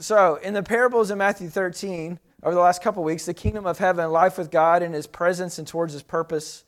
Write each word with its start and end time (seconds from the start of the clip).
So, 0.00 0.36
in 0.36 0.54
the 0.54 0.62
parables 0.62 1.10
in 1.10 1.18
Matthew 1.18 1.48
13, 1.48 2.20
over 2.44 2.54
the 2.54 2.60
last 2.60 2.82
couple 2.82 3.02
weeks, 3.02 3.26
the 3.26 3.34
kingdom 3.34 3.66
of 3.66 3.78
heaven, 3.78 4.10
life 4.12 4.38
with 4.38 4.50
God 4.50 4.82
and 4.82 4.94
his 4.94 5.08
presence 5.08 5.58
and 5.58 5.66
towards 5.66 5.92
his 5.92 6.04
purpose, 6.04 6.62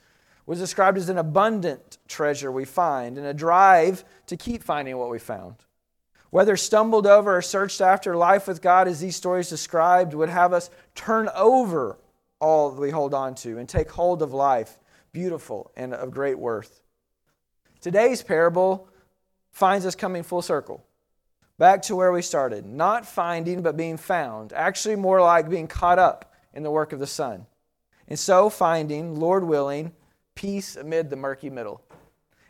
was 0.47 0.59
described 0.59 0.99
as 0.99 1.09
an 1.09 1.19
abundant 1.19 1.99
treasure 2.09 2.51
we 2.51 2.65
find 2.65 3.17
and 3.17 3.27
a 3.27 3.33
drive 3.33 4.05
to 4.27 4.37
keep 4.37 4.65
finding 4.65 4.99
what 4.99 5.11
we 5.11 5.21
found. 5.21 5.55
Whether 6.31 6.57
stumbled 6.57 7.07
over 7.07 7.37
or 7.37 7.43
searched 7.43 7.81
after, 7.81 8.17
life 8.17 8.49
with 8.49 8.61
God, 8.61 8.89
as 8.89 8.99
these 8.99 9.15
stories 9.15 9.49
described, 9.49 10.13
would 10.13 10.29
have 10.29 10.53
us 10.53 10.69
turn 10.97 11.29
over 11.37 11.99
all 12.41 12.73
we 12.73 12.91
hold 12.91 13.15
on 13.15 13.37
to 13.37 13.59
and 13.59 13.69
take 13.69 13.91
hold 13.91 14.23
of 14.23 14.33
life, 14.33 14.77
beautiful 15.13 15.71
and 15.77 15.95
of 15.95 16.11
great 16.11 16.39
worth. 16.39 16.83
Today's 17.81 18.23
parable 18.23 18.89
finds 19.53 19.87
us 19.87 19.95
coming 19.95 20.25
full 20.25 20.43
circle, 20.43 20.85
back 21.61 21.83
to 21.83 21.95
where 21.95 22.11
we 22.11 22.23
started. 22.23 22.65
Not 22.65 23.05
finding, 23.05 23.61
but 23.61 23.77
being 23.77 23.99
found. 23.99 24.55
Actually, 24.55 24.97
more 24.97 25.21
like 25.21 25.51
being 25.51 25.69
caught 25.69 25.99
up 25.99 26.35
in 26.55 26.63
the 26.63 26.71
work 26.71 26.95
of 26.95 26.99
the 26.99 27.07
Son. 27.07 27.45
And 28.09 28.19
so, 28.19 28.49
finding, 28.49 29.21
Lord 29.21 29.45
willing, 29.45 29.93
peace 30.35 30.75
amid 30.75 31.11
the 31.11 31.17
murky 31.17 31.51
middle. 31.51 31.83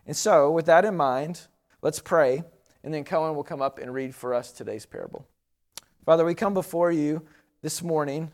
And 0.07 0.17
so, 0.17 0.53
with 0.53 0.67
that 0.67 0.85
in 0.85 0.97
mind, 0.97 1.49
let's 1.83 1.99
pray, 1.99 2.45
and 2.85 2.95
then 2.95 3.03
Cohen 3.03 3.35
will 3.35 3.43
come 3.43 3.61
up 3.61 3.81
and 3.81 3.93
read 3.93 4.15
for 4.15 4.33
us 4.33 4.53
today's 4.53 4.87
parable. 4.87 5.27
Father, 6.07 6.25
we 6.25 6.37
come 6.37 6.55
before 6.55 6.93
you 6.93 7.27
this 7.63 7.83
morning, 7.83 8.31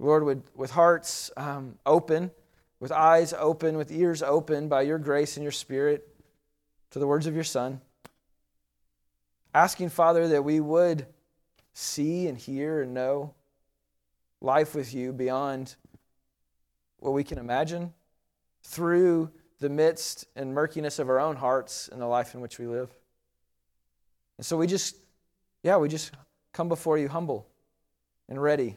Lord, 0.00 0.24
with, 0.24 0.42
with 0.56 0.72
hearts 0.72 1.30
um, 1.36 1.78
open, 1.86 2.32
with 2.80 2.90
eyes 2.90 3.32
open, 3.32 3.76
with 3.76 3.92
ears 3.92 4.24
open 4.24 4.66
by 4.66 4.82
your 4.82 4.98
grace 4.98 5.36
and 5.36 5.44
your 5.44 5.52
spirit 5.52 6.08
to 6.90 6.98
the 6.98 7.06
words 7.06 7.28
of 7.28 7.34
your 7.36 7.44
Son. 7.44 7.80
Asking, 9.56 9.88
Father, 9.88 10.28
that 10.28 10.44
we 10.44 10.60
would 10.60 11.06
see 11.72 12.28
and 12.28 12.36
hear 12.36 12.82
and 12.82 12.92
know 12.92 13.32
life 14.42 14.74
with 14.74 14.92
you 14.92 15.14
beyond 15.14 15.76
what 16.98 17.12
we 17.12 17.24
can 17.24 17.38
imagine 17.38 17.94
through 18.62 19.30
the 19.58 19.70
midst 19.70 20.26
and 20.36 20.52
murkiness 20.52 20.98
of 20.98 21.08
our 21.08 21.18
own 21.18 21.36
hearts 21.36 21.88
and 21.90 22.02
the 22.02 22.06
life 22.06 22.34
in 22.34 22.42
which 22.42 22.58
we 22.58 22.66
live. 22.66 22.90
And 24.36 24.44
so 24.44 24.58
we 24.58 24.66
just, 24.66 24.96
yeah, 25.62 25.78
we 25.78 25.88
just 25.88 26.10
come 26.52 26.68
before 26.68 26.98
you 26.98 27.08
humble 27.08 27.46
and 28.28 28.42
ready 28.42 28.76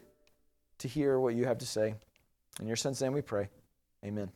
to 0.78 0.88
hear 0.88 1.20
what 1.20 1.36
you 1.36 1.44
have 1.44 1.58
to 1.58 1.66
say. 1.66 1.94
In 2.62 2.68
your 2.68 2.78
son's 2.78 3.02
name 3.02 3.12
we 3.12 3.22
pray. 3.22 3.50
Amen. 4.06 4.32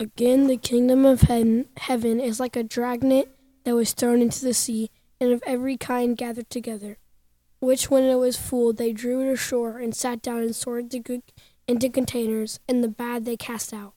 Again, 0.00 0.48
the 0.48 0.56
kingdom 0.56 1.04
of 1.04 1.20
heaven 1.76 2.20
is 2.20 2.40
like 2.40 2.56
a 2.56 2.64
dragnet 2.64 3.28
that 3.62 3.76
was 3.76 3.92
thrown 3.92 4.20
into 4.20 4.44
the 4.44 4.54
sea, 4.54 4.90
and 5.20 5.30
of 5.30 5.42
every 5.46 5.76
kind 5.76 6.16
gathered 6.16 6.50
together 6.50 6.98
which 7.60 7.90
when 7.90 8.04
it 8.04 8.16
was 8.16 8.36
full 8.36 8.72
they 8.72 8.92
drew 8.92 9.20
it 9.20 9.32
ashore 9.32 9.78
and 9.78 9.94
sat 9.94 10.20
down 10.22 10.38
and 10.38 10.56
sorted 10.56 10.90
the 10.90 10.98
good 10.98 11.22
into 11.68 11.88
containers, 11.88 12.58
and 12.68 12.82
the 12.82 12.88
bad 12.88 13.24
they 13.24 13.36
cast 13.36 13.72
out. 13.72 13.92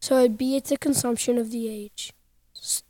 So 0.00 0.18
it 0.18 0.36
be 0.36 0.56
at 0.56 0.64
the 0.64 0.76
consummation 0.76 1.38
of 1.38 1.52
the 1.52 1.68
age. 1.68 2.12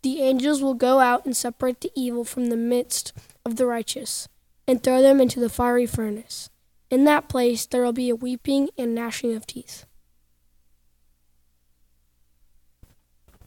The 0.01 0.23
angels 0.23 0.63
will 0.63 0.73
go 0.73 1.01
out 1.01 1.27
and 1.27 1.37
separate 1.37 1.83
the 1.83 1.91
evil 1.95 2.25
from 2.25 2.47
the 2.47 2.57
midst 2.57 3.13
of 3.45 3.57
the 3.57 3.67
righteous, 3.67 4.27
and 4.67 4.83
throw 4.83 5.03
them 5.03 5.21
into 5.21 5.41
the 5.41 5.51
fiery 5.51 5.85
furnace. 5.85 6.49
In 6.91 7.05
that 7.05 7.29
place 7.29 7.67
there 7.67 7.83
will 7.83 7.93
be 7.93 8.09
a 8.09 8.17
weeping 8.17 8.71
and 8.79 8.95
gnashing 8.95 9.35
of 9.35 9.47
teeth. 9.47 9.85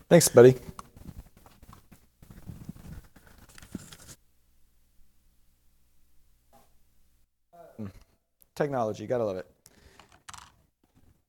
Thanks, 0.09 0.30
buddy. 0.30 0.55
Technology, 8.55 9.05
gotta 9.05 9.25
love 9.25 9.35
it. 9.35 9.45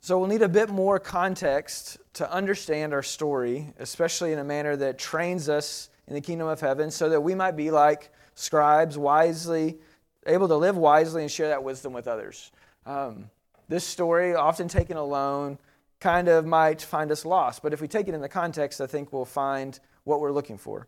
So 0.00 0.18
we'll 0.18 0.28
need 0.28 0.42
a 0.42 0.48
bit 0.48 0.70
more 0.70 0.98
context 1.00 1.98
to 2.14 2.32
understand 2.32 2.94
our 2.94 3.02
story, 3.02 3.74
especially 3.78 4.32
in 4.32 4.38
a 4.38 4.44
manner 4.44 4.76
that 4.76 4.96
trains 4.96 5.48
us 5.48 5.90
in 6.06 6.14
the 6.14 6.20
kingdom 6.20 6.46
of 6.46 6.60
heaven, 6.60 6.90
so 6.90 7.08
that 7.10 7.20
we 7.20 7.34
might 7.34 7.56
be 7.56 7.72
like 7.72 8.10
scribes, 8.36 8.96
wisely, 8.96 9.76
able 10.24 10.46
to 10.46 10.56
live 10.56 10.76
wisely 10.76 11.22
and 11.22 11.30
share 11.30 11.48
that 11.48 11.64
wisdom 11.64 11.92
with 11.92 12.06
others. 12.06 12.52
Um, 12.86 13.28
this 13.68 13.84
story, 13.84 14.34
often 14.34 14.68
taken 14.68 14.96
alone, 14.96 15.58
kind 16.00 16.28
of 16.28 16.46
might 16.46 16.80
find 16.80 17.10
us 17.10 17.24
lost, 17.24 17.62
but 17.62 17.72
if 17.72 17.80
we 17.80 17.88
take 17.88 18.08
it 18.08 18.14
in 18.14 18.20
the 18.20 18.28
context, 18.28 18.80
I 18.80 18.86
think 18.86 19.12
we'll 19.12 19.24
find 19.24 19.78
what 20.04 20.20
we're 20.20 20.32
looking 20.32 20.58
for. 20.58 20.86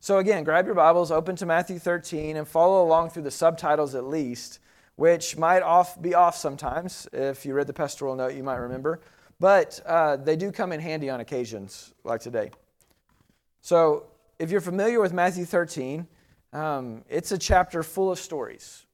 So, 0.00 0.18
again, 0.18 0.44
grab 0.44 0.66
your 0.66 0.74
Bibles, 0.74 1.10
open 1.10 1.36
to 1.36 1.46
Matthew 1.46 1.78
13, 1.78 2.36
and 2.36 2.48
follow 2.48 2.84
along 2.84 3.10
through 3.10 3.24
the 3.24 3.30
subtitles 3.30 3.94
at 3.94 4.04
least 4.04 4.60
which 5.00 5.38
might 5.38 5.62
off, 5.62 6.00
be 6.02 6.14
off 6.14 6.36
sometimes. 6.36 7.08
If 7.10 7.46
you 7.46 7.54
read 7.54 7.66
the 7.66 7.72
pastoral 7.72 8.14
note, 8.14 8.34
you 8.34 8.42
might 8.42 8.56
remember. 8.56 9.00
But 9.38 9.80
uh, 9.86 10.16
they 10.16 10.36
do 10.36 10.52
come 10.52 10.72
in 10.72 10.80
handy 10.80 11.08
on 11.08 11.20
occasions 11.20 11.94
like 12.04 12.20
today. 12.20 12.50
So, 13.62 14.08
if 14.38 14.50
you're 14.50 14.60
familiar 14.60 15.00
with 15.00 15.14
Matthew 15.14 15.46
13, 15.46 16.06
um, 16.52 17.02
it's 17.08 17.32
a 17.32 17.38
chapter 17.38 17.82
full 17.82 18.12
of 18.12 18.18
stories. 18.18 18.84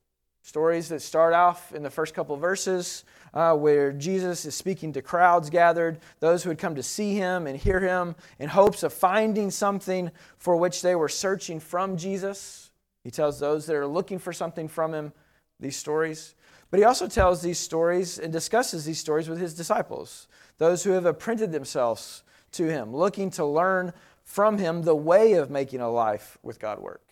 Stories 0.46 0.88
that 0.90 1.02
start 1.02 1.34
off 1.34 1.74
in 1.74 1.82
the 1.82 1.90
first 1.90 2.14
couple 2.14 2.36
verses 2.36 3.02
uh, 3.34 3.52
where 3.56 3.90
Jesus 3.90 4.44
is 4.44 4.54
speaking 4.54 4.92
to 4.92 5.02
crowds 5.02 5.50
gathered, 5.50 5.98
those 6.20 6.44
who 6.44 6.50
had 6.50 6.58
come 6.58 6.76
to 6.76 6.84
see 6.84 7.16
him 7.16 7.48
and 7.48 7.58
hear 7.58 7.80
him 7.80 8.14
in 8.38 8.48
hopes 8.48 8.84
of 8.84 8.92
finding 8.92 9.50
something 9.50 10.08
for 10.38 10.56
which 10.56 10.82
they 10.82 10.94
were 10.94 11.08
searching 11.08 11.58
from 11.58 11.96
Jesus. 11.96 12.70
He 13.02 13.10
tells 13.10 13.40
those 13.40 13.66
that 13.66 13.74
are 13.74 13.88
looking 13.88 14.20
for 14.20 14.32
something 14.32 14.68
from 14.68 14.94
him 14.94 15.12
these 15.58 15.76
stories. 15.76 16.36
But 16.70 16.78
he 16.78 16.84
also 16.84 17.08
tells 17.08 17.42
these 17.42 17.58
stories 17.58 18.16
and 18.16 18.32
discusses 18.32 18.84
these 18.84 19.00
stories 19.00 19.28
with 19.28 19.40
his 19.40 19.52
disciples, 19.52 20.28
those 20.58 20.84
who 20.84 20.92
have 20.92 21.06
apprenticed 21.06 21.50
themselves 21.50 22.22
to 22.52 22.68
him, 22.68 22.94
looking 22.94 23.30
to 23.30 23.44
learn 23.44 23.92
from 24.22 24.58
him 24.58 24.82
the 24.82 24.94
way 24.94 25.32
of 25.32 25.50
making 25.50 25.80
a 25.80 25.90
life 25.90 26.38
with 26.44 26.60
God 26.60 26.78
work. 26.78 27.05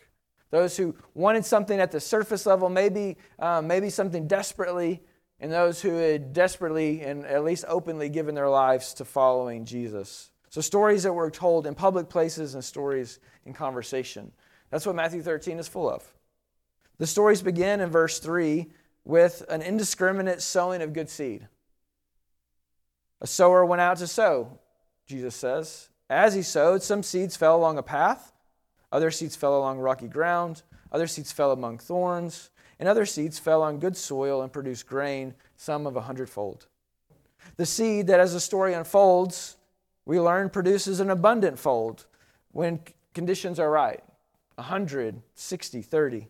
Those 0.51 0.77
who 0.77 0.95
wanted 1.15 1.45
something 1.45 1.81
at 1.81 1.91
the 1.91 2.01
surface 2.01 2.47
level, 2.47 2.69
maybe, 2.69 3.17
um, 3.39 3.67
maybe 3.67 3.91
something 3.91 4.27
desperately, 4.27 5.03
and 5.41 5.51
those 5.51 5.81
who 5.81 5.95
had 5.95 6.33
desperately 6.33 7.03
and 7.03 7.27
at 7.27 7.45
least 7.45 7.65
openly 7.69 8.09
given 8.09 8.35
their 8.35 8.49
lives 8.49 8.95
to 8.95 9.05
following 9.05 9.65
Jesus. 9.65 10.31
So, 10.51 10.61
stories 10.61 11.03
that 11.03 11.13
were 11.13 11.31
told 11.31 11.67
in 11.67 11.75
public 11.75 12.09
places 12.09 12.55
and 12.55 12.65
stories 12.65 13.19
in 13.45 13.53
conversation. 13.53 14.33
That's 14.71 14.87
what 14.87 14.95
Matthew 14.95 15.23
13 15.23 15.59
is 15.59 15.69
full 15.69 15.91
of. 15.91 16.05
The 16.99 17.07
stories 17.07 17.43
begin 17.43 17.81
in 17.81 17.91
verse 17.91 18.21
3 18.21 18.71
with 19.05 19.45
an 19.49 19.63
indiscriminate 19.63 20.41
sowing 20.41 20.83
of 20.83 20.93
good 20.93 21.11
seed. 21.11 21.49
A 23.21 23.27
sower 23.27 23.65
went 23.65 23.81
out 23.81 23.97
to 23.99 24.07
sow, 24.07 24.59
Jesus 25.07 25.35
says. 25.35 25.89
As 26.09 26.35
he 26.35 26.43
sowed, 26.43 26.83
some 26.83 27.03
seeds 27.03 27.37
fell 27.37 27.57
along 27.57 27.79
a 27.79 27.83
path, 27.83 28.33
other 28.95 29.11
seeds 29.11 29.35
fell 29.35 29.59
along 29.59 29.81
rocky 29.81 30.07
ground, 30.07 30.63
other 30.93 31.09
seeds 31.09 31.33
fell 31.33 31.51
among 31.51 31.79
thorns, 31.79 32.51
and 32.79 32.89
other 32.89 33.05
seeds 33.05 33.41
fell 33.41 33.61
on 33.61 33.81
good 33.81 33.97
soil 33.97 34.41
and 34.41 34.53
produced 34.53 34.87
grain, 34.87 35.35
some 35.57 35.85
of 35.85 35.97
a 35.97 36.03
hundredfold. 36.03 36.69
The 37.57 37.67
seed 37.67 38.07
that, 38.07 38.21
as 38.21 38.33
the 38.33 38.41
story 38.41 38.73
unfolds, 38.73 39.57
we 40.07 40.21
learn 40.21 40.49
produces 40.49 41.01
an 41.01 41.11
abundant 41.11 41.59
fold 41.59 42.07
when 42.53 42.79
conditions 43.15 43.59
are 43.59 43.71
right 43.71 44.03
100, 44.55 45.21
60, 45.35 45.83
30. 45.83 46.29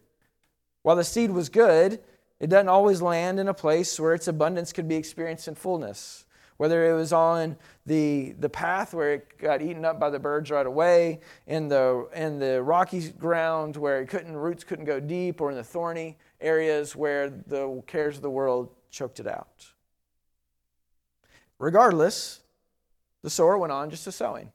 While 0.83 0.97
the 0.97 1.05
seed 1.05 1.31
was 1.33 1.51
good, 1.51 2.01
it 2.41 2.49
doesn't 2.49 2.71
always 2.71 3.03
land 3.03 3.39
in 3.39 3.49
a 3.49 3.55
place 3.55 4.01
where 4.01 4.15
its 4.15 4.27
abundance 4.27 4.73
could 4.73 4.89
be 4.89 4.97
experienced 4.97 5.49
in 5.49 5.55
fullness. 5.55 6.24
Whether 6.57 6.89
it 6.89 6.95
was 6.95 7.13
on 7.13 7.57
the, 7.85 8.35
the 8.39 8.49
path 8.49 8.95
where 8.95 9.15
it 9.15 9.39
got 9.39 9.61
eaten 9.61 9.85
up 9.85 9.99
by 9.99 10.11
the 10.11 10.19
birds 10.19 10.51
right 10.51 10.67
away, 10.67 11.21
in 11.47 11.69
the, 11.69 12.09
in 12.15 12.39
the 12.39 12.63
rocky 12.63 13.11
ground 13.11 13.77
where 13.77 14.01
it 14.01 14.09
couldn't, 14.09 14.37
roots 14.37 14.63
couldn't 14.63 14.85
go 14.85 15.01
deep, 15.01 15.41
or 15.41 15.51
in 15.51 15.57
the 15.57 15.65
thorny 15.65 16.17
areas 16.41 16.95
where 16.95 17.29
the 17.29 17.83
cares 17.87 18.17
of 18.17 18.23
the 18.23 18.31
world 18.31 18.71
choked 18.91 19.19
it 19.19 19.27
out. 19.27 19.67
Regardless, 21.59 22.41
the 23.23 23.31
sower 23.31 23.59
went 23.59 23.73
on 23.73 23.91
just 23.91 24.05
to 24.05 24.13
sowing. 24.13 24.53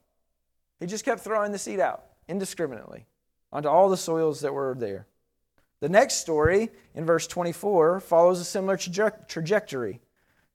He 0.80 0.86
just 0.86 1.04
kept 1.04 1.22
throwing 1.22 1.52
the 1.52 1.58
seed 1.58 1.80
out 1.80 2.06
indiscriminately 2.28 3.08
onto 3.52 3.68
all 3.68 3.90
the 3.90 3.98
soils 3.98 4.42
that 4.42 4.54
were 4.54 4.76
there. 4.78 5.08
The 5.80 5.90
next 5.90 6.16
story 6.16 6.70
in 6.94 7.06
verse 7.06 7.26
24 7.28 8.00
follows 8.02 8.40
a 8.40 8.46
similar 8.46 8.78
traje- 8.78 9.28
trajectory. 9.28 10.02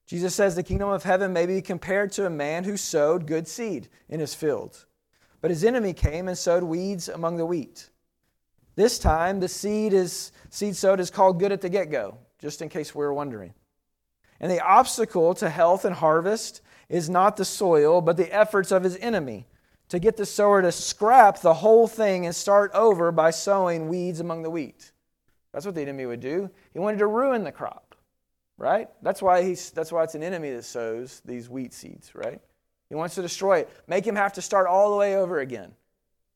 Jesus 0.06 0.34
says 0.34 0.54
the 0.54 0.62
kingdom 0.62 0.90
of 0.90 1.02
heaven 1.02 1.32
may 1.32 1.46
be 1.46 1.62
compared 1.62 2.12
to 2.12 2.26
a 2.26 2.30
man 2.30 2.64
who 2.64 2.76
sowed 2.76 3.26
good 3.26 3.48
seed 3.48 3.88
in 4.08 4.20
his 4.20 4.34
field. 4.34 4.84
But 5.40 5.50
his 5.50 5.64
enemy 5.64 5.92
came 5.92 6.28
and 6.28 6.36
sowed 6.36 6.62
weeds 6.62 7.08
among 7.08 7.36
the 7.36 7.46
wheat. 7.46 7.90
This 8.76 8.98
time, 8.98 9.40
the 9.40 9.48
seed 9.48 9.92
is 9.92 10.32
seed 10.50 10.76
sowed 10.76 11.00
is 11.00 11.10
called 11.10 11.38
good 11.38 11.52
at 11.52 11.60
the 11.60 11.68
get-go, 11.68 12.18
just 12.38 12.60
in 12.60 12.68
case 12.68 12.94
we 12.94 13.04
were 13.04 13.14
wondering. 13.14 13.54
And 14.40 14.50
the 14.50 14.60
obstacle 14.60 15.32
to 15.34 15.48
health 15.48 15.84
and 15.84 15.94
harvest 15.94 16.60
is 16.88 17.08
not 17.08 17.36
the 17.36 17.44
soil, 17.44 18.00
but 18.00 18.16
the 18.16 18.34
efforts 18.34 18.72
of 18.72 18.82
his 18.82 18.96
enemy 18.96 19.46
to 19.88 19.98
get 19.98 20.16
the 20.16 20.26
sower 20.26 20.60
to 20.60 20.72
scrap 20.72 21.40
the 21.40 21.54
whole 21.54 21.86
thing 21.86 22.26
and 22.26 22.34
start 22.34 22.70
over 22.74 23.12
by 23.12 23.30
sowing 23.30 23.88
weeds 23.88 24.20
among 24.20 24.42
the 24.42 24.50
wheat. 24.50 24.92
That's 25.52 25.66
what 25.66 25.74
the 25.74 25.82
enemy 25.82 26.06
would 26.06 26.20
do. 26.20 26.50
He 26.72 26.78
wanted 26.78 26.98
to 26.98 27.06
ruin 27.06 27.44
the 27.44 27.52
crop, 27.52 27.83
right? 28.58 28.88
That's 29.02 29.22
why, 29.22 29.42
he's, 29.42 29.70
that's 29.70 29.92
why 29.92 30.04
it's 30.04 30.14
an 30.14 30.22
enemy 30.22 30.50
that 30.50 30.64
sows 30.64 31.20
these 31.24 31.48
wheat 31.48 31.72
seeds, 31.72 32.14
right? 32.14 32.40
He 32.88 32.94
wants 32.94 33.14
to 33.16 33.22
destroy 33.22 33.60
it, 33.60 33.70
make 33.86 34.06
him 34.06 34.16
have 34.16 34.34
to 34.34 34.42
start 34.42 34.66
all 34.66 34.90
the 34.90 34.96
way 34.96 35.16
over 35.16 35.40
again, 35.40 35.72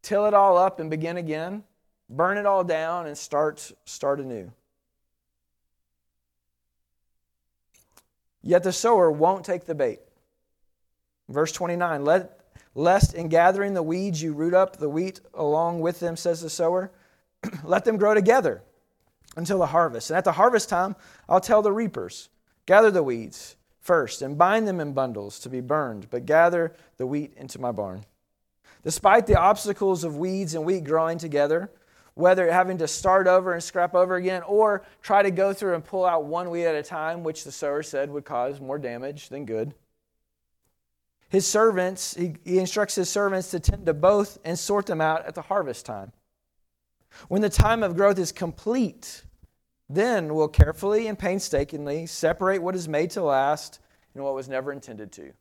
till 0.02 0.26
it 0.26 0.34
all 0.34 0.56
up 0.56 0.80
and 0.80 0.90
begin 0.90 1.16
again, 1.16 1.62
burn 2.08 2.38
it 2.38 2.46
all 2.46 2.64
down 2.64 3.06
and 3.06 3.16
start, 3.16 3.72
start 3.84 4.20
anew. 4.20 4.50
Yet 8.42 8.62
the 8.62 8.72
sower 8.72 9.10
won't 9.10 9.44
take 9.44 9.66
the 9.66 9.74
bait. 9.74 10.00
Verse 11.28 11.52
29 11.52 12.04
Let, 12.04 12.34
Lest 12.74 13.14
in 13.14 13.28
gathering 13.28 13.74
the 13.74 13.82
weeds 13.82 14.22
you 14.22 14.32
root 14.32 14.54
up 14.54 14.76
the 14.76 14.88
wheat 14.88 15.20
along 15.34 15.80
with 15.80 16.00
them, 16.00 16.16
says 16.16 16.40
the 16.40 16.48
sower. 16.48 16.92
Let 17.64 17.84
them 17.84 17.96
grow 17.96 18.14
together 18.14 18.62
until 19.38 19.58
the 19.58 19.66
harvest. 19.66 20.10
And 20.10 20.18
at 20.18 20.24
the 20.24 20.32
harvest 20.32 20.68
time, 20.68 20.96
I'll 21.28 21.40
tell 21.40 21.62
the 21.62 21.72
reapers 21.72 22.28
gather 22.66 22.90
the 22.90 23.02
weeds 23.02 23.56
first 23.80 24.20
and 24.20 24.36
bind 24.36 24.68
them 24.68 24.80
in 24.80 24.92
bundles 24.92 25.38
to 25.40 25.48
be 25.48 25.60
burned, 25.60 26.10
but 26.10 26.26
gather 26.26 26.74
the 26.98 27.06
wheat 27.06 27.32
into 27.36 27.58
my 27.58 27.72
barn. 27.72 28.04
Despite 28.84 29.26
the 29.26 29.38
obstacles 29.38 30.04
of 30.04 30.18
weeds 30.18 30.54
and 30.54 30.64
wheat 30.66 30.84
growing 30.84 31.16
together, 31.16 31.70
whether 32.14 32.50
having 32.50 32.78
to 32.78 32.88
start 32.88 33.26
over 33.26 33.52
and 33.52 33.62
scrap 33.62 33.94
over 33.94 34.16
again 34.16 34.42
or 34.42 34.84
try 35.02 35.22
to 35.22 35.30
go 35.30 35.52
through 35.52 35.74
and 35.74 35.84
pull 35.84 36.04
out 36.04 36.24
one 36.24 36.50
weed 36.50 36.66
at 36.66 36.74
a 36.74 36.82
time, 36.82 37.22
which 37.22 37.44
the 37.44 37.52
sower 37.52 37.82
said 37.82 38.10
would 38.10 38.24
cause 38.24 38.60
more 38.60 38.78
damage 38.78 39.28
than 39.28 39.46
good. 39.46 39.72
His 41.28 41.46
servants, 41.46 42.14
he, 42.14 42.34
he 42.44 42.58
instructs 42.58 42.96
his 42.96 43.08
servants 43.08 43.50
to 43.52 43.60
tend 43.60 43.86
to 43.86 43.94
both 43.94 44.38
and 44.44 44.58
sort 44.58 44.86
them 44.86 45.00
out 45.00 45.26
at 45.26 45.34
the 45.34 45.42
harvest 45.42 45.86
time. 45.86 46.12
When 47.28 47.42
the 47.42 47.50
time 47.50 47.82
of 47.82 47.96
growth 47.96 48.18
is 48.18 48.32
complete, 48.32 49.22
then 49.88 50.34
we'll 50.34 50.48
carefully 50.48 51.06
and 51.06 51.18
painstakingly 51.18 52.06
separate 52.06 52.62
what 52.62 52.74
is 52.74 52.88
made 52.88 53.10
to 53.10 53.22
last 53.22 53.80
and 54.14 54.22
what 54.22 54.34
was 54.34 54.48
never 54.48 54.72
intended 54.72 55.12
to. 55.12 55.32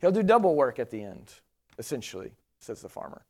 He'll 0.00 0.12
do 0.12 0.22
double 0.22 0.54
work 0.54 0.78
at 0.78 0.90
the 0.90 1.02
end, 1.02 1.32
essentially, 1.78 2.32
says 2.58 2.80
the 2.80 2.88
farmer. 2.88 3.24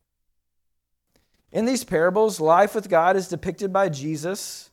In 1.51 1.65
these 1.65 1.83
parables, 1.83 2.39
life 2.39 2.73
with 2.73 2.89
God 2.89 3.15
is 3.15 3.27
depicted 3.27 3.71
by 3.71 3.89
Jesus 3.89 4.71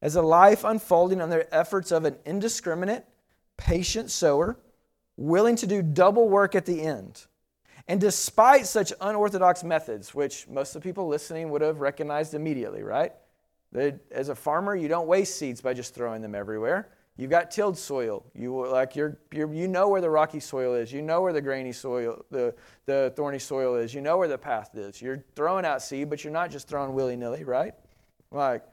as 0.00 0.16
a 0.16 0.22
life 0.22 0.64
unfolding 0.64 1.20
under 1.20 1.38
the 1.38 1.54
efforts 1.54 1.90
of 1.90 2.04
an 2.04 2.16
indiscriminate, 2.24 3.04
patient 3.56 4.10
sower, 4.10 4.56
willing 5.16 5.56
to 5.56 5.66
do 5.66 5.82
double 5.82 6.28
work 6.28 6.54
at 6.54 6.66
the 6.66 6.82
end. 6.82 7.26
And 7.88 8.00
despite 8.00 8.66
such 8.66 8.92
unorthodox 9.00 9.64
methods, 9.64 10.14
which 10.14 10.48
most 10.48 10.74
of 10.74 10.82
the 10.82 10.88
people 10.88 11.08
listening 11.08 11.50
would 11.50 11.62
have 11.62 11.80
recognized 11.80 12.34
immediately, 12.34 12.82
right? 12.82 13.12
As 13.74 14.28
a 14.28 14.34
farmer, 14.34 14.74
you 14.74 14.88
don't 14.88 15.06
waste 15.06 15.38
seeds 15.38 15.60
by 15.60 15.74
just 15.74 15.94
throwing 15.94 16.22
them 16.22 16.34
everywhere. 16.34 16.88
You've 17.16 17.30
got 17.30 17.50
tilled 17.50 17.76
soil. 17.76 18.24
You 18.34 18.66
like 18.66 18.96
you're, 18.96 19.18
you're, 19.30 19.52
you 19.52 19.68
know 19.68 19.88
where 19.88 20.00
the 20.00 20.08
rocky 20.08 20.40
soil 20.40 20.74
is. 20.74 20.92
You 20.92 21.02
know 21.02 21.20
where 21.20 21.32
the 21.32 21.42
grainy 21.42 21.72
soil, 21.72 22.24
the, 22.30 22.54
the 22.86 23.12
thorny 23.14 23.38
soil 23.38 23.76
is. 23.76 23.92
You 23.92 24.00
know 24.00 24.16
where 24.16 24.28
the 24.28 24.38
path 24.38 24.74
is. 24.74 25.02
You're 25.02 25.22
throwing 25.36 25.64
out 25.64 25.82
seed, 25.82 26.08
but 26.08 26.24
you're 26.24 26.32
not 26.32 26.50
just 26.50 26.66
throwing 26.66 26.94
willy 26.94 27.16
nilly, 27.16 27.44
right? 27.44 27.74
Like, 28.30 28.64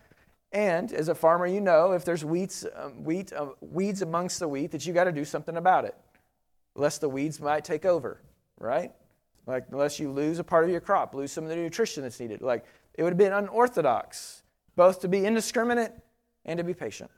and 0.53 0.93
as 0.93 1.09
a 1.09 1.15
farmer, 1.15 1.45
you 1.45 1.59
know 1.59 1.91
if 1.91 2.05
there's 2.05 2.23
weeds, 2.23 2.65
um, 2.75 3.03
wheat, 3.03 3.33
uh, 3.33 3.47
weeds 3.59 4.01
amongst 4.01 4.39
the 4.39 4.47
wheat 4.47 4.71
that 4.71 4.85
you 4.85 4.93
got 4.93 5.03
to 5.03 5.11
do 5.11 5.25
something 5.25 5.57
about 5.57 5.83
it, 5.83 5.95
lest 6.75 7.01
the 7.01 7.09
weeds 7.09 7.41
might 7.41 7.65
take 7.65 7.85
over, 7.85 8.21
right? 8.59 8.93
Like, 9.45 9.65
unless 9.71 9.99
you 9.99 10.09
lose 10.09 10.39
a 10.39 10.43
part 10.43 10.63
of 10.63 10.69
your 10.69 10.81
crop, 10.81 11.13
lose 11.13 11.31
some 11.31 11.43
of 11.43 11.49
the 11.49 11.55
nutrition 11.55 12.03
that's 12.03 12.19
needed. 12.19 12.41
Like, 12.41 12.65
it 12.93 13.03
would 13.03 13.11
have 13.11 13.17
been 13.17 13.33
unorthodox, 13.33 14.43
both 14.77 15.01
to 15.01 15.09
be 15.09 15.25
indiscriminate 15.25 15.91
and 16.45 16.57
to 16.59 16.63
be 16.63 16.73
patient. 16.73 17.11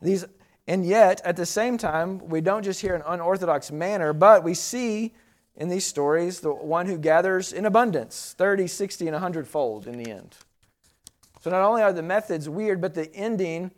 These, 0.00 0.24
and 0.68 0.86
yet, 0.86 1.20
at 1.24 1.36
the 1.36 1.46
same 1.46 1.76
time, 1.76 2.28
we 2.28 2.40
don't 2.40 2.62
just 2.62 2.80
hear 2.80 2.94
an 2.94 3.02
unorthodox 3.04 3.72
manner, 3.72 4.12
but 4.12 4.44
we 4.44 4.54
see 4.54 5.14
in 5.56 5.68
these 5.68 5.84
stories 5.84 6.40
the 6.40 6.52
one 6.52 6.86
who 6.86 6.96
gathers 6.96 7.52
in 7.52 7.66
abundance 7.66 8.34
30, 8.38 8.68
60, 8.68 9.06
and 9.06 9.14
100 9.14 9.48
fold 9.48 9.88
in 9.88 10.00
the 10.00 10.10
end. 10.10 10.36
So 11.40 11.50
not 11.50 11.62
only 11.62 11.82
are 11.82 11.92
the 11.92 12.02
methods 12.02 12.48
weird, 12.48 12.80
but 12.80 12.94
the 12.94 13.12
ending 13.14 13.72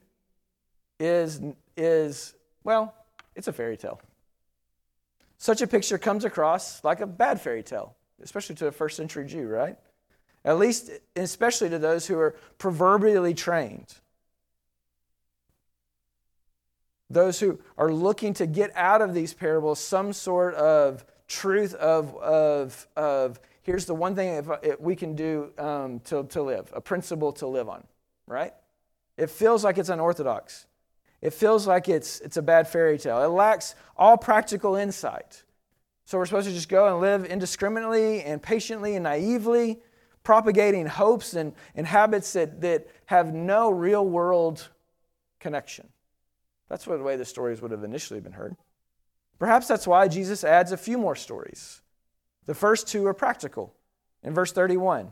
is, 0.98 1.40
is 1.76 2.34
well, 2.64 2.94
it's 3.34 3.48
a 3.48 3.52
fairy 3.52 3.76
tale. 3.76 4.00
Such 5.38 5.62
a 5.62 5.66
picture 5.66 5.98
comes 5.98 6.24
across 6.24 6.84
like 6.84 7.00
a 7.00 7.06
bad 7.06 7.40
fairy 7.40 7.62
tale, 7.62 7.96
especially 8.20 8.56
to 8.56 8.66
a 8.66 8.72
first 8.72 8.96
century 8.96 9.26
Jew, 9.26 9.46
right? 9.46 9.76
At 10.44 10.58
least, 10.58 10.90
especially 11.14 11.70
to 11.70 11.78
those 11.78 12.06
who 12.06 12.18
are 12.18 12.34
proverbially 12.58 13.34
trained. 13.34 13.94
Those 17.08 17.38
who 17.38 17.60
are 17.76 17.92
looking 17.92 18.34
to 18.34 18.46
get 18.46 18.72
out 18.74 19.02
of 19.02 19.14
these 19.14 19.34
parables 19.34 19.78
some 19.78 20.12
sort 20.12 20.54
of 20.54 21.04
truth 21.28 21.74
of, 21.74 22.16
of, 22.16 22.88
of 22.96 23.38
here's 23.62 23.86
the 23.86 23.94
one 23.94 24.14
thing 24.14 24.44
if, 24.62 24.80
we 24.80 24.96
can 24.96 25.14
do 25.14 25.52
um, 25.58 26.00
to, 26.00 26.24
to 26.24 26.42
live, 26.42 26.70
a 26.74 26.80
principle 26.80 27.32
to 27.34 27.46
live 27.46 27.68
on, 27.68 27.84
right? 28.26 28.52
It 29.16 29.30
feels 29.30 29.62
like 29.62 29.78
it's 29.78 29.88
unorthodox. 29.88 30.66
It 31.20 31.32
feels 31.32 31.66
like 31.66 31.88
it's, 31.88 32.20
it's 32.20 32.36
a 32.36 32.42
bad 32.42 32.66
fairy 32.66 32.98
tale. 32.98 33.22
It 33.22 33.28
lacks 33.28 33.76
all 33.96 34.16
practical 34.16 34.74
insight. 34.74 35.44
So 36.04 36.18
we're 36.18 36.26
supposed 36.26 36.48
to 36.48 36.54
just 36.54 36.68
go 36.68 36.88
and 36.88 37.00
live 37.00 37.24
indiscriminately 37.24 38.22
and 38.22 38.42
patiently 38.42 38.96
and 38.96 39.04
naively, 39.04 39.78
propagating 40.22 40.86
hopes 40.86 41.34
and, 41.34 41.52
and 41.74 41.86
habits 41.86 42.32
that, 42.34 42.60
that 42.60 42.86
have 43.06 43.34
no 43.34 43.70
real 43.70 44.06
world 44.06 44.68
connection. 45.40 45.88
That's 46.68 46.86
what 46.86 46.98
the 46.98 47.04
way 47.04 47.16
the 47.16 47.24
stories 47.24 47.60
would 47.60 47.70
have 47.70 47.84
initially 47.84 48.20
been 48.20 48.32
heard. 48.32 48.56
Perhaps 49.38 49.66
that's 49.66 49.86
why 49.86 50.08
Jesus 50.08 50.44
adds 50.44 50.72
a 50.72 50.76
few 50.76 50.96
more 50.96 51.16
stories. 51.16 51.82
The 52.46 52.54
first 52.54 52.88
two 52.88 53.06
are 53.06 53.14
practical. 53.14 53.74
In 54.22 54.34
verse 54.34 54.52
31, 54.52 55.10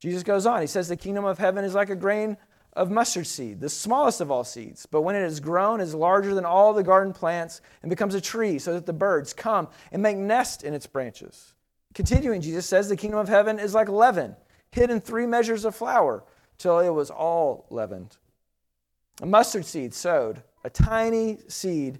Jesus 0.00 0.22
goes 0.22 0.46
on. 0.46 0.60
He 0.60 0.66
says, 0.66 0.88
The 0.88 0.96
kingdom 0.96 1.24
of 1.24 1.38
heaven 1.38 1.64
is 1.64 1.74
like 1.74 1.90
a 1.90 1.96
grain 1.96 2.36
of 2.72 2.90
mustard 2.90 3.26
seed, 3.26 3.60
the 3.60 3.68
smallest 3.68 4.20
of 4.20 4.30
all 4.30 4.44
seeds, 4.44 4.86
but 4.86 5.02
when 5.02 5.16
it 5.16 5.22
is 5.22 5.40
grown, 5.40 5.80
is 5.80 5.94
larger 5.94 6.34
than 6.34 6.44
all 6.44 6.72
the 6.72 6.84
garden 6.84 7.12
plants 7.12 7.60
and 7.82 7.90
becomes 7.90 8.14
a 8.14 8.20
tree, 8.20 8.58
so 8.58 8.74
that 8.74 8.86
the 8.86 8.92
birds 8.92 9.32
come 9.32 9.68
and 9.90 10.02
make 10.02 10.16
nest 10.16 10.62
in 10.62 10.74
its 10.74 10.86
branches. 10.86 11.54
Continuing, 11.98 12.40
Jesus 12.40 12.64
says, 12.64 12.88
the 12.88 12.94
kingdom 12.94 13.18
of 13.18 13.26
heaven 13.26 13.58
is 13.58 13.74
like 13.74 13.88
leaven, 13.88 14.36
hid 14.70 14.88
in 14.88 15.00
three 15.00 15.26
measures 15.26 15.64
of 15.64 15.74
flour, 15.74 16.22
till 16.56 16.78
it 16.78 16.90
was 16.90 17.10
all 17.10 17.66
leavened. 17.70 18.18
A 19.20 19.26
mustard 19.26 19.66
seed 19.66 19.92
sowed, 19.92 20.44
a 20.62 20.70
tiny 20.70 21.38
seed, 21.48 21.98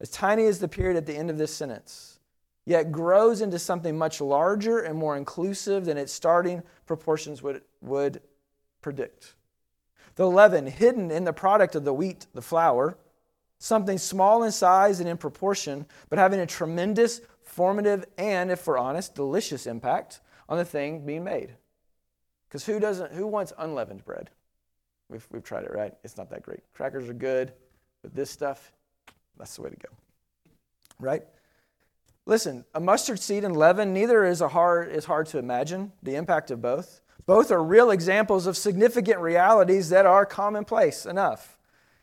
as 0.00 0.10
tiny 0.10 0.46
as 0.46 0.58
the 0.58 0.66
period 0.66 0.96
at 0.96 1.06
the 1.06 1.16
end 1.16 1.30
of 1.30 1.38
this 1.38 1.54
sentence, 1.54 2.18
yet 2.64 2.90
grows 2.90 3.40
into 3.40 3.56
something 3.56 3.96
much 3.96 4.20
larger 4.20 4.80
and 4.80 4.98
more 4.98 5.16
inclusive 5.16 5.84
than 5.84 5.96
its 5.96 6.12
starting 6.12 6.60
proportions 6.84 7.40
would, 7.40 7.62
would 7.80 8.20
predict. 8.82 9.36
The 10.16 10.28
leaven 10.28 10.66
hidden 10.66 11.12
in 11.12 11.22
the 11.22 11.32
product 11.32 11.76
of 11.76 11.84
the 11.84 11.94
wheat, 11.94 12.26
the 12.34 12.42
flour, 12.42 12.98
something 13.60 13.96
small 13.96 14.42
in 14.42 14.50
size 14.50 14.98
and 14.98 15.08
in 15.08 15.16
proportion, 15.16 15.86
but 16.08 16.18
having 16.18 16.40
a 16.40 16.46
tremendous, 16.46 17.20
formative, 17.56 18.04
and, 18.18 18.50
if 18.50 18.66
we're 18.66 18.76
honest, 18.76 19.14
delicious 19.14 19.66
impact 19.66 20.20
on 20.46 20.58
the 20.58 20.64
thing 20.64 21.06
being 21.06 21.24
made. 21.24 21.56
Because 22.46 22.66
who 22.66 22.78
doesn't 22.78 23.12
who 23.12 23.26
wants 23.26 23.54
unleavened 23.56 24.04
bread? 24.04 24.28
We've, 25.08 25.26
we've 25.32 25.42
tried 25.42 25.64
it, 25.64 25.72
right? 25.72 25.94
It's 26.04 26.18
not 26.18 26.28
that 26.30 26.42
great. 26.42 26.60
Crackers 26.74 27.08
are 27.08 27.14
good, 27.14 27.54
but 28.02 28.14
this 28.14 28.30
stuff, 28.30 28.72
that's 29.38 29.56
the 29.56 29.62
way 29.62 29.70
to 29.70 29.76
go. 29.76 29.88
Right? 31.00 31.22
Listen, 32.26 32.64
a 32.74 32.80
mustard 32.80 33.20
seed 33.20 33.42
and 33.42 33.56
leaven, 33.56 33.94
neither 33.94 34.24
is 34.24 34.42
a 34.42 34.48
hard 34.48 34.92
is 34.92 35.06
hard 35.06 35.26
to 35.28 35.38
imagine 35.38 35.92
the 36.02 36.16
impact 36.16 36.50
of 36.50 36.60
both. 36.60 37.00
Both 37.24 37.50
are 37.50 37.64
real 37.64 37.90
examples 37.90 38.46
of 38.46 38.56
significant 38.56 39.18
realities 39.18 39.88
that 39.88 40.04
are 40.04 40.26
commonplace 40.26 41.06
enough 41.06 41.58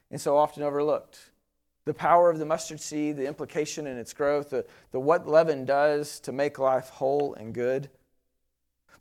and 0.10 0.19
so 0.19 0.36
often 0.36 0.63
overlooked. 0.63 1.29
The 1.86 1.94
power 1.94 2.30
of 2.30 2.40
the 2.40 2.46
mustard 2.46 2.80
seed, 2.80 3.18
the 3.18 3.28
implication 3.28 3.88
in 3.88 3.98
its 3.98 4.13
growth, 4.13 4.52
the, 4.52 4.66
the 4.92 5.00
what 5.00 5.28
leaven 5.28 5.66
does 5.66 6.20
to 6.22 6.32
make 6.32 6.58
life 6.60 6.90
whole 6.90 7.34
and 7.36 7.54
good. 7.54 7.90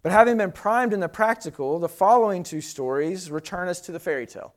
But 0.02 0.10
having 0.10 0.36
been 0.36 0.50
primed 0.50 0.92
in 0.92 1.00
the 1.00 1.08
practical, 1.08 1.78
the 1.78 1.88
following 1.88 2.42
two 2.42 2.60
stories 2.60 3.30
return 3.30 3.68
us 3.68 3.80
to 3.82 3.92
the 3.92 4.00
fairy 4.00 4.26
tale. 4.26 4.54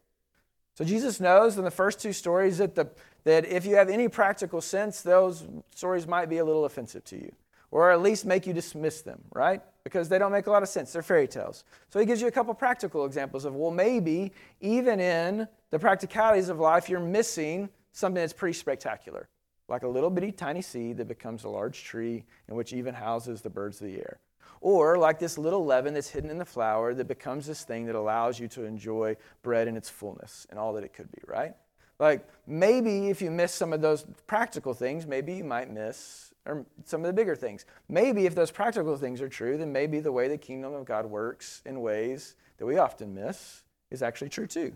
So 0.73 0.83
Jesus 0.83 1.19
knows 1.19 1.57
in 1.57 1.63
the 1.63 1.71
first 1.71 2.01
two 2.01 2.13
stories 2.13 2.57
that, 2.57 2.75
the, 2.75 2.89
that 3.25 3.45
if 3.45 3.65
you 3.65 3.75
have 3.75 3.89
any 3.89 4.09
practical 4.09 4.59
sense, 4.59 5.01
those 5.01 5.45
stories 5.75 6.07
might 6.07 6.29
be 6.29 6.39
a 6.39 6.45
little 6.45 6.65
offensive 6.65 7.05
to 7.05 7.17
you 7.17 7.31
or 7.75 7.91
at 7.91 8.01
least 8.01 8.25
make 8.25 8.47
you 8.47 8.53
dismiss 8.53 9.01
them, 9.01 9.21
right? 9.33 9.61
Because 9.83 10.07
they 10.07 10.17
don't 10.17 10.31
make 10.31 10.47
a 10.47 10.49
lot 10.49 10.63
of 10.63 10.69
sense. 10.69 10.93
They're 10.93 11.01
fairy 11.01 11.27
tales. 11.27 11.65
So 11.89 11.99
he 11.99 12.05
gives 12.05 12.21
you 12.21 12.27
a 12.27 12.31
couple 12.31 12.53
practical 12.53 13.05
examples 13.05 13.43
of, 13.43 13.53
well, 13.53 13.69
maybe 13.69 14.31
even 14.61 15.01
in 15.01 15.45
the 15.71 15.79
practicalities 15.79 16.47
of 16.47 16.57
life, 16.57 16.87
you're 16.87 17.01
missing 17.01 17.67
something 17.95 18.21
that's 18.21 18.33
pretty 18.33 18.53
spectacular. 18.53 19.29
like 19.67 19.81
a 19.81 19.87
little 19.87 20.11
bitty 20.11 20.31
tiny 20.31 20.61
seed 20.61 20.97
that 20.97 21.07
becomes 21.07 21.43
a 21.43 21.49
large 21.49 21.83
tree 21.83 22.23
and 22.47 22.55
which 22.55 22.71
even 22.71 22.93
houses 22.93 23.41
the 23.41 23.49
birds 23.49 23.81
of 23.81 23.87
the 23.87 23.95
air. 23.95 24.19
Or 24.61 24.95
like 24.99 25.17
this 25.17 25.39
little 25.39 25.65
leaven 25.65 25.95
that's 25.95 26.09
hidden 26.09 26.29
in 26.29 26.37
the 26.37 26.45
flour 26.45 26.93
that 26.93 27.07
becomes 27.07 27.47
this 27.47 27.63
thing 27.63 27.87
that 27.87 27.95
allows 27.95 28.39
you 28.39 28.47
to 28.49 28.63
enjoy 28.63 29.17
bread 29.41 29.67
in 29.67 29.75
its 29.75 29.89
fullness 29.89 30.45
and 30.51 30.59
all 30.59 30.73
that 30.73 30.83
it 30.83 30.93
could 30.93 31.11
be, 31.11 31.21
right? 31.25 31.55
Like 31.97 32.27
maybe 32.45 33.09
if 33.09 33.23
you 33.23 33.31
miss 33.31 33.53
some 33.53 33.73
of 33.73 33.81
those 33.81 34.05
practical 34.27 34.75
things, 34.75 35.07
maybe 35.07 35.33
you 35.33 35.43
might 35.43 35.71
miss 35.71 36.31
or 36.45 36.63
some 36.83 37.01
of 37.01 37.07
the 37.07 37.13
bigger 37.13 37.35
things. 37.35 37.65
Maybe 37.89 38.27
if 38.27 38.35
those 38.35 38.51
practical 38.51 38.97
things 38.97 39.19
are 39.19 39.29
true, 39.29 39.57
then 39.57 39.71
maybe 39.71 39.99
the 39.99 40.11
way 40.11 40.27
the 40.27 40.37
kingdom 40.37 40.73
of 40.73 40.85
God 40.85 41.07
works 41.07 41.63
in 41.65 41.81
ways 41.81 42.35
that 42.57 42.67
we 42.67 42.77
often 42.77 43.15
miss 43.15 43.63
is 43.89 44.03
actually 44.03 44.29
true 44.29 44.45
too. 44.45 44.75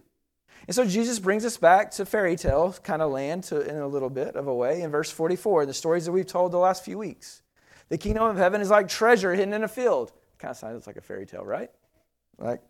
And 0.67 0.75
so 0.75 0.85
Jesus 0.85 1.19
brings 1.19 1.45
us 1.45 1.57
back 1.57 1.91
to 1.91 2.05
fairy 2.05 2.35
tale 2.35 2.75
kind 2.83 3.01
of 3.01 3.11
land 3.11 3.45
to, 3.45 3.61
in 3.61 3.77
a 3.77 3.87
little 3.87 4.09
bit 4.09 4.35
of 4.35 4.47
a 4.47 4.53
way 4.53 4.81
in 4.81 4.91
verse 4.91 5.09
44, 5.09 5.65
the 5.65 5.73
stories 5.73 6.05
that 6.05 6.11
we've 6.11 6.27
told 6.27 6.51
the 6.51 6.57
last 6.57 6.85
few 6.85 6.97
weeks. 6.97 7.41
The 7.89 7.97
kingdom 7.97 8.23
of 8.23 8.37
heaven 8.37 8.61
is 8.61 8.69
like 8.69 8.87
treasure 8.87 9.33
hidden 9.33 9.53
in 9.53 9.63
a 9.63 9.67
field. 9.67 10.11
Kind 10.37 10.51
of 10.51 10.57
sounds 10.57 10.87
like 10.87 10.97
a 10.97 11.01
fairy 11.01 11.25
tale, 11.25 11.43
right? 11.43 11.71
Like, 12.37 12.61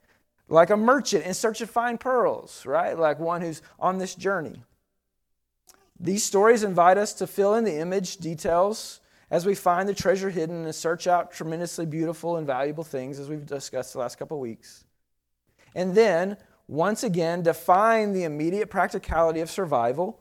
like 0.48 0.69
a 0.69 0.77
merchant 0.77 1.25
in 1.25 1.33
search 1.33 1.62
of 1.62 1.69
fine 1.69 1.98
pearls, 1.98 2.65
right? 2.65 2.98
Like 2.98 3.19
one 3.19 3.41
who's 3.41 3.62
on 3.79 3.98
this 3.98 4.15
journey. 4.15 4.63
These 6.00 6.24
stories 6.24 6.63
invite 6.63 6.98
us 6.98 7.13
to 7.15 7.27
fill 7.27 7.55
in 7.55 7.65
the 7.65 7.77
image 7.77 8.17
details 8.17 9.01
as 9.29 9.45
we 9.45 9.53
find 9.53 9.88
the 9.88 9.93
treasure 9.93 10.29
hidden 10.29 10.63
and 10.63 10.74
search 10.74 11.05
out 11.05 11.31
tremendously 11.31 11.86
beautiful 11.86 12.38
and 12.38 12.48
valuable 12.48 12.83
things, 12.83 13.19
as 13.19 13.29
we've 13.29 13.45
discussed 13.45 13.93
the 13.93 14.00
last 14.00 14.17
couple 14.17 14.39
weeks. 14.39 14.86
And 15.75 15.93
then, 15.93 16.38
once 16.69 17.03
again, 17.03 17.41
define 17.41 18.13
the 18.13 18.25
immediate 18.25 18.69
practicality 18.69 19.39
of 19.39 19.49
survival 19.49 20.19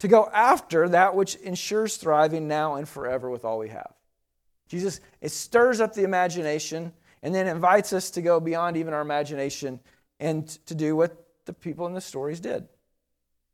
to 0.00 0.08
go 0.08 0.28
after 0.34 0.88
that 0.88 1.14
which 1.14 1.36
ensures 1.36 1.96
thriving 1.96 2.48
now 2.48 2.74
and 2.74 2.88
forever 2.88 3.30
with 3.30 3.44
all 3.44 3.60
we 3.60 3.68
have. 3.68 3.94
Jesus, 4.66 4.98
it 5.20 5.30
stirs 5.30 5.80
up 5.80 5.94
the 5.94 6.02
imagination 6.02 6.92
and 7.22 7.32
then 7.32 7.46
invites 7.46 7.92
us 7.92 8.10
to 8.10 8.20
go 8.20 8.40
beyond 8.40 8.76
even 8.76 8.92
our 8.92 9.00
imagination 9.00 9.78
and 10.18 10.48
to 10.66 10.74
do 10.74 10.96
what 10.96 11.24
the 11.44 11.52
people 11.52 11.86
in 11.86 11.94
the 11.94 12.00
stories 12.00 12.40
did. 12.40 12.66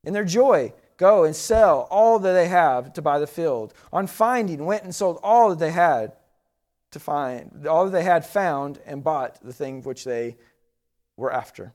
In 0.02 0.14
their 0.14 0.24
joy, 0.24 0.72
go 0.96 1.24
and 1.24 1.36
sell 1.36 1.86
all 1.90 2.18
that 2.18 2.32
they 2.32 2.48
have 2.48 2.94
to 2.94 3.02
buy 3.02 3.18
the 3.18 3.26
field. 3.26 3.74
On 3.92 4.06
finding, 4.06 4.64
went 4.64 4.84
and 4.84 4.94
sold 4.94 5.20
all 5.22 5.50
that 5.50 5.58
they 5.58 5.70
had 5.70 6.14
to 6.92 6.98
find, 6.98 7.66
all 7.66 7.84
that 7.84 7.92
they 7.92 8.04
had 8.04 8.24
found, 8.24 8.80
and 8.86 9.04
bought 9.04 9.38
the 9.42 9.52
thing 9.52 9.82
which 9.82 10.04
they 10.04 10.38
were 11.18 11.30
after. 11.30 11.74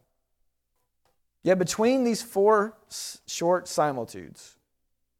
Yet 1.45 1.59
between 1.59 2.03
these 2.03 2.23
four 2.23 2.75
short 3.27 3.67
similitudes, 3.67 4.55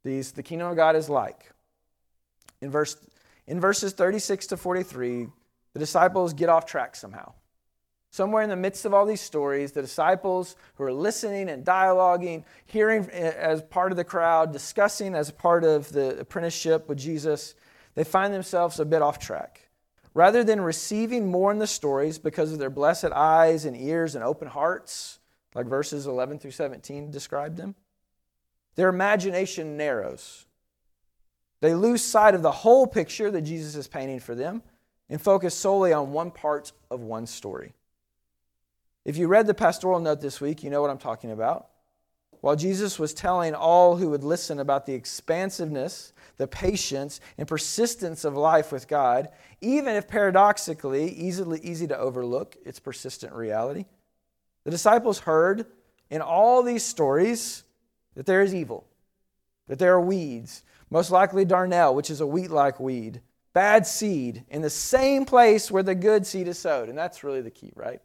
these 0.04 0.32
the 0.32 0.42
kingdom 0.42 0.70
of 0.70 0.76
God 0.76 0.96
is 0.96 1.08
like. 1.08 1.52
In 2.62 2.72
verse 2.72 2.98
in 3.46 3.60
verses 3.60 3.94
36 3.94 4.48
to 4.48 4.58
43, 4.58 5.28
the 5.74 5.80
disciples 5.80 6.34
get 6.34 6.50
off 6.50 6.66
track 6.66 6.96
somehow. 6.96 7.34
Somewhere 8.10 8.42
in 8.42 8.50
the 8.50 8.56
midst 8.56 8.86
of 8.86 8.94
all 8.94 9.06
these 9.06 9.22
stories, 9.22 9.74
the 9.74 9.84
disciples 9.84 10.56
who 10.74 10.86
are 10.86 10.92
listening 10.92 11.48
and 11.48 11.64
dialoguing, 11.64 12.44
hearing 12.66 13.08
eh, 13.12 13.34
as 13.38 13.62
part 13.62 13.92
of 13.92 13.96
the 13.96 14.04
crowd, 14.04 14.52
discussing 14.52 15.14
as 15.14 15.30
part 15.30 15.64
of 15.64 15.92
the 15.92 16.18
apprenticeship 16.18 16.90
with 16.90 16.98
Jesus, 16.98 17.54
they 17.94 18.04
find 18.04 18.34
themselves 18.34 18.80
a 18.80 18.86
bit 18.86 19.04
off 19.04 19.20
track. 19.20 19.70
Rather 20.16 20.44
than 20.44 20.60
receiving 20.60 21.30
more 21.30 21.52
in 21.52 21.60
the 21.60 21.68
stories 21.68 22.18
because 22.18 22.52
of 22.52 22.58
their 22.58 22.72
blessed 22.72 23.12
eyes 23.14 23.64
and 23.64 23.78
ears 23.78 24.16
and 24.16 24.24
open 24.24 24.48
hearts, 24.48 25.20
like 25.56 25.66
verses 25.66 26.06
11 26.06 26.40
through 26.40 26.52
17 26.52 27.10
describe 27.10 27.56
them, 27.56 27.74
their 28.76 28.90
imagination 28.90 29.78
narrows. 29.78 30.46
They 31.62 31.74
lose 31.74 32.04
sight 32.04 32.36
of 32.36 32.44
the 32.44 32.52
whole 32.52 32.86
picture 32.86 33.32
that 33.32 33.42
Jesus 33.42 33.76
is 33.76 33.88
painting 33.88 34.20
for 34.20 34.36
them 34.36 34.62
and 35.10 35.20
focus 35.20 35.56
solely 35.56 35.94
on 35.94 36.12
one 36.12 36.30
part 36.30 36.72
of 36.92 37.02
one 37.02 37.26
story. 37.26 37.74
If 39.06 39.18
you 39.18 39.28
read 39.28 39.48
the 39.48 39.54
pastoral 39.54 40.00
note 40.00 40.22
this 40.22 40.40
week, 40.42 40.62
you 40.62 40.70
know 40.70 40.82
what 40.82 40.92
I'm 40.92 40.98
talking 40.98 41.32
about. 41.32 41.70
While 42.42 42.56
Jesus 42.56 43.00
was 43.00 43.14
telling 43.14 43.56
all 43.56 43.96
who 43.96 44.10
would 44.10 44.24
listen 44.24 44.60
about 44.60 44.86
the 44.86 44.94
expansiveness 44.94 46.14
the 46.38 46.48
patience 46.48 47.20
and 47.38 47.48
persistence 47.48 48.26
of 48.26 48.36
life 48.36 48.72
with 48.72 48.88
God, 48.88 49.30
even 49.62 49.96
if 49.96 50.08
paradoxically 50.08 51.10
easily 51.10 51.60
easy 51.62 51.88
to 51.88 51.98
overlook 51.98 52.58
its 52.66 52.80
persistent 52.80 53.34
reality. 53.34 53.86
The 54.66 54.72
disciples 54.72 55.20
heard 55.20 55.66
in 56.10 56.22
all 56.22 56.62
these 56.62 56.84
stories 56.84 57.64
that 58.16 58.26
there 58.26 58.42
is 58.42 58.54
evil, 58.54 58.86
that 59.68 59.80
there 59.80 59.94
are 59.94 60.02
weeds, 60.02 60.64
most 60.90 61.12
likely 61.12 61.46
darnel, 61.46 61.96
which 61.96 62.10
is 62.10 62.20
a 62.20 62.28
wheat 62.28 62.52
like 62.52 62.80
weed, 62.80 63.22
bad 63.54 63.88
seed 63.88 64.44
in 64.50 64.62
the 64.62 64.70
same 64.70 65.24
place 65.24 65.72
where 65.72 65.84
the 65.84 65.96
good 65.96 66.26
seed 66.26 66.48
is 66.48 66.60
sowed. 66.60 66.90
And 66.90 66.98
that's 66.98 67.24
really 67.24 67.42
the 67.42 67.52
key, 67.52 67.72
right? 67.76 68.02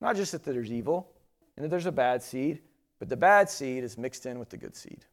Not 0.00 0.16
just 0.16 0.32
that 0.32 0.44
there's 0.44 0.70
evil 0.70 1.12
and 1.56 1.64
that 1.64 1.70
there's 1.70 1.86
a 1.86 1.92
bad 1.92 2.22
seed, 2.22 2.60
but 2.98 3.08
the 3.08 3.16
bad 3.16 3.50
seed 3.50 3.82
is 3.82 3.98
mixed 3.98 4.26
in 4.26 4.38
with 4.38 4.50
the 4.50 4.56
good 4.56 4.76
seed 4.76 5.04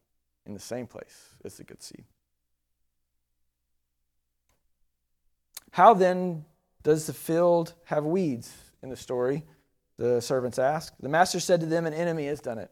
in 0.46 0.54
the 0.54 0.60
same 0.60 0.88
place 0.88 1.30
as 1.44 1.58
the 1.58 1.64
good 1.64 1.82
seed. 1.82 2.04
How 5.72 5.94
then 5.94 6.46
does 6.84 7.08
the 7.08 7.14
field 7.14 7.74
have 7.86 8.06
weeds 8.06 8.54
in 8.84 8.90
the 8.90 8.96
story? 8.96 9.44
The 9.98 10.22
servants 10.22 10.60
asked. 10.60 11.02
The 11.02 11.10
master 11.10 11.40
said 11.40 11.60
to 11.62 11.66
them, 11.66 11.86
An 11.86 11.94
enemy 11.94 12.26
has 12.28 12.40
done 12.40 12.58
it. 12.58 12.72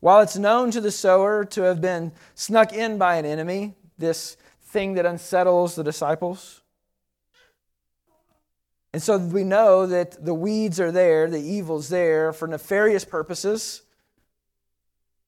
While 0.00 0.20
it's 0.20 0.36
known 0.36 0.70
to 0.72 0.80
the 0.80 0.90
sower 0.90 1.44
to 1.46 1.62
have 1.62 1.80
been 1.80 2.12
snuck 2.34 2.72
in 2.72 2.98
by 2.98 3.16
an 3.16 3.24
enemy, 3.24 3.74
this 3.96 4.36
thing 4.62 4.94
that 4.94 5.06
unsettles 5.06 5.74
the 5.74 5.84
disciples, 5.84 6.62
and 8.94 9.02
so 9.02 9.18
we 9.18 9.42
know 9.42 9.86
that 9.86 10.24
the 10.24 10.32
weeds 10.32 10.78
are 10.78 10.92
there, 10.92 11.28
the 11.28 11.42
evil's 11.42 11.88
there 11.88 12.32
for 12.32 12.46
nefarious 12.46 13.04
purposes, 13.04 13.82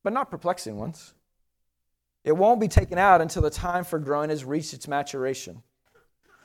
but 0.04 0.12
not 0.12 0.30
perplexing 0.30 0.76
ones. 0.76 1.14
It 2.22 2.36
won't 2.36 2.60
be 2.60 2.68
taken 2.68 2.96
out 2.96 3.20
until 3.20 3.42
the 3.42 3.50
time 3.50 3.82
for 3.82 3.98
growing 3.98 4.30
has 4.30 4.44
reached 4.44 4.72
its 4.72 4.86
maturation. 4.86 5.64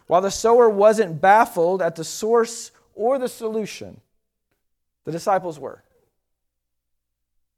While 0.08 0.22
the 0.22 0.32
sower 0.32 0.68
wasn't 0.68 1.22
baffled 1.22 1.84
at 1.84 1.96
the 1.96 2.04
source 2.04 2.72
or 2.96 3.20
the 3.20 3.28
solution, 3.28 4.02
the 5.06 5.12
disciples 5.12 5.60
were. 5.60 5.84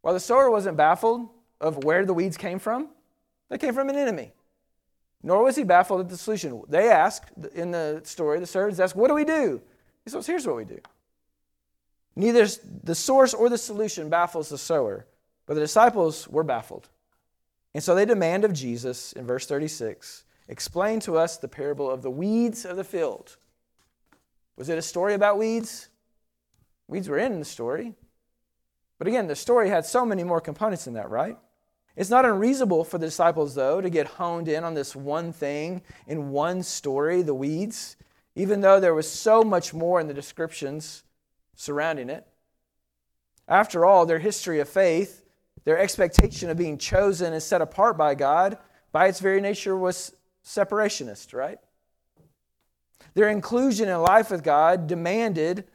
While 0.01 0.13
the 0.13 0.19
sower 0.19 0.49
wasn't 0.49 0.77
baffled 0.77 1.29
of 1.61 1.83
where 1.83 2.05
the 2.05 2.13
weeds 2.13 2.37
came 2.37 2.59
from, 2.59 2.89
they 3.49 3.57
came 3.57 3.73
from 3.73 3.89
an 3.89 3.95
enemy. 3.95 4.33
Nor 5.21 5.43
was 5.43 5.55
he 5.55 5.63
baffled 5.63 6.01
at 6.01 6.09
the 6.09 6.17
solution. 6.17 6.61
They 6.67 6.89
asked 6.89 7.31
in 7.55 7.71
the 7.71 8.01
story, 8.03 8.39
the 8.39 8.45
servants 8.45 8.79
asked, 8.79 8.95
What 8.95 9.07
do 9.07 9.13
we 9.13 9.23
do? 9.23 9.61
He 10.03 10.11
says, 10.11 10.27
Here's 10.27 10.45
what 10.45 10.57
we 10.57 10.65
do. 10.65 10.79
Neither 12.15 12.45
the 12.83 12.95
source 12.95 13.33
or 13.33 13.49
the 13.49 13.57
solution 13.57 14.09
baffles 14.09 14.49
the 14.49 14.57
sower, 14.57 15.07
but 15.45 15.55
the 15.55 15.61
disciples 15.61 16.27
were 16.27 16.43
baffled. 16.43 16.89
And 17.73 17.81
so 17.83 17.95
they 17.95 18.05
demand 18.05 18.45
of 18.45 18.53
Jesus 18.53 19.13
in 19.13 19.25
verse 19.25 19.47
36 19.47 20.25
explain 20.49 20.99
to 20.99 21.17
us 21.17 21.37
the 21.37 21.47
parable 21.47 21.89
of 21.89 22.01
the 22.01 22.11
weeds 22.11 22.65
of 22.65 22.75
the 22.75 22.83
field. 22.83 23.37
Was 24.55 24.69
it 24.69 24.77
a 24.77 24.81
story 24.81 25.13
about 25.13 25.37
weeds? 25.37 25.89
Weeds 26.87 27.09
were 27.09 27.17
in 27.17 27.39
the 27.39 27.45
story. 27.45 27.95
But 28.97 29.07
again, 29.07 29.27
the 29.27 29.35
story 29.35 29.69
had 29.69 29.85
so 29.85 30.05
many 30.05 30.23
more 30.23 30.41
components 30.41 30.87
in 30.87 30.93
that, 30.93 31.09
right? 31.09 31.37
It's 31.95 32.09
not 32.09 32.25
unreasonable 32.25 32.83
for 32.83 32.97
the 32.97 33.07
disciples, 33.07 33.55
though, 33.55 33.81
to 33.81 33.89
get 33.89 34.07
honed 34.07 34.47
in 34.47 34.63
on 34.63 34.73
this 34.73 34.95
one 34.95 35.31
thing 35.31 35.81
in 36.07 36.29
one 36.29 36.63
story, 36.63 37.21
the 37.21 37.35
weeds, 37.35 37.97
even 38.35 38.61
though 38.61 38.79
there 38.79 38.95
was 38.95 39.09
so 39.09 39.43
much 39.43 39.73
more 39.73 39.99
in 39.99 40.07
the 40.07 40.13
descriptions 40.13 41.03
surrounding 41.55 42.09
it. 42.09 42.27
After 43.47 43.85
all, 43.85 44.05
their 44.05 44.19
history 44.19 44.59
of 44.59 44.69
faith, 44.69 45.23
their 45.65 45.77
expectation 45.77 46.49
of 46.49 46.57
being 46.57 46.77
chosen 46.77 47.33
and 47.33 47.43
set 47.43 47.61
apart 47.61 47.97
by 47.97 48.15
God, 48.15 48.57
by 48.91 49.07
its 49.07 49.19
very 49.19 49.41
nature 49.41 49.77
was 49.77 50.15
separationist, 50.43 51.33
right? 51.33 51.59
Their 53.13 53.29
inclusion 53.29 53.89
in 53.89 54.01
life 54.01 54.31
with 54.31 54.43
God 54.43 54.87
demanded 54.87 55.65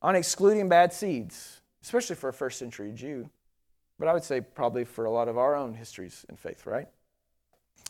on 0.00 0.14
excluding 0.14 0.68
bad 0.68 0.92
seeds, 0.92 1.60
especially 1.82 2.16
for 2.16 2.28
a 2.28 2.32
first 2.32 2.58
century 2.58 2.92
Jew. 2.92 3.28
But 3.98 4.08
I 4.08 4.12
would 4.12 4.24
say 4.24 4.40
probably 4.40 4.84
for 4.84 5.04
a 5.04 5.10
lot 5.10 5.28
of 5.28 5.36
our 5.38 5.56
own 5.56 5.74
histories 5.74 6.24
in 6.28 6.36
faith, 6.36 6.66
right? 6.66 6.86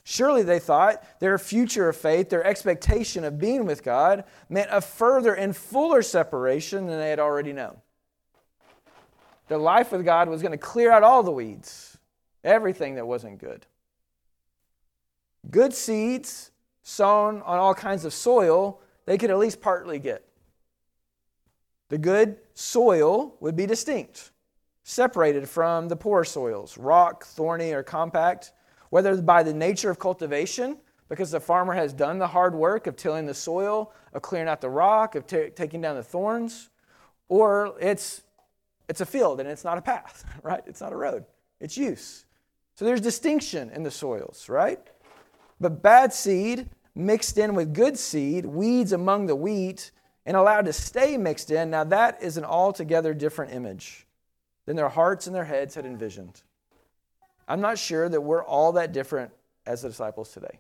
Surely 0.05 0.43
they 0.43 0.59
thought 0.59 1.05
their 1.21 1.37
future 1.37 1.89
of 1.91 1.97
faith, 1.97 2.31
their 2.31 2.45
expectation 2.45 3.25
of 3.25 3.39
being 3.39 3.67
with 3.67 3.85
God, 3.85 4.25
meant 4.49 4.71
a 4.73 4.81
further 4.81 5.35
and 5.35 5.55
fuller 5.55 6.01
separation 6.01 6.87
than 6.87 6.99
they 6.99 7.11
had 7.11 7.19
already 7.19 7.53
known. 7.53 7.77
Their 9.49 9.59
life 9.59 9.93
with 9.93 10.05
God 10.07 10.31
was 10.31 10.41
going 10.41 10.53
to 10.53 10.59
clear 10.59 10.91
out 10.91 11.03
all 11.03 11.23
the 11.23 11.31
weeds, 11.31 11.99
everything 12.43 12.95
that 12.95 13.07
wasn't 13.07 13.39
good. 13.39 13.67
Good 15.51 15.75
seeds 15.75 16.53
sown 16.89 17.43
on 17.43 17.59
all 17.59 17.75
kinds 17.75 18.07
of 18.07 18.15
soil, 18.15 18.81
they 19.05 19.19
could 19.19 19.31
at 19.31 19.39
least 19.39 19.61
partly 19.61 19.99
get. 19.99 20.27
The 21.91 21.99
good 21.99 22.39
soil 22.55 23.37
would 23.41 23.57
be 23.57 23.67
distinct, 23.67 24.31
separated 24.85 25.49
from 25.49 25.89
the 25.89 25.97
poor 25.97 26.25
soils, 26.25 26.79
rock, 26.79 27.25
thorny, 27.25 27.73
or 27.73 27.83
compact, 27.83 28.53
whether 28.89 29.21
by 29.21 29.43
the 29.43 29.53
nature 29.53 29.91
of 29.91 29.99
cultivation, 29.99 30.79
because 31.11 31.31
the 31.31 31.41
farmer 31.41 31.75
has 31.75 31.93
done 31.93 32.19
the 32.19 32.27
hard 32.27 32.55
work 32.55 32.87
of 32.87 32.97
tilling 32.97 33.27
the 33.27 33.35
soil, 33.35 33.93
of 34.15 34.23
clearing 34.23 34.49
out 34.49 34.63
the 34.63 34.71
rock, 34.71 35.15
of 35.15 35.27
t- 35.27 35.51
taking 35.55 35.83
down 35.83 35.95
the 35.95 36.03
thorns, 36.03 36.71
or 37.29 37.75
it's, 37.81 38.23
it's 38.89 39.03
a 39.03 39.07
field 39.07 39.41
and 39.41 39.49
it's 39.49 39.65
not 39.65 39.77
a 39.77 39.83
path, 39.83 40.25
right? 40.43 40.63
It's 40.67 40.81
not 40.81 40.93
a 40.95 40.97
road, 40.97 41.27
it's 41.61 41.77
use. 41.77 42.25
So 42.77 42.87
there's 42.87 43.03
distinction 43.03 43.71
in 43.71 43.83
the 43.83 43.91
soils, 43.91 44.49
right? 44.49 44.81
But 45.61 45.83
bad 45.83 46.13
seed 46.13 46.71
mixed 46.99 47.39
in 47.39 47.55
with 47.55 47.73
good 47.73 47.97
seed, 47.97 48.45
weeds 48.45 48.93
among 48.93 49.27
the 49.27 49.37
wheat, 49.37 49.93
and 50.27 50.37
allowed 50.37 50.67
to 50.67 50.73
stay 50.73 51.17
mixed 51.17 51.51
in, 51.51 51.71
now 51.71 51.85
that 51.85 52.23
is 52.23 52.37
an 52.37 52.45
altogether 52.45 53.15
different 53.15 53.53
image 53.53 54.07
than 54.67 54.77
their 54.77 54.89
hearts 54.89 55.27
and 55.27 55.35
their 55.35 55.45
heads 55.45 55.75
had 55.75 55.87
envisioned. 55.87 56.43
I'm 57.47 57.61
not 57.61 57.79
sure 57.79 58.09
that 58.09 58.21
we're 58.21 58.45
all 58.45 58.73
that 58.73 58.93
different 58.93 59.31
as 59.65 59.83
the 59.83 59.89
disciples 59.89 60.33
today. 60.33 60.59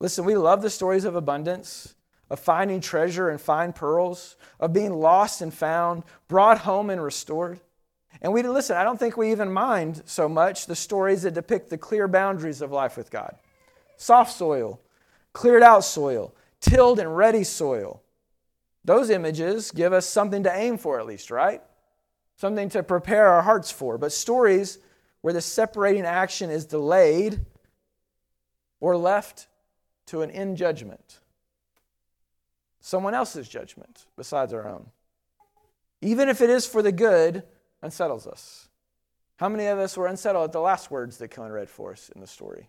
Listen, 0.00 0.24
we 0.24 0.36
love 0.36 0.62
the 0.62 0.70
stories 0.70 1.04
of 1.04 1.14
abundance, 1.14 1.94
of 2.30 2.40
finding 2.40 2.80
treasure 2.80 3.28
and 3.28 3.40
fine 3.40 3.72
pearls, 3.72 4.36
of 4.58 4.72
being 4.72 4.94
lost 4.94 5.42
and 5.42 5.52
found, 5.52 6.04
brought 6.28 6.58
home 6.58 6.88
and 6.88 7.02
restored. 7.02 7.60
And 8.22 8.32
we 8.32 8.42
listen, 8.42 8.76
I 8.76 8.84
don't 8.84 8.98
think 8.98 9.16
we 9.16 9.32
even 9.32 9.52
mind 9.52 10.02
so 10.06 10.28
much 10.28 10.66
the 10.66 10.76
stories 10.76 11.22
that 11.22 11.34
depict 11.34 11.70
the 11.70 11.78
clear 11.78 12.08
boundaries 12.08 12.62
of 12.62 12.72
life 12.72 12.96
with 12.96 13.10
God. 13.10 13.36
Soft 14.02 14.32
soil, 14.32 14.80
cleared 15.32 15.62
out 15.62 15.84
soil, 15.84 16.34
tilled 16.60 16.98
and 16.98 17.16
ready 17.16 17.44
soil. 17.44 18.02
Those 18.84 19.10
images 19.10 19.70
give 19.70 19.92
us 19.92 20.06
something 20.06 20.42
to 20.42 20.52
aim 20.52 20.76
for, 20.76 20.98
at 20.98 21.06
least, 21.06 21.30
right? 21.30 21.62
Something 22.34 22.68
to 22.70 22.82
prepare 22.82 23.28
our 23.28 23.42
hearts 23.42 23.70
for. 23.70 23.98
But 23.98 24.10
stories 24.10 24.80
where 25.20 25.32
the 25.32 25.40
separating 25.40 26.04
action 26.04 26.50
is 26.50 26.64
delayed 26.64 27.42
or 28.80 28.96
left 28.96 29.46
to 30.06 30.22
an 30.22 30.30
in 30.30 30.56
judgment, 30.56 31.20
someone 32.80 33.14
else's 33.14 33.48
judgment 33.48 34.06
besides 34.16 34.52
our 34.52 34.68
own, 34.68 34.86
even 36.00 36.28
if 36.28 36.40
it 36.40 36.50
is 36.50 36.66
for 36.66 36.82
the 36.82 36.90
good, 36.90 37.44
unsettles 37.82 38.26
us. 38.26 38.68
How 39.36 39.48
many 39.48 39.66
of 39.66 39.78
us 39.78 39.96
were 39.96 40.08
unsettled 40.08 40.46
at 40.46 40.52
the 40.52 40.60
last 40.60 40.90
words 40.90 41.18
that 41.18 41.28
Cohen 41.28 41.52
read 41.52 41.70
for 41.70 41.92
us 41.92 42.10
in 42.12 42.20
the 42.20 42.26
story? 42.26 42.68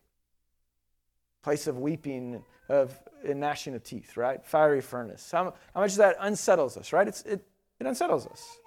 Place 1.43 1.67
of 1.67 1.77
weeping, 1.77 2.43
of 2.69 2.97
and 3.23 3.39
gnashing 3.39 3.75
of 3.75 3.83
teeth, 3.83 4.17
right? 4.17 4.43
Fiery 4.45 4.81
furnace. 4.81 5.29
How, 5.31 5.53
how 5.73 5.81
much 5.81 5.95
that 5.95 6.17
unsettles 6.19 6.77
us, 6.77 6.93
right? 6.93 7.07
It's, 7.07 7.21
it, 7.23 7.45
it 7.79 7.87
unsettles 7.87 8.27
us. 8.27 8.57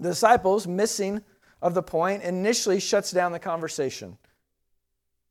The 0.00 0.10
disciples, 0.10 0.66
missing 0.66 1.22
of 1.60 1.74
the 1.74 1.82
point, 1.82 2.22
initially 2.22 2.80
shuts 2.80 3.12
down 3.12 3.32
the 3.32 3.38
conversation. 3.38 4.18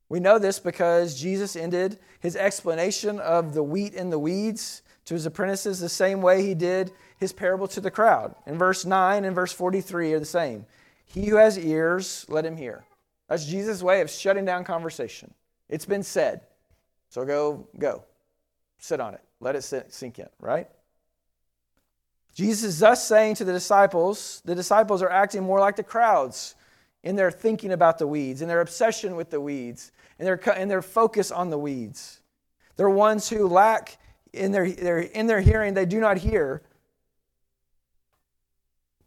We 0.10 0.20
know 0.20 0.40
this 0.40 0.60
because 0.60 1.20
Jesus 1.20 1.56
ended 1.56 2.00
his 2.20 2.36
explanation 2.36 3.20
of 3.20 3.54
the 3.54 3.64
wheat 3.64 3.96
and 3.96 4.12
the 4.12 4.20
weeds 4.20 4.82
to 5.06 5.14
his 5.14 5.26
apprentices 5.26 5.80
the 5.80 5.90
same 5.90 6.22
way 6.22 6.46
he 6.46 6.54
did 6.54 6.92
his 7.18 7.34
parable 7.34 7.68
to 7.70 7.82
the 7.82 7.92
crowd. 7.92 8.36
In 8.46 8.58
verse 8.58 8.86
9 8.86 9.26
and 9.26 9.36
verse 9.36 9.52
43 9.52 10.14
are 10.14 10.20
the 10.20 10.26
same. 10.26 10.66
He 11.06 11.28
who 11.28 11.36
has 11.36 11.58
ears, 11.58 12.26
let 12.30 12.46
him 12.46 12.58
hear. 12.58 12.84
That's 13.28 13.46
Jesus' 13.46 13.84
way 13.84 14.02
of 14.02 14.10
shutting 14.10 14.46
down 14.46 14.64
conversation. 14.64 15.34
It's 15.72 15.86
been 15.86 16.04
said. 16.04 16.42
So 17.10 17.26
go, 17.26 17.68
go. 17.80 18.04
Sit 18.78 19.00
on 19.00 19.16
it. 19.16 19.22
Let 19.40 19.56
it 19.56 19.64
sink 19.64 20.20
in, 20.20 20.30
right? 20.40 20.68
Jesus 22.36 22.64
is 22.64 22.80
thus 22.80 23.06
saying 23.06 23.36
to 23.36 23.44
the 23.44 23.54
disciples, 23.54 24.42
the 24.46 24.54
disciples 24.54 25.02
are 25.02 25.10
acting 25.10 25.44
more 25.44 25.60
like 25.60 25.76
the 25.76 25.84
crowds 25.84 26.56
in 27.04 27.16
their 27.16 27.32
thinking 27.32 27.72
about 27.72 27.98
the 27.98 28.06
weeds, 28.06 28.42
in 28.42 28.48
their 28.48 28.62
obsession 28.62 29.16
with 29.16 29.32
the 29.32 29.42
weeds, 29.42 29.92
in 30.20 30.26
their, 30.26 30.36
in 30.36 30.68
their 30.68 30.82
focus 30.82 31.32
on 31.32 31.50
the 31.50 31.58
weeds. 31.58 32.22
They're 32.76 32.90
ones 32.90 33.30
who 33.30 33.48
lack 33.48 33.98
in 34.34 34.52
their, 34.52 34.70
their, 34.70 35.00
in 35.00 35.28
their 35.28 35.42
hearing, 35.42 35.74
they 35.74 35.86
do 35.86 36.00
not 36.00 36.18
hear, 36.18 36.62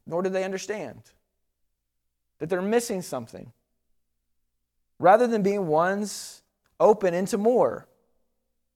nor 0.07 0.23
do 0.23 0.29
they 0.29 0.45
understand 0.45 1.01
that 2.39 2.49
they're 2.49 2.61
missing 2.61 3.01
something. 3.01 3.53
Rather 4.99 5.27
than 5.27 5.43
being 5.43 5.67
ones 5.67 6.43
open 6.81 7.15
into 7.15 7.39
more, 7.39 7.87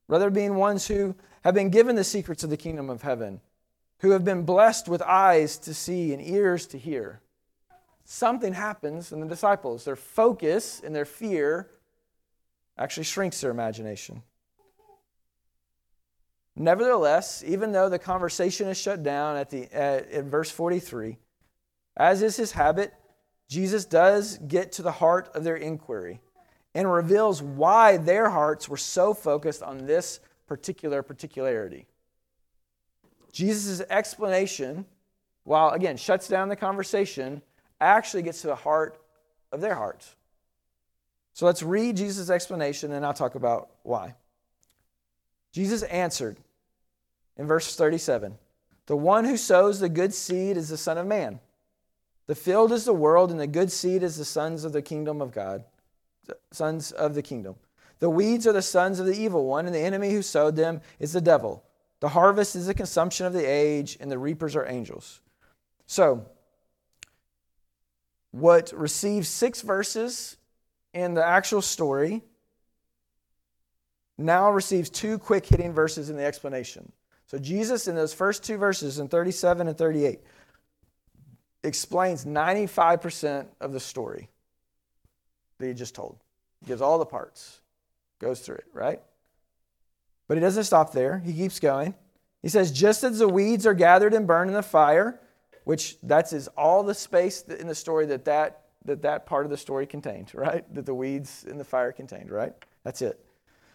rather 0.06 0.30
being 0.30 0.56
ones 0.56 0.86
who 0.86 1.14
have 1.44 1.54
been 1.54 1.70
given 1.70 1.96
the 1.96 2.04
secrets 2.04 2.44
of 2.44 2.50
the 2.50 2.56
kingdom 2.56 2.90
of 2.90 3.02
heaven, 3.02 3.40
who 4.00 4.10
have 4.10 4.24
been 4.24 4.44
blessed 4.44 4.88
with 4.88 5.02
eyes 5.02 5.58
to 5.58 5.74
see 5.74 6.12
and 6.12 6.22
ears 6.22 6.66
to 6.68 6.78
hear. 6.78 7.20
Something 8.04 8.54
happens 8.54 9.12
in 9.12 9.20
the 9.20 9.26
disciples. 9.26 9.84
Their 9.84 9.96
focus 9.96 10.80
and 10.84 10.94
their 10.94 11.04
fear 11.04 11.68
actually 12.78 13.04
shrinks 13.04 13.40
their 13.40 13.50
imagination. 13.50 14.22
Nevertheless, 16.56 17.44
even 17.46 17.70
though 17.72 17.88
the 17.88 17.98
conversation 17.98 18.66
is 18.68 18.76
shut 18.76 19.02
down 19.02 19.36
at 19.36 19.50
the 19.50 19.72
at, 19.72 20.10
in 20.10 20.28
verse 20.28 20.50
43, 20.50 21.18
as 21.96 22.22
is 22.22 22.36
his 22.36 22.52
habit, 22.52 22.92
Jesus 23.48 23.84
does 23.84 24.38
get 24.38 24.72
to 24.72 24.82
the 24.82 24.92
heart 24.92 25.30
of 25.34 25.44
their 25.44 25.56
inquiry 25.56 26.20
and 26.78 26.92
reveals 26.92 27.42
why 27.42 27.96
their 27.96 28.30
hearts 28.30 28.68
were 28.68 28.76
so 28.76 29.12
focused 29.12 29.64
on 29.64 29.84
this 29.84 30.20
particular 30.46 31.02
particularity. 31.02 31.88
Jesus' 33.32 33.80
explanation, 33.90 34.86
while 35.42 35.70
again 35.70 35.96
shuts 35.96 36.28
down 36.28 36.48
the 36.48 36.54
conversation, 36.54 37.42
actually 37.80 38.22
gets 38.22 38.42
to 38.42 38.46
the 38.46 38.54
heart 38.54 39.02
of 39.50 39.60
their 39.60 39.74
hearts. 39.74 40.14
So 41.32 41.46
let's 41.46 41.64
read 41.64 41.96
Jesus' 41.96 42.30
explanation 42.30 42.92
and 42.92 43.04
I'll 43.04 43.12
talk 43.12 43.34
about 43.34 43.70
why. 43.82 44.14
Jesus 45.50 45.82
answered, 45.82 46.36
in 47.36 47.48
verse 47.48 47.74
37 47.74 48.38
The 48.86 48.96
one 48.96 49.24
who 49.24 49.36
sows 49.36 49.80
the 49.80 49.88
good 49.88 50.14
seed 50.14 50.56
is 50.56 50.68
the 50.68 50.76
Son 50.76 50.96
of 50.96 51.08
Man. 51.08 51.40
The 52.28 52.36
field 52.36 52.70
is 52.70 52.84
the 52.84 52.92
world, 52.92 53.32
and 53.32 53.40
the 53.40 53.48
good 53.48 53.72
seed 53.72 54.04
is 54.04 54.16
the 54.16 54.24
sons 54.24 54.62
of 54.62 54.72
the 54.72 54.82
kingdom 54.82 55.20
of 55.20 55.32
God, 55.32 55.64
sons 56.52 56.92
of 56.92 57.14
the 57.14 57.22
kingdom. 57.22 57.56
The 58.00 58.10
weeds 58.10 58.46
are 58.46 58.52
the 58.52 58.62
sons 58.62 59.00
of 59.00 59.06
the 59.06 59.18
evil 59.18 59.46
one, 59.46 59.66
and 59.66 59.74
the 59.74 59.80
enemy 59.80 60.12
who 60.12 60.22
sowed 60.22 60.56
them 60.56 60.80
is 60.98 61.12
the 61.12 61.20
devil. 61.20 61.64
The 62.00 62.10
harvest 62.10 62.54
is 62.54 62.66
the 62.66 62.74
consummation 62.74 63.26
of 63.26 63.32
the 63.32 63.44
age, 63.44 63.96
and 64.00 64.10
the 64.10 64.18
reapers 64.18 64.54
are 64.54 64.66
angels. 64.66 65.20
So, 65.86 66.26
what 68.30 68.72
receives 68.72 69.28
six 69.28 69.62
verses 69.62 70.36
in 70.94 71.14
the 71.14 71.24
actual 71.24 71.62
story 71.62 72.22
now 74.16 74.50
receives 74.50 74.90
two 74.90 75.18
quick 75.18 75.46
hitting 75.46 75.72
verses 75.72 76.10
in 76.10 76.16
the 76.16 76.24
explanation. 76.24 76.92
So 77.26 77.38
Jesus, 77.38 77.88
in 77.88 77.94
those 77.94 78.14
first 78.14 78.42
two 78.42 78.56
verses, 78.56 78.98
in 78.98 79.08
37 79.08 79.68
and 79.68 79.78
38, 79.78 80.20
explains 81.62 82.24
95% 82.24 83.46
of 83.60 83.72
the 83.72 83.80
story 83.80 84.28
that 85.58 85.66
he 85.66 85.74
just 85.74 85.94
told. 85.94 86.18
He 86.60 86.66
gives 86.66 86.80
all 86.80 86.98
the 86.98 87.06
parts, 87.06 87.60
goes 88.18 88.40
through 88.40 88.56
it, 88.56 88.66
right? 88.72 89.00
But 90.26 90.36
he 90.36 90.40
doesn't 90.40 90.64
stop 90.64 90.92
there. 90.92 91.18
He 91.18 91.32
keeps 91.32 91.60
going. 91.60 91.94
He 92.42 92.48
says, 92.48 92.70
just 92.70 93.02
as 93.02 93.18
the 93.18 93.28
weeds 93.28 93.66
are 93.66 93.74
gathered 93.74 94.14
and 94.14 94.26
burned 94.26 94.50
in 94.50 94.54
the 94.54 94.62
fire, 94.62 95.20
which 95.64 95.98
that's 96.02 96.32
is 96.32 96.48
all 96.48 96.82
the 96.82 96.94
space 96.94 97.42
in 97.42 97.66
the 97.66 97.74
story 97.74 98.06
that 98.06 98.24
that, 98.26 98.62
that 98.84 99.02
that 99.02 99.26
part 99.26 99.44
of 99.44 99.50
the 99.50 99.56
story 99.56 99.86
contained, 99.86 100.30
right? 100.34 100.72
That 100.74 100.86
the 100.86 100.94
weeds 100.94 101.44
in 101.44 101.58
the 101.58 101.64
fire 101.64 101.92
contained, 101.92 102.30
right? 102.30 102.52
That's 102.84 103.02
it. 103.02 103.24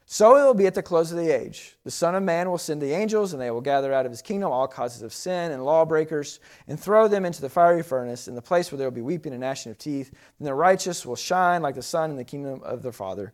So 0.06 0.36
it 0.38 0.44
will 0.44 0.54
be 0.54 0.68
at 0.68 0.76
the 0.76 0.84
close 0.84 1.12
of 1.12 1.18
the 1.18 1.32
age. 1.32 1.78
The 1.86 1.92
Son 1.92 2.14
of 2.14 2.24
Man 2.24 2.50
will 2.50 2.58
send 2.58 2.82
the 2.82 2.92
angels, 2.92 3.34
and 3.34 3.42
they 3.42 3.52
will 3.52 3.62
gather 3.62 3.94
out 3.94 4.06
of 4.06 4.12
his 4.12 4.22
kingdom 4.22 4.52
all 4.52 4.68
causes 4.68 5.02
of 5.02 5.14
sin 5.14 5.52
and 5.52 5.64
lawbreakers, 5.64 6.40
and 6.68 6.80
throw 6.80 7.08
them 7.08 7.26
into 7.26 7.42
the 7.42 7.50
fiery 7.50 7.84
furnace, 7.84 8.28
in 8.28 8.36
the 8.36 8.42
place 8.42 8.72
where 8.72 8.78
there 8.78 8.88
will 8.88 8.96
be 8.96 9.02
weeping 9.02 9.32
and 9.32 9.42
gnashing 9.42 9.72
of 9.72 9.78
teeth. 9.78 10.12
And 10.40 10.48
the 10.48 10.54
righteous 10.54 11.06
will 11.06 11.16
shine 11.16 11.62
like 11.62 11.76
the 11.76 11.82
sun 11.82 12.12
in 12.12 12.18
the 12.18 12.26
kingdom 12.26 12.62
of 12.64 12.84
their 12.84 12.92
Father. 12.92 13.34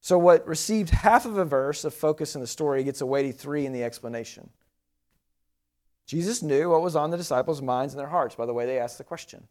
So, 0.00 0.18
what 0.18 0.46
received 0.46 0.90
half 0.90 1.24
of 1.24 1.38
a 1.38 1.44
verse 1.44 1.84
of 1.84 1.94
focus 1.94 2.34
in 2.34 2.40
the 2.40 2.46
story 2.46 2.84
gets 2.84 3.00
a 3.00 3.06
weighty 3.06 3.32
three 3.32 3.66
in 3.66 3.72
the 3.72 3.84
explanation. 3.84 4.50
Jesus 6.06 6.42
knew 6.42 6.70
what 6.70 6.82
was 6.82 6.96
on 6.96 7.10
the 7.10 7.16
disciples' 7.16 7.62
minds 7.62 7.94
and 7.94 8.00
their 8.00 8.08
hearts 8.08 8.34
by 8.34 8.44
the 8.44 8.52
way 8.52 8.66
they 8.66 8.78
asked 8.78 8.98
the 8.98 9.04
question 9.04 9.46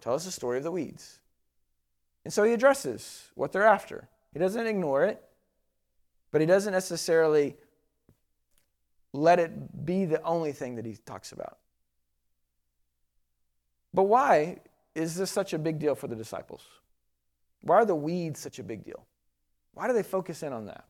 Tell 0.00 0.14
us 0.14 0.24
the 0.24 0.30
story 0.30 0.58
of 0.58 0.64
the 0.64 0.70
weeds. 0.70 1.18
And 2.24 2.32
so 2.32 2.44
he 2.44 2.52
addresses 2.52 3.28
what 3.34 3.52
they're 3.52 3.66
after. 3.66 4.08
He 4.32 4.38
doesn't 4.38 4.66
ignore 4.66 5.04
it, 5.04 5.22
but 6.30 6.40
he 6.40 6.46
doesn't 6.46 6.72
necessarily 6.72 7.56
let 9.12 9.38
it 9.38 9.86
be 9.86 10.04
the 10.04 10.22
only 10.22 10.52
thing 10.52 10.76
that 10.76 10.84
he 10.84 10.96
talks 11.06 11.32
about. 11.32 11.58
But 13.94 14.04
why 14.04 14.58
is 14.94 15.16
this 15.16 15.30
such 15.30 15.54
a 15.54 15.58
big 15.58 15.78
deal 15.78 15.94
for 15.94 16.06
the 16.08 16.16
disciples? 16.16 16.62
Why 17.62 17.76
are 17.76 17.84
the 17.84 17.94
weeds 17.94 18.40
such 18.40 18.58
a 18.58 18.62
big 18.62 18.84
deal? 18.84 19.06
Why 19.72 19.86
do 19.86 19.94
they 19.94 20.02
focus 20.02 20.42
in 20.42 20.52
on 20.52 20.66
that? 20.66 20.84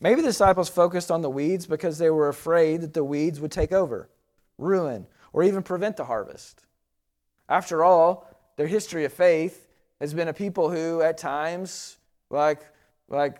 Maybe 0.00 0.20
the 0.20 0.28
disciples 0.28 0.68
focused 0.68 1.10
on 1.10 1.22
the 1.22 1.30
weeds 1.30 1.66
because 1.66 1.98
they 1.98 2.10
were 2.10 2.28
afraid 2.28 2.82
that 2.82 2.94
the 2.94 3.04
weeds 3.04 3.40
would 3.40 3.50
take 3.50 3.72
over, 3.72 4.10
ruin, 4.58 5.06
or 5.32 5.42
even 5.42 5.62
prevent 5.62 5.96
the 5.96 6.04
harvest. 6.04 6.62
After 7.48 7.82
all, 7.82 8.28
their 8.56 8.66
history 8.66 9.04
of 9.04 9.12
faith 9.12 9.65
has 10.00 10.14
been 10.14 10.28
a 10.28 10.32
people 10.32 10.70
who, 10.70 11.00
at 11.00 11.18
times, 11.18 11.98
like, 12.30 12.62
like 13.08 13.38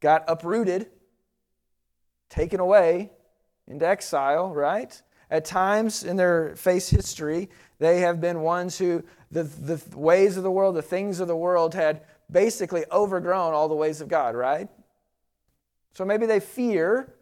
got 0.00 0.24
uprooted, 0.28 0.88
taken 2.28 2.60
away 2.60 3.10
into 3.66 3.86
exile, 3.86 4.52
right? 4.52 5.00
At 5.30 5.44
times 5.44 6.04
in 6.04 6.16
their 6.16 6.54
face 6.56 6.88
history, 6.90 7.48
they 7.78 8.00
have 8.00 8.20
been 8.20 8.40
ones 8.40 8.78
who 8.78 9.02
the, 9.30 9.44
the 9.44 9.82
ways 9.96 10.36
of 10.36 10.42
the 10.42 10.50
world, 10.50 10.76
the 10.76 10.82
things 10.82 11.20
of 11.20 11.28
the 11.28 11.36
world 11.36 11.74
had 11.74 12.02
basically 12.30 12.84
overgrown 12.90 13.52
all 13.52 13.68
the 13.68 13.74
ways 13.74 14.00
of 14.00 14.08
God, 14.08 14.34
right? 14.34 14.68
So 15.92 16.04
maybe 16.04 16.26
they 16.26 16.40
fear 16.40 17.14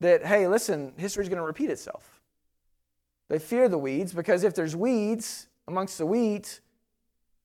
that, 0.00 0.24
hey, 0.24 0.46
listen, 0.46 0.92
history 0.96 1.22
is 1.22 1.28
going 1.28 1.40
to 1.40 1.46
repeat 1.46 1.70
itself. 1.70 2.20
They 3.28 3.38
fear 3.38 3.68
the 3.68 3.78
weeds 3.78 4.12
because 4.12 4.44
if 4.44 4.54
there's 4.54 4.76
weeds 4.76 5.46
amongst 5.66 5.98
the 5.98 6.06
wheat, 6.06 6.60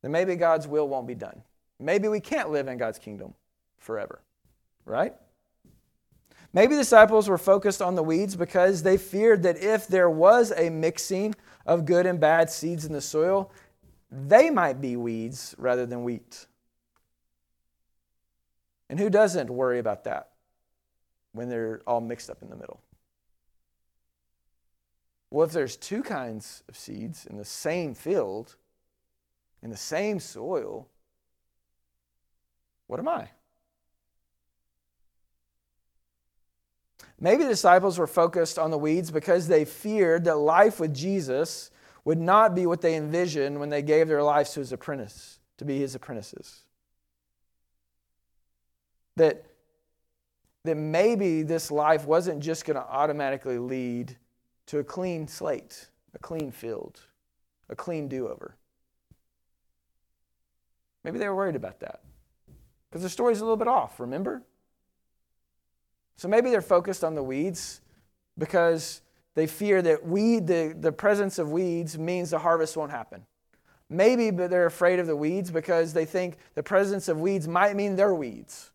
then 0.08 0.14
maybe 0.14 0.38
God's 0.38 0.70
will 0.70 0.88
won't 0.88 1.06
be 1.06 1.16
done. 1.16 1.42
Maybe 1.82 2.08
we 2.08 2.22
can't 2.22 2.50
live 2.50 2.70
in 2.70 2.78
God's 2.78 2.98
kingdom 2.98 3.34
forever, 3.78 4.22
right? 4.86 5.14
Maybe 6.54 6.76
disciples 6.76 7.28
were 7.28 7.38
focused 7.38 7.82
on 7.82 7.96
the 7.96 8.04
weeds 8.04 8.38
because 8.38 8.84
they 8.84 8.96
feared 8.96 9.44
that 9.44 9.58
if 9.58 9.86
there 9.86 10.10
was 10.10 10.54
a 10.56 10.70
mixing 10.70 11.36
of 11.66 11.84
good 11.84 12.06
and 12.06 12.22
bad 12.22 12.50
seeds 12.50 12.86
in 12.86 12.94
the 12.94 13.02
soil, 13.02 13.52
they 14.10 14.50
might 14.50 14.80
be 14.80 14.96
weeds 14.96 15.54
rather 15.58 15.86
than 15.86 16.06
wheat. 16.06 16.48
And 18.90 18.98
who 18.98 19.10
doesn't 19.10 19.50
worry 19.50 19.80
about 19.80 20.06
that 20.06 20.30
when 21.34 21.50
they're 21.50 21.82
all 21.86 22.00
mixed 22.00 22.30
up 22.30 22.42
in 22.42 22.50
the 22.50 22.56
middle? 22.56 22.80
Well, 25.32 25.46
if 25.46 25.52
there's 25.52 25.76
two 25.76 26.02
kinds 26.02 26.64
of 26.70 26.78
seeds 26.78 27.26
in 27.26 27.36
the 27.36 27.44
same 27.44 27.94
field, 27.94 28.56
in 29.68 29.72
the 29.72 29.76
same 29.76 30.18
soil, 30.18 30.88
what 32.88 33.02
am 33.02 33.10
I? 33.10 33.28
Maybe 37.20 37.44
the 37.44 37.50
disciples 37.50 38.00
were 38.00 38.08
focused 38.08 38.58
on 38.58 38.72
the 38.72 38.78
weeds 38.78 39.12
because 39.12 39.50
they 39.50 39.66
feared 39.66 40.24
that 40.24 40.38
life 40.38 40.80
with 40.80 40.96
Jesus 40.96 41.70
would 42.06 42.18
not 42.18 42.56
be 42.56 42.66
what 42.66 42.80
they 42.80 42.96
envisioned 42.96 43.60
when 43.60 43.70
they 43.70 43.82
gave 43.82 44.08
their 44.08 44.24
lives 44.24 44.54
to 44.54 44.62
his 44.62 44.72
apprentice, 44.72 45.40
to 45.58 45.66
be 45.66 45.80
his 45.80 45.96
apprentices. 45.96 46.62
That, 49.18 49.48
that 50.64 50.76
maybe 50.76 51.44
this 51.44 51.72
life 51.72 52.06
wasn't 52.06 52.40
just 52.40 52.64
going 52.64 52.78
to 52.78 52.88
automatically 52.88 53.58
lead 53.58 54.16
to 54.68 54.80
a 54.80 54.84
clean 54.86 55.28
slate, 55.28 55.90
a 56.16 56.20
clean 56.20 56.52
field, 56.52 57.02
a 57.68 57.76
clean 57.76 58.08
do 58.08 58.30
over. 58.30 58.56
Maybe 61.04 61.20
they 61.20 61.28
were 61.28 61.36
worried 61.36 61.56
about 61.56 61.80
that. 61.80 62.02
Because 62.90 63.04
the 63.04 63.10
story's 63.10 63.40
a 63.40 63.44
little 63.44 63.58
bit 63.58 63.68
off, 63.68 64.00
remember? 64.00 64.44
So 66.16 66.28
maybe 66.28 66.50
they're 66.50 66.62
focused 66.62 67.04
on 67.04 67.16
the 67.16 67.24
weeds 67.24 67.82
because 68.38 69.02
they 69.36 69.48
fear 69.48 69.82
that 69.84 70.06
weed, 70.06 70.48
the, 70.48 70.76
the 70.80 70.92
presence 70.92 71.38
of 71.38 71.52
weeds 71.52 71.98
means 71.98 72.32
the 72.32 72.40
harvest 72.40 72.76
won't 72.76 72.92
happen. 72.92 73.26
Maybe 73.90 74.32
but 74.32 74.50
they're 74.50 74.66
afraid 74.66 75.00
of 75.00 75.08
the 75.08 75.16
weeds 75.16 75.52
because 75.52 75.94
they 75.94 76.06
think 76.06 76.38
the 76.56 76.64
presence 76.64 77.08
of 77.08 77.22
weeds 77.22 77.48
might 77.48 77.76
mean 77.76 77.96
they're 77.96 78.16
weeds 78.16 78.72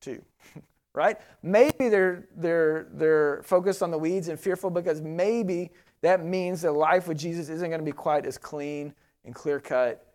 too. 0.00 0.22
right? 0.94 1.18
Maybe 1.42 1.88
they're, 1.88 2.26
they're, 2.34 2.88
they're 2.92 3.42
focused 3.44 3.82
on 3.82 3.90
the 3.90 3.98
weeds 3.98 4.28
and 4.28 4.40
fearful 4.40 4.70
because 4.70 5.00
maybe 5.02 5.70
that 6.00 6.24
means 6.24 6.62
that 6.62 6.72
life 6.72 7.08
with 7.08 7.18
Jesus 7.18 7.48
isn't 7.48 7.68
going 7.68 7.80
to 7.80 7.84
be 7.84 7.92
quite 7.92 8.26
as 8.26 8.38
clean 8.38 8.94
and 9.24 9.34
clear 9.34 9.60
cut 9.60 10.05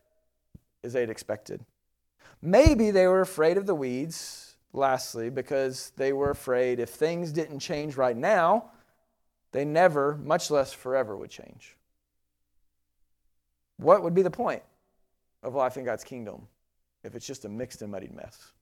as 0.83 0.93
they'd 0.93 1.09
expected. 1.09 1.65
Maybe 2.41 2.91
they 2.91 3.07
were 3.07 3.21
afraid 3.21 3.57
of 3.57 3.65
the 3.65 3.75
weeds 3.75 4.51
lastly, 4.73 5.29
because 5.29 5.91
they 5.97 6.13
were 6.13 6.29
afraid 6.29 6.79
if 6.79 6.89
things 6.89 7.31
didn't 7.31 7.59
change 7.59 7.97
right 7.97 8.15
now, 8.15 8.71
they 9.51 9.65
never, 9.65 10.15
much 10.17 10.49
less 10.49 10.71
forever, 10.71 11.17
would 11.17 11.29
change. 11.29 11.75
What 13.77 14.03
would 14.03 14.13
be 14.13 14.21
the 14.21 14.31
point 14.31 14.63
of 15.43 15.55
life 15.55 15.75
in 15.75 15.83
God's 15.83 16.03
kingdom 16.03 16.47
if 17.03 17.15
it's 17.15 17.25
just 17.25 17.45
a 17.45 17.49
mixed 17.49 17.81
and 17.81 17.91
muddied 17.91 18.13
mess? 18.13 18.53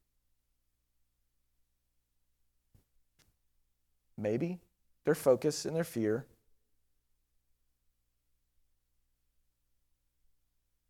Maybe 4.18 4.60
their 5.06 5.16
focus 5.16 5.66
and 5.66 5.76
their 5.76 5.84
fear 5.84 6.26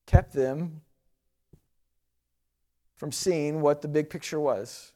kept 0.08 0.34
them 0.34 0.82
from 3.00 3.14
seeing 3.14 3.62
what 3.62 3.82
the 3.82 3.88
big 3.88 4.10
picture 4.10 4.40
was. 4.40 4.92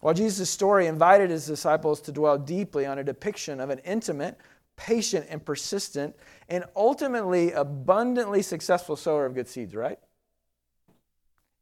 While 0.00 0.12
Jesus' 0.12 0.50
story 0.50 0.88
invited 0.88 1.30
his 1.30 1.46
disciples 1.46 2.00
to 2.02 2.12
dwell 2.12 2.36
deeply 2.36 2.84
on 2.84 2.98
a 2.98 3.04
depiction 3.04 3.60
of 3.60 3.70
an 3.70 3.78
intimate, 3.78 4.36
patient, 4.76 5.26
and 5.30 5.42
persistent, 5.42 6.16
and 6.48 6.64
ultimately 6.74 7.52
abundantly 7.52 8.42
successful 8.42 8.96
sower 8.96 9.24
of 9.24 9.34
good 9.34 9.46
seeds, 9.46 9.74
right? 9.74 10.00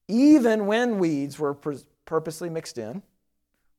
Even 0.09 0.67
when 0.67 0.99
weeds 0.99 1.39
were 1.39 1.55
purposely 2.07 2.49
mixed 2.49 2.79
in, 2.79 3.03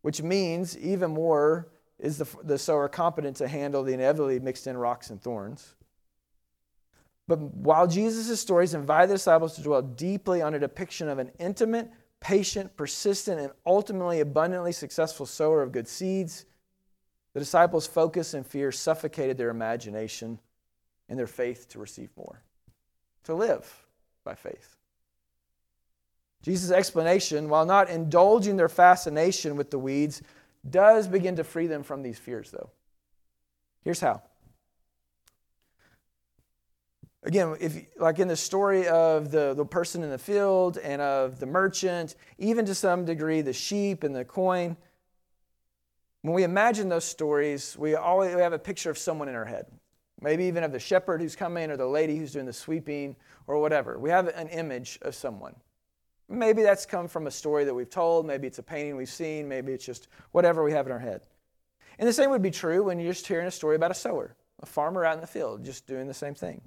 which 0.03 0.21
means 0.21 0.77
even 0.77 1.11
more 1.11 1.67
is 1.97 2.19
the, 2.19 2.27
the 2.43 2.59
sower 2.59 2.87
competent 2.87 3.37
to 3.37 3.47
handle 3.47 3.81
the 3.81 3.93
inevitably 3.93 4.39
mixed 4.39 4.67
in 4.67 4.77
rocks 4.77 5.09
and 5.09 5.19
thorns. 5.19 5.73
But 7.27 7.39
while 7.39 7.88
Jesus' 7.88 8.39
stories 8.39 8.73
invite 8.73 9.07
the 9.07 9.15
disciples 9.15 9.55
to 9.55 9.63
dwell 9.63 9.81
deeply 9.81 10.41
on 10.41 10.53
a 10.53 10.59
depiction 10.59 11.07
of 11.07 11.19
an 11.19 11.31
intimate, 11.39 11.89
patient, 12.19 12.75
persistent, 12.75 13.39
and 13.39 13.51
ultimately 13.65 14.19
abundantly 14.19 14.71
successful 14.71 15.25
sower 15.25 15.62
of 15.62 15.71
good 15.71 15.88
seeds, 15.88 16.45
the 17.33 17.39
disciples' 17.39 17.88
focus 17.88 18.33
and 18.33 18.45
fear 18.45 18.71
suffocated 18.71 19.38
their 19.38 19.49
imagination 19.49 20.39
and 21.09 21.17
their 21.17 21.27
faith 21.27 21.67
to 21.69 21.79
receive 21.79 22.09
more, 22.15 22.41
to 23.23 23.33
live 23.33 23.86
by 24.23 24.36
faith. 24.36 24.75
Jesus' 26.41 26.71
explanation, 26.71 27.47
while 27.47 27.65
not 27.65 27.89
indulging 27.89 28.57
their 28.57 28.69
fascination 28.69 29.55
with 29.55 29.71
the 29.71 29.79
weeds, 29.79 30.21
does 30.69 31.07
begin 31.07 31.38
to 31.38 31.43
free 31.43 31.67
them 31.67 31.83
from 31.83 32.03
these 32.03 32.19
fears, 32.19 32.51
though. 32.51 32.69
Here's 33.83 34.01
how 34.01 34.21
Again, 37.25 37.55
if 37.59 37.86
like 37.97 38.19
in 38.19 38.27
the 38.27 38.36
story 38.36 38.88
of 38.88 39.31
the, 39.31 39.53
the 39.53 39.65
person 39.65 40.03
in 40.03 40.09
the 40.09 40.17
field 40.17 40.77
and 40.77 41.01
of 41.01 41.39
the 41.39 41.45
merchant, 41.45 42.15
even 42.38 42.65
to 42.65 42.75
some 42.75 43.05
degree 43.05 43.41
the 43.41 43.53
sheep 43.53 44.03
and 44.03 44.13
the 44.13 44.25
coin, 44.25 44.75
when 46.21 46.33
we 46.33 46.43
imagine 46.43 46.89
those 46.89 47.05
stories, 47.05 47.77
we 47.77 47.95
always 47.95 48.36
we 48.36 48.41
have 48.41 48.53
a 48.53 48.59
picture 48.59 48.89
of 48.89 48.97
someone 48.97 49.29
in 49.29 49.36
our 49.36 49.45
head. 49.45 49.65
Maybe 50.21 50.45
even 50.45 50.63
of 50.63 50.71
the 50.71 50.79
shepherd 50.79 51.21
who's 51.21 51.36
coming 51.36 51.69
or 51.69 51.77
the 51.77 51.86
lady 51.86 52.17
who's 52.17 52.31
doing 52.33 52.45
the 52.45 52.53
sweeping 52.53 53.15
or 53.47 53.59
whatever. 53.59 53.99
We 53.99 54.09
have 54.09 54.27
an 54.29 54.47
image 54.49 54.99
of 55.01 55.15
someone. 55.15 55.55
Maybe 56.29 56.62
that's 56.62 56.86
come 56.86 57.07
from 57.07 57.27
a 57.27 57.31
story 57.31 57.65
that 57.65 57.73
we've 57.73 57.89
told, 57.89 58.25
maybe 58.25 58.47
it's 58.47 58.59
a 58.59 58.63
painting 58.63 58.95
we've 58.95 59.09
seen, 59.09 59.47
maybe 59.47 59.73
it's 59.73 59.86
just 59.86 60.07
whatever 60.31 60.63
we 60.63 60.71
have 60.71 60.86
in 60.86 60.93
our 60.93 60.99
head. 60.99 61.21
And 61.99 62.07
the 62.07 62.13
same 62.13 62.29
would 62.29 62.41
be 62.41 62.51
true 62.51 62.83
when 62.83 62.99
you're 62.99 63.12
just 63.12 63.27
hearing 63.27 63.47
a 63.47 63.51
story 63.51 63.75
about 63.75 63.91
a 63.91 63.95
sower, 63.95 64.36
a 64.62 64.65
farmer 64.65 65.05
out 65.05 65.15
in 65.15 65.21
the 65.21 65.27
field, 65.27 65.63
just 65.63 65.86
doing 65.86 66.07
the 66.07 66.13
same 66.13 66.33
thing. 66.33 66.62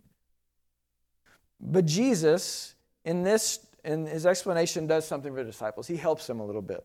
But 1.60 1.86
Jesus, 1.86 2.74
in 3.04 3.22
this, 3.22 3.66
in 3.84 4.06
his 4.06 4.26
explanation, 4.26 4.86
does 4.86 5.06
something 5.06 5.32
for 5.32 5.42
the 5.42 5.50
disciples. 5.50 5.86
He 5.86 5.96
helps 5.96 6.26
them 6.26 6.40
a 6.40 6.46
little 6.46 6.62
bit. 6.62 6.84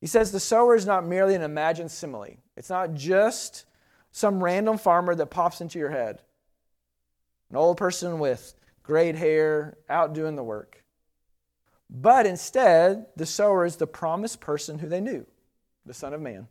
He 0.00 0.06
says 0.06 0.32
the 0.32 0.40
sower 0.40 0.74
is 0.74 0.86
not 0.86 1.06
merely 1.06 1.34
an 1.34 1.42
imagined 1.42 1.90
simile. 1.90 2.38
It's 2.56 2.70
not 2.70 2.94
just 2.94 3.66
some 4.12 4.42
random 4.42 4.78
farmer 4.78 5.14
that 5.14 5.26
pops 5.26 5.60
into 5.60 5.78
your 5.78 5.90
head. 5.90 6.20
An 7.50 7.56
old 7.56 7.76
person 7.76 8.18
with 8.18 8.54
grayed 8.82 9.16
hair 9.16 9.76
out 9.88 10.14
doing 10.14 10.36
the 10.36 10.42
work. 10.42 10.82
But 11.90 12.24
instead, 12.24 13.06
the 13.16 13.26
sower 13.26 13.64
is 13.64 13.76
the 13.76 13.86
promised 13.86 14.40
person 14.40 14.78
who 14.78 14.88
they 14.88 15.00
knew, 15.00 15.26
the 15.84 15.94
Son 15.94 16.14
of 16.14 16.20
Man. 16.20 16.46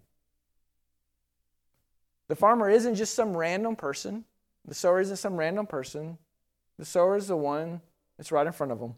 The 2.28 2.36
farmer 2.36 2.70
isn't 2.70 2.96
just 2.96 3.16
some 3.16 3.36
random 3.36 3.76
person. 3.76 4.26
The 4.66 4.76
sower 4.76 5.00
isn't 5.00 5.18
some 5.18 5.38
random 5.38 5.66
person. 5.66 6.18
The 6.80 6.86
sower 6.86 7.18
is 7.18 7.28
the 7.28 7.36
one 7.36 7.82
that's 8.18 8.32
right 8.32 8.48
in 8.48 8.54
front 8.54 8.72
of 8.72 8.80
them. 8.80 8.96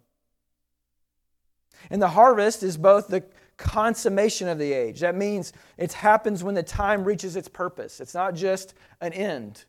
And 1.90 2.00
the 2.00 2.10
harvest 2.10 2.62
is 2.62 2.78
both 2.78 3.08
the 3.08 3.24
consummation 3.58 4.48
of 4.48 4.60
the 4.60 4.72
age. 4.72 5.00
That 5.00 5.16
means 5.16 5.52
it 5.78 5.94
happens 5.94 6.44
when 6.44 6.54
the 6.54 6.62
time 6.62 7.04
reaches 7.04 7.36
its 7.36 7.48
purpose. 7.48 8.00
It's 8.00 8.14
not 8.14 8.36
just 8.36 8.76
an 9.02 9.14
end, 9.14 9.66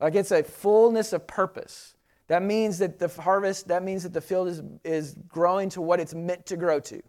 like 0.00 0.14
it's 0.14 0.30
a 0.30 0.42
fullness 0.42 1.12
of 1.12 1.26
purpose. 1.26 1.96
That 2.28 2.42
means 2.42 2.78
that 2.78 2.98
the 2.98 3.08
harvest, 3.08 3.68
that 3.68 3.82
means 3.82 4.04
that 4.04 4.14
the 4.14 4.22
field 4.22 4.48
is, 4.48 4.62
is 4.82 5.16
growing 5.28 5.68
to 5.70 5.82
what 5.82 6.00
it's 6.00 6.14
meant 6.14 6.46
to 6.46 6.56
grow 6.56 6.80
to. 6.80 7.02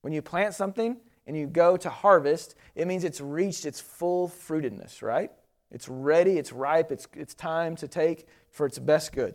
When 0.00 0.12
you 0.12 0.22
plant 0.22 0.54
something 0.54 0.96
and 1.24 1.36
you 1.36 1.46
go 1.46 1.76
to 1.76 1.88
harvest, 1.88 2.56
it 2.74 2.88
means 2.88 3.04
it's 3.04 3.20
reached 3.20 3.64
its 3.64 3.80
full 3.80 4.28
fruitedness, 4.28 5.02
right? 5.02 5.30
It's 5.74 5.88
ready, 5.88 6.38
it's 6.38 6.52
ripe, 6.52 6.92
it's, 6.92 7.08
it's 7.14 7.34
time 7.34 7.74
to 7.76 7.88
take 7.88 8.28
for 8.50 8.64
its 8.64 8.78
best 8.78 9.12
good. 9.12 9.34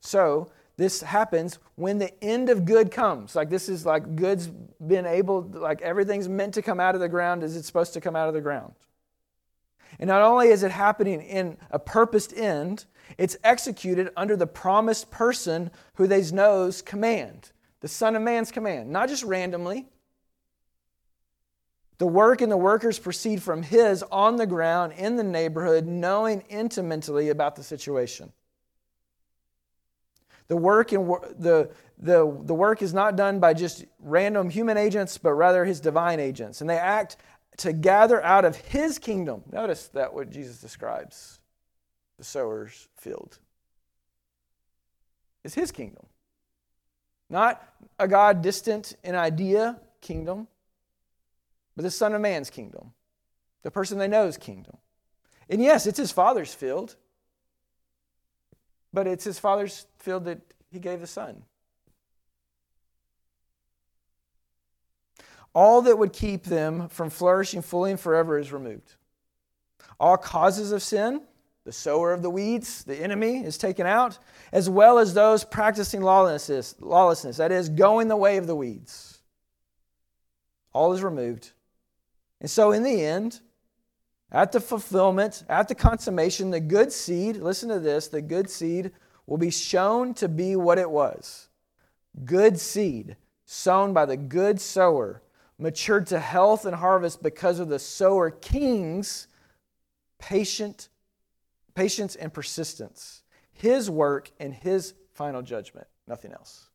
So, 0.00 0.50
this 0.76 1.02
happens 1.02 1.60
when 1.76 1.98
the 1.98 2.12
end 2.22 2.50
of 2.50 2.64
good 2.64 2.90
comes. 2.90 3.36
Like, 3.36 3.48
this 3.48 3.68
is 3.68 3.86
like 3.86 4.16
good's 4.16 4.48
been 4.48 5.06
able, 5.06 5.42
like, 5.42 5.80
everything's 5.82 6.28
meant 6.28 6.54
to 6.54 6.62
come 6.62 6.80
out 6.80 6.96
of 6.96 7.00
the 7.00 7.08
ground 7.08 7.44
as 7.44 7.56
it's 7.56 7.68
supposed 7.68 7.94
to 7.94 8.00
come 8.00 8.16
out 8.16 8.26
of 8.26 8.34
the 8.34 8.40
ground. 8.40 8.74
And 10.00 10.08
not 10.08 10.20
only 10.20 10.48
is 10.48 10.64
it 10.64 10.72
happening 10.72 11.22
in 11.22 11.56
a 11.70 11.78
purposed 11.78 12.36
end, 12.36 12.86
it's 13.16 13.36
executed 13.44 14.10
under 14.16 14.36
the 14.36 14.48
promised 14.48 15.12
person 15.12 15.70
who 15.94 16.08
they 16.08 16.22
know's 16.32 16.82
command, 16.82 17.52
the 17.80 17.88
Son 17.88 18.16
of 18.16 18.22
Man's 18.22 18.50
command, 18.50 18.90
not 18.90 19.08
just 19.08 19.22
randomly. 19.22 19.86
The 21.98 22.06
work 22.06 22.40
and 22.40 22.50
the 22.50 22.56
workers 22.56 22.98
proceed 22.98 23.42
from 23.42 23.62
his 23.62 24.02
on 24.04 24.36
the 24.36 24.46
ground 24.46 24.94
in 24.94 25.16
the 25.16 25.22
neighborhood, 25.22 25.86
knowing 25.86 26.42
intimately 26.48 27.28
about 27.28 27.56
the 27.56 27.62
situation. 27.62 28.32
The 30.48 30.56
work, 30.56 30.92
and 30.92 31.08
the, 31.38 31.70
the, 31.98 32.40
the 32.42 32.54
work 32.54 32.82
is 32.82 32.92
not 32.92 33.16
done 33.16 33.40
by 33.40 33.54
just 33.54 33.84
random 34.00 34.50
human 34.50 34.76
agents, 34.76 35.16
but 35.18 35.32
rather 35.32 35.64
his 35.64 35.80
divine 35.80 36.20
agents. 36.20 36.60
And 36.60 36.68
they 36.68 36.78
act 36.78 37.16
to 37.58 37.72
gather 37.72 38.22
out 38.22 38.44
of 38.44 38.56
his 38.56 38.98
kingdom. 38.98 39.42
Notice 39.50 39.88
that 39.88 40.12
what 40.12 40.30
Jesus 40.30 40.58
describes 40.60 41.38
the 42.18 42.24
sower's 42.24 42.88
field. 42.96 43.38
is 45.44 45.54
his 45.54 45.70
kingdom. 45.70 46.06
Not 47.30 47.62
a 47.98 48.08
God 48.08 48.42
distant 48.42 48.96
in 49.04 49.14
idea 49.14 49.80
kingdom, 50.00 50.48
but 51.76 51.82
the 51.82 51.90
Son 51.90 52.14
of 52.14 52.20
Man's 52.20 52.50
kingdom, 52.50 52.92
the 53.62 53.70
person 53.70 53.98
they 53.98 54.08
know's 54.08 54.36
kingdom. 54.36 54.76
And 55.48 55.62
yes, 55.62 55.86
it's 55.86 55.98
his 55.98 56.12
father's 56.12 56.54
field, 56.54 56.96
but 58.92 59.06
it's 59.06 59.24
his 59.24 59.38
father's 59.38 59.86
field 59.98 60.24
that 60.24 60.40
he 60.70 60.78
gave 60.78 61.00
the 61.00 61.06
Son. 61.06 61.42
All 65.54 65.82
that 65.82 65.98
would 65.98 66.12
keep 66.12 66.44
them 66.44 66.88
from 66.88 67.10
flourishing 67.10 67.62
fully 67.62 67.92
and 67.92 68.00
forever 68.00 68.38
is 68.38 68.52
removed. 68.52 68.94
All 70.00 70.16
causes 70.16 70.72
of 70.72 70.82
sin, 70.82 71.22
the 71.64 71.72
sower 71.72 72.12
of 72.12 72.22
the 72.22 72.30
weeds, 72.30 72.82
the 72.84 72.96
enemy, 72.96 73.44
is 73.44 73.56
taken 73.56 73.86
out, 73.86 74.18
as 74.52 74.68
well 74.68 74.98
as 74.98 75.14
those 75.14 75.44
practicing 75.44 76.02
lawlessness, 76.02 76.74
lawlessness, 76.80 77.36
that 77.36 77.52
is, 77.52 77.68
going 77.68 78.08
the 78.08 78.16
way 78.16 78.36
of 78.36 78.46
the 78.46 78.56
weeds. 78.56 79.20
All 80.72 80.92
is 80.92 81.02
removed. 81.02 81.52
And 82.44 82.50
so, 82.50 82.72
in 82.72 82.82
the 82.82 83.02
end, 83.02 83.40
at 84.30 84.52
the 84.52 84.60
fulfillment, 84.60 85.44
at 85.48 85.66
the 85.66 85.74
consummation, 85.74 86.50
the 86.50 86.60
good 86.60 86.92
seed, 86.92 87.36
listen 87.36 87.70
to 87.70 87.80
this, 87.80 88.08
the 88.08 88.20
good 88.20 88.50
seed 88.50 88.90
will 89.26 89.38
be 89.38 89.50
shown 89.50 90.12
to 90.12 90.28
be 90.28 90.54
what 90.54 90.78
it 90.78 90.90
was 90.90 91.48
good 92.26 92.60
seed, 92.60 93.16
sown 93.46 93.94
by 93.94 94.04
the 94.04 94.18
good 94.18 94.60
sower, 94.60 95.22
matured 95.58 96.06
to 96.08 96.20
health 96.20 96.66
and 96.66 96.76
harvest 96.76 97.22
because 97.22 97.60
of 97.60 97.70
the 97.70 97.78
sower 97.78 98.30
king's 98.30 99.26
patient 100.18 100.90
patience 101.74 102.14
and 102.14 102.30
persistence, 102.30 103.22
his 103.52 103.88
work 103.88 104.30
and 104.38 104.52
his 104.52 104.92
final 105.14 105.40
judgment, 105.40 105.86
nothing 106.06 106.30
else. 106.30 106.68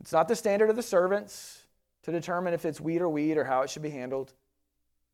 It's 0.00 0.12
not 0.12 0.26
the 0.26 0.36
standard 0.36 0.70
of 0.70 0.76
the 0.76 0.82
servants 0.82 1.65
to 2.06 2.12
determine 2.12 2.54
if 2.54 2.64
it's 2.64 2.80
wheat 2.80 3.02
or 3.02 3.08
weed 3.08 3.36
or 3.36 3.44
how 3.44 3.62
it 3.62 3.70
should 3.70 3.82
be 3.82 3.90
handled. 3.90 4.32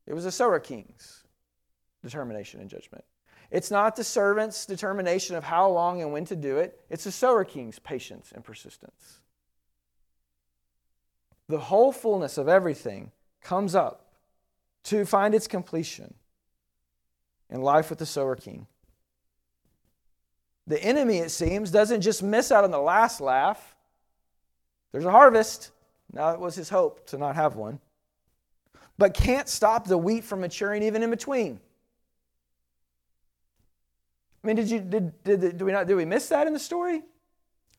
It 0.05 0.13
was 0.13 0.25
the 0.25 0.31
sower 0.31 0.59
king's 0.59 1.23
determination 2.03 2.61
and 2.61 2.69
judgment. 2.69 3.03
It's 3.49 3.71
not 3.71 3.95
the 3.95 4.03
servant's 4.03 4.67
determination 4.67 5.35
of 5.35 5.43
how 5.43 5.69
long 5.69 6.03
and 6.03 6.13
when 6.13 6.25
to 6.25 6.35
do 6.35 6.57
it. 6.57 6.79
It's 6.91 7.03
the 7.03 7.11
sower 7.11 7.43
king's 7.45 7.79
patience 7.79 8.31
and 8.31 8.43
persistence. 8.43 9.21
The 11.49 11.57
whole 11.57 11.91
fullness 11.91 12.37
of 12.37 12.47
everything 12.47 13.11
comes 13.41 13.73
up 13.73 14.13
to 14.83 15.03
find 15.03 15.33
its 15.33 15.47
completion 15.47 16.13
in 17.49 17.63
life 17.63 17.89
with 17.89 17.97
the 17.97 18.05
sower 18.05 18.35
king. 18.35 18.67
The 20.67 20.81
enemy, 20.83 21.17
it 21.17 21.31
seems, 21.31 21.71
doesn't 21.71 22.01
just 22.01 22.21
miss 22.21 22.51
out 22.51 22.63
on 22.63 22.71
the 22.71 22.79
last 22.79 23.19
laugh. 23.19 23.75
There's 24.91 25.05
a 25.05 25.11
harvest. 25.11 25.71
Now, 26.13 26.29
it 26.29 26.39
was 26.39 26.55
his 26.55 26.69
hope 26.69 27.05
to 27.07 27.17
not 27.17 27.35
have 27.35 27.55
one. 27.55 27.79
But 28.97 29.15
can't 29.15 29.49
stop 29.49 29.87
the 29.87 29.97
wheat 29.97 30.23
from 30.23 30.41
maturing 30.41 30.83
even 30.83 31.01
in 31.01 31.09
between. 31.09 31.59
I 34.43 34.47
mean, 34.47 34.55
did 34.55 34.69
you 34.69 34.81
did, 34.81 35.23
did, 35.23 35.41
did 35.41 35.61
we 35.61 35.71
not 35.71 35.87
did 35.87 35.95
we 35.95 36.05
miss 36.05 36.29
that 36.29 36.47
in 36.47 36.53
the 36.53 36.59
story? 36.59 37.01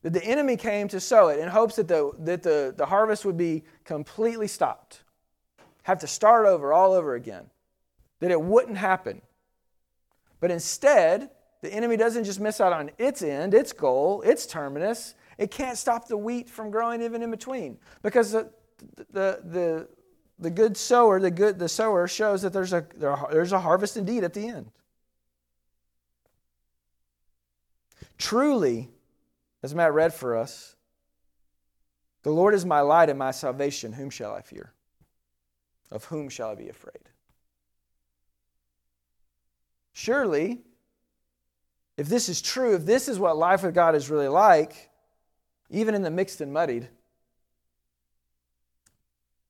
That 0.03 0.13
the 0.13 0.25
enemy 0.25 0.57
came 0.57 0.89
to 0.89 1.01
sow 1.01 1.29
it 1.29 1.39
in 1.39 1.49
hopes 1.49 1.77
that 1.77 1.89
the 1.89 2.13
that 2.21 2.43
the, 2.43 2.75
the 2.77 2.87
harvest 2.87 3.25
would 3.25 3.37
be 3.37 3.65
completely 3.85 4.49
stopped. 4.49 5.03
Have 5.85 5.99
to 6.01 6.07
start 6.07 6.47
over 6.47 6.73
all 6.73 6.93
over 6.93 7.15
again. 7.15 7.45
That 8.21 8.31
it 8.31 8.41
wouldn't 8.41 8.79
happen. 8.79 9.21
But 10.41 10.51
instead, 10.51 11.31
the 11.61 11.73
enemy 11.73 11.97
doesn't 11.97 12.25
just 12.25 12.41
miss 12.41 12.61
out 12.61 12.73
on 12.73 12.91
its 12.99 13.23
end, 13.23 13.55
its 13.55 13.73
goal, 13.73 14.23
its 14.23 14.47
terminus. 14.47 15.15
It 15.39 15.51
can't 15.51 15.77
stop 15.77 16.09
the 16.09 16.17
wheat 16.17 16.49
from 16.49 16.71
growing 16.71 17.03
even 17.03 17.23
in 17.23 17.31
between 17.31 17.79
because 18.03 18.33
the, 18.33 18.51
the, 19.11 19.41
the, 19.45 19.89
the 20.39 20.51
good 20.51 20.77
sower, 20.77 21.21
the 21.21 21.31
good 21.31 21.59
the 21.59 21.69
sower 21.69 22.07
shows 22.09 22.43
that 22.43 22.53
there's 22.53 22.73
a 22.73 22.87
there's 23.31 23.53
a 23.53 23.61
harvest 23.61 23.97
indeed 23.97 24.25
at 24.25 24.35
the 24.35 24.49
end. 24.49 24.71
Truly, 28.19 28.91
as 29.63 29.75
Matt 29.75 29.93
read 29.93 30.13
for 30.15 30.37
us, 30.37 30.77
the 32.23 32.31
Lord 32.31 32.55
is 32.55 32.65
my 32.65 32.81
light 32.81 33.11
and 33.11 33.19
my 33.19 33.31
salvation. 33.31 33.93
Whom 33.93 34.11
shall 34.11 34.35
I 34.35 34.41
fear? 34.41 34.73
Of 35.91 36.05
whom 36.05 36.29
shall 36.29 36.51
I 36.51 36.55
be 36.55 36.69
afraid? 36.69 37.09
Surely, 39.93 40.63
if 41.97 42.09
this 42.09 42.29
is 42.29 42.43
true, 42.43 42.75
if 42.75 42.85
this 42.85 43.09
is 43.09 43.19
what 43.19 43.37
life 43.37 43.63
with 43.63 43.75
God 43.75 43.95
is 43.95 44.11
really 44.11 44.29
like, 44.29 44.91
even 45.75 45.95
in 45.95 46.03
the 46.03 46.11
mixed 46.11 46.41
and 46.41 46.53
muddied, 46.53 46.89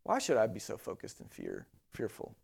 why 0.05 0.19
should 0.19 0.37
I 0.37 0.47
be 0.47 0.61
so 0.61 0.77
focused 0.77 1.21
and 1.21 1.31
fear, 1.31 1.67
fearful? 1.93 2.35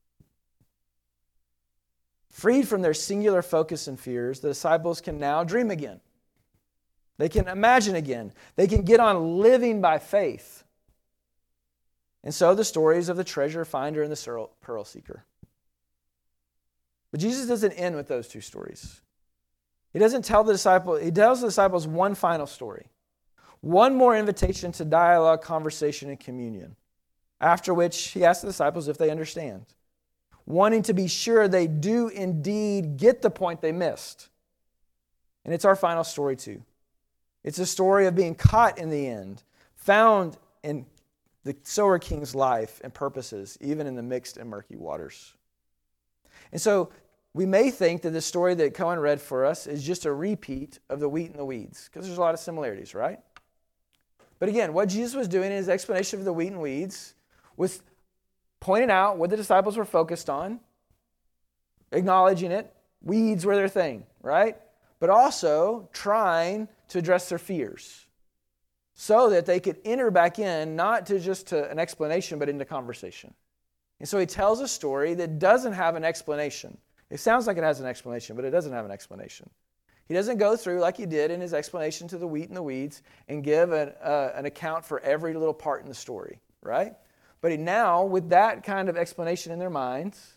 Freed 2.31 2.69
from 2.69 2.83
their 2.83 2.95
singular 2.95 3.43
focus 3.43 3.87
and 3.87 3.99
fears, 3.99 4.41
the 4.41 4.49
disciples 4.49 5.01
can 5.01 5.19
now 5.19 5.45
dream 5.45 5.71
again. 5.71 6.01
They 7.19 7.29
can 7.29 7.49
imagine 7.49 7.97
again. 7.97 8.33
They 8.57 8.67
can 8.67 8.83
get 8.83 9.01
on 9.01 9.41
living 9.41 9.81
by 9.81 9.99
faith. 9.99 10.65
And 12.23 12.35
so 12.35 12.55
the 12.55 12.65
stories 12.65 13.09
of 13.09 13.17
the 13.17 13.25
treasure 13.25 13.65
finder 13.65 14.03
and 14.03 14.13
the 14.13 14.49
pearl 14.61 14.85
seeker. 14.85 15.25
But 17.11 17.21
Jesus 17.21 17.47
doesn't 17.47 17.73
end 17.73 17.97
with 17.97 18.09
those 18.09 18.29
two 18.29 18.41
stories. 18.41 19.01
He 19.93 19.99
doesn't 19.99 20.25
tell 20.25 20.45
the 20.45 20.53
disciple, 20.53 20.97
he 20.97 21.11
tells 21.11 21.41
the 21.41 21.49
disciples 21.49 21.87
one 21.87 22.15
final 22.15 22.47
story. 22.47 22.87
One 23.61 23.95
more 23.95 24.17
invitation 24.17 24.73
to 24.73 24.85
dialogue, 24.85 25.43
conversation, 25.43 26.09
and 26.09 26.19
communion. 26.19 26.77
After 27.41 27.73
which 27.75 28.09
he 28.09 28.25
asks 28.25 28.43
the 28.43 28.49
disciples 28.49 28.89
if 28.89 28.99
they 28.99 29.11
understand, 29.11 29.65
wanting 30.47 30.83
to 30.83 30.93
be 30.93 31.09
sure 31.09 31.49
they 31.49 31.67
do 31.67 32.09
indeed 32.09 32.97
get 32.97 33.23
the 33.23 33.31
point 33.31 33.61
they 33.61 33.73
missed. 33.73 34.29
And 35.45 35.55
it's 35.55 35.65
our 35.65 35.77
final 35.77 36.05
story, 36.05 36.37
too. 36.37 36.63
It's 37.45 37.59
a 37.59 37.67
story 37.67 38.07
of 38.07 38.15
being 38.15 38.35
caught 38.35 38.79
in 38.79 38.91
the 38.91 39.07
end, 39.07 39.43
found 39.75 40.37
in 40.63 40.85
the 41.45 41.57
sower 41.63 41.99
king's 41.99 42.35
life 42.35 42.81
and 42.85 42.93
purposes, 42.93 43.57
even 43.63 43.87
in 43.87 43.95
the 43.95 44.03
mixed 44.03 44.37
and 44.37 44.51
murky 44.51 44.77
waters. 44.77 45.35
And 46.53 46.61
so 46.61 46.91
we 47.33 47.47
may 47.47 47.71
think 47.71 48.03
that 48.03 48.11
the 48.11 48.21
story 48.21 48.55
that 48.57 48.75
Cohen 48.75 48.99
read 48.99 49.21
for 49.21 49.47
us 49.47 49.67
is 49.67 49.83
just 49.83 50.05
a 50.05 50.13
repeat 50.13 50.79
of 50.91 51.01
the 51.01 51.09
wheat 51.09 51.31
and 51.31 51.39
the 51.39 51.45
weeds, 51.45 51.89
because 51.89 52.07
there's 52.07 52.19
a 52.19 52.21
lot 52.21 52.35
of 52.35 52.41
similarities, 52.41 52.95
right? 52.95 53.21
But 54.41 54.49
again, 54.49 54.73
what 54.73 54.89
Jesus 54.89 55.15
was 55.15 55.29
doing 55.29 55.53
in 55.53 55.59
his 55.59 55.69
explanation 55.69 56.19
of 56.19 56.25
the 56.25 56.33
wheat 56.33 56.49
and 56.49 56.61
weeds 56.61 57.15
was 57.57 57.83
pointing 58.59 58.91
out 58.91 59.19
what 59.19 59.31
the 59.31 59.37
disciples 59.37 59.77
were 59.77 59.85
focused 59.85 60.29
on, 60.29 60.59
acknowledging 61.93 62.51
it. 62.51 62.75
Weeds 63.03 63.47
were 63.47 63.55
their 63.55 63.69
thing, 63.69 64.05
right? 64.23 64.57
But 64.99 65.11
also 65.11 65.89
trying 65.93 66.69
to 66.89 66.99
address 66.99 67.29
their 67.29 67.39
fears 67.39 68.07
so 68.95 69.31
that 69.31 69.47
they 69.47 69.61
could 69.61 69.79
enter 69.85 70.11
back 70.11 70.39
in, 70.39 70.75
not 70.75 71.07
to 71.07 71.21
just 71.21 71.49
to 71.49 71.71
an 71.71 71.79
explanation, 71.79 72.39
but 72.39 72.49
into 72.49 72.65
conversation. 72.65 73.33
And 73.99 74.09
so 74.09 74.19
he 74.19 74.27
tells 74.27 74.61
a 74.61 74.69
story 74.69 75.15
that 75.15 75.39
doesn't 75.39 75.75
have 75.75 75.97
an 75.97 76.05
explanation. 76.05 76.77
It 77.11 77.21
sounds 77.21 77.47
like 77.47 77.59
it 77.59 77.65
has 77.65 77.81
an 77.81 77.87
explanation, 77.87 78.37
but 78.37 78.45
it 78.45 78.51
doesn't 78.51 78.73
have 78.73 78.85
an 78.85 78.91
explanation. 78.91 79.51
He 80.11 80.17
doesn't 80.17 80.39
go 80.39 80.57
through 80.57 80.81
like 80.81 80.97
he 80.97 81.07
did 81.07 81.31
in 81.31 81.41
his 81.41 81.55
explanation 81.55 82.09
to 82.09 82.19
the 82.19 82.27
wheat 82.27 82.49
and 82.49 82.57
the 82.57 82.63
weeds 82.65 83.03
and 83.29 83.45
give 83.45 83.71
an, 83.71 83.93
uh, 84.03 84.31
an 84.35 84.45
account 84.45 84.85
for 84.85 84.99
every 84.99 85.35
little 85.35 85.55
part 85.55 85.83
in 85.83 85.89
the 85.89 85.95
story, 85.95 86.41
right? 86.65 86.95
But 87.41 87.53
he 87.53 87.57
now, 87.57 88.03
with 88.03 88.31
that 88.31 88.65
kind 88.65 88.89
of 88.89 88.97
explanation 88.97 89.53
in 89.53 89.61
their 89.61 89.71
minds, 89.71 90.35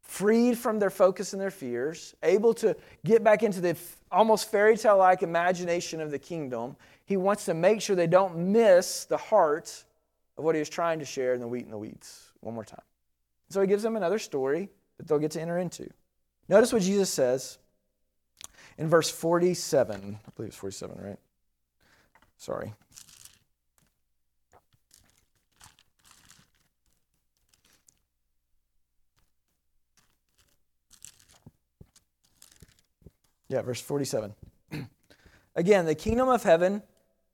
freed 0.00 0.58
from 0.58 0.80
their 0.80 0.90
focus 0.90 1.32
and 1.32 1.40
their 1.40 1.52
fears, 1.52 2.16
able 2.24 2.54
to 2.54 2.74
get 3.04 3.22
back 3.22 3.44
into 3.44 3.60
the 3.60 3.76
almost 4.10 4.50
fairy 4.50 4.76
tale 4.76 4.98
like 4.98 5.22
imagination 5.22 6.00
of 6.00 6.10
the 6.10 6.18
kingdom. 6.18 6.74
He 7.06 7.16
wants 7.16 7.44
to 7.44 7.54
make 7.54 7.82
sure 7.82 7.94
they 7.94 8.08
don't 8.08 8.36
miss 8.36 9.04
the 9.04 9.16
heart 9.16 9.84
of 10.36 10.42
what 10.42 10.56
he 10.56 10.58
was 10.58 10.68
trying 10.68 10.98
to 10.98 11.04
share 11.04 11.34
in 11.34 11.40
the 11.40 11.46
wheat 11.46 11.62
and 11.62 11.72
the 11.72 11.78
weeds. 11.78 12.32
One 12.40 12.56
more 12.56 12.64
time. 12.64 12.82
So 13.48 13.60
he 13.60 13.68
gives 13.68 13.84
them 13.84 13.94
another 13.94 14.18
story 14.18 14.70
that 14.98 15.06
they'll 15.06 15.20
get 15.20 15.30
to 15.30 15.40
enter 15.40 15.58
into. 15.58 15.88
Notice 16.48 16.72
what 16.72 16.82
Jesus 16.82 17.10
says 17.10 17.58
in 18.78 18.88
verse 18.88 19.10
47. 19.10 20.18
I 20.26 20.30
believe 20.36 20.48
it's 20.48 20.56
47, 20.56 20.98
right? 21.02 21.18
Sorry. 22.36 22.72
Yeah, 33.48 33.62
verse 33.62 33.80
47. 33.80 34.34
Again, 35.54 35.86
the 35.86 35.94
kingdom 35.94 36.28
of 36.28 36.42
heaven 36.42 36.82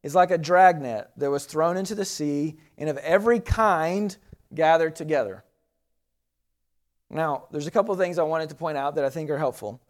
is 0.02 0.14
like 0.14 0.30
a 0.30 0.38
dragnet 0.38 1.10
that 1.16 1.30
was 1.30 1.46
thrown 1.46 1.76
into 1.76 1.94
the 1.94 2.04
sea 2.04 2.58
and 2.76 2.88
of 2.88 2.98
every 2.98 3.40
kind 3.40 4.16
gathered 4.54 4.96
together. 4.96 5.44
Now, 7.08 7.44
there's 7.50 7.66
a 7.66 7.70
couple 7.70 7.92
of 7.92 7.98
things 7.98 8.18
I 8.18 8.22
wanted 8.22 8.50
to 8.50 8.54
point 8.54 8.78
out 8.78 8.94
that 8.96 9.04
I 9.04 9.10
think 9.10 9.30
are 9.30 9.38
helpful. 9.38 9.80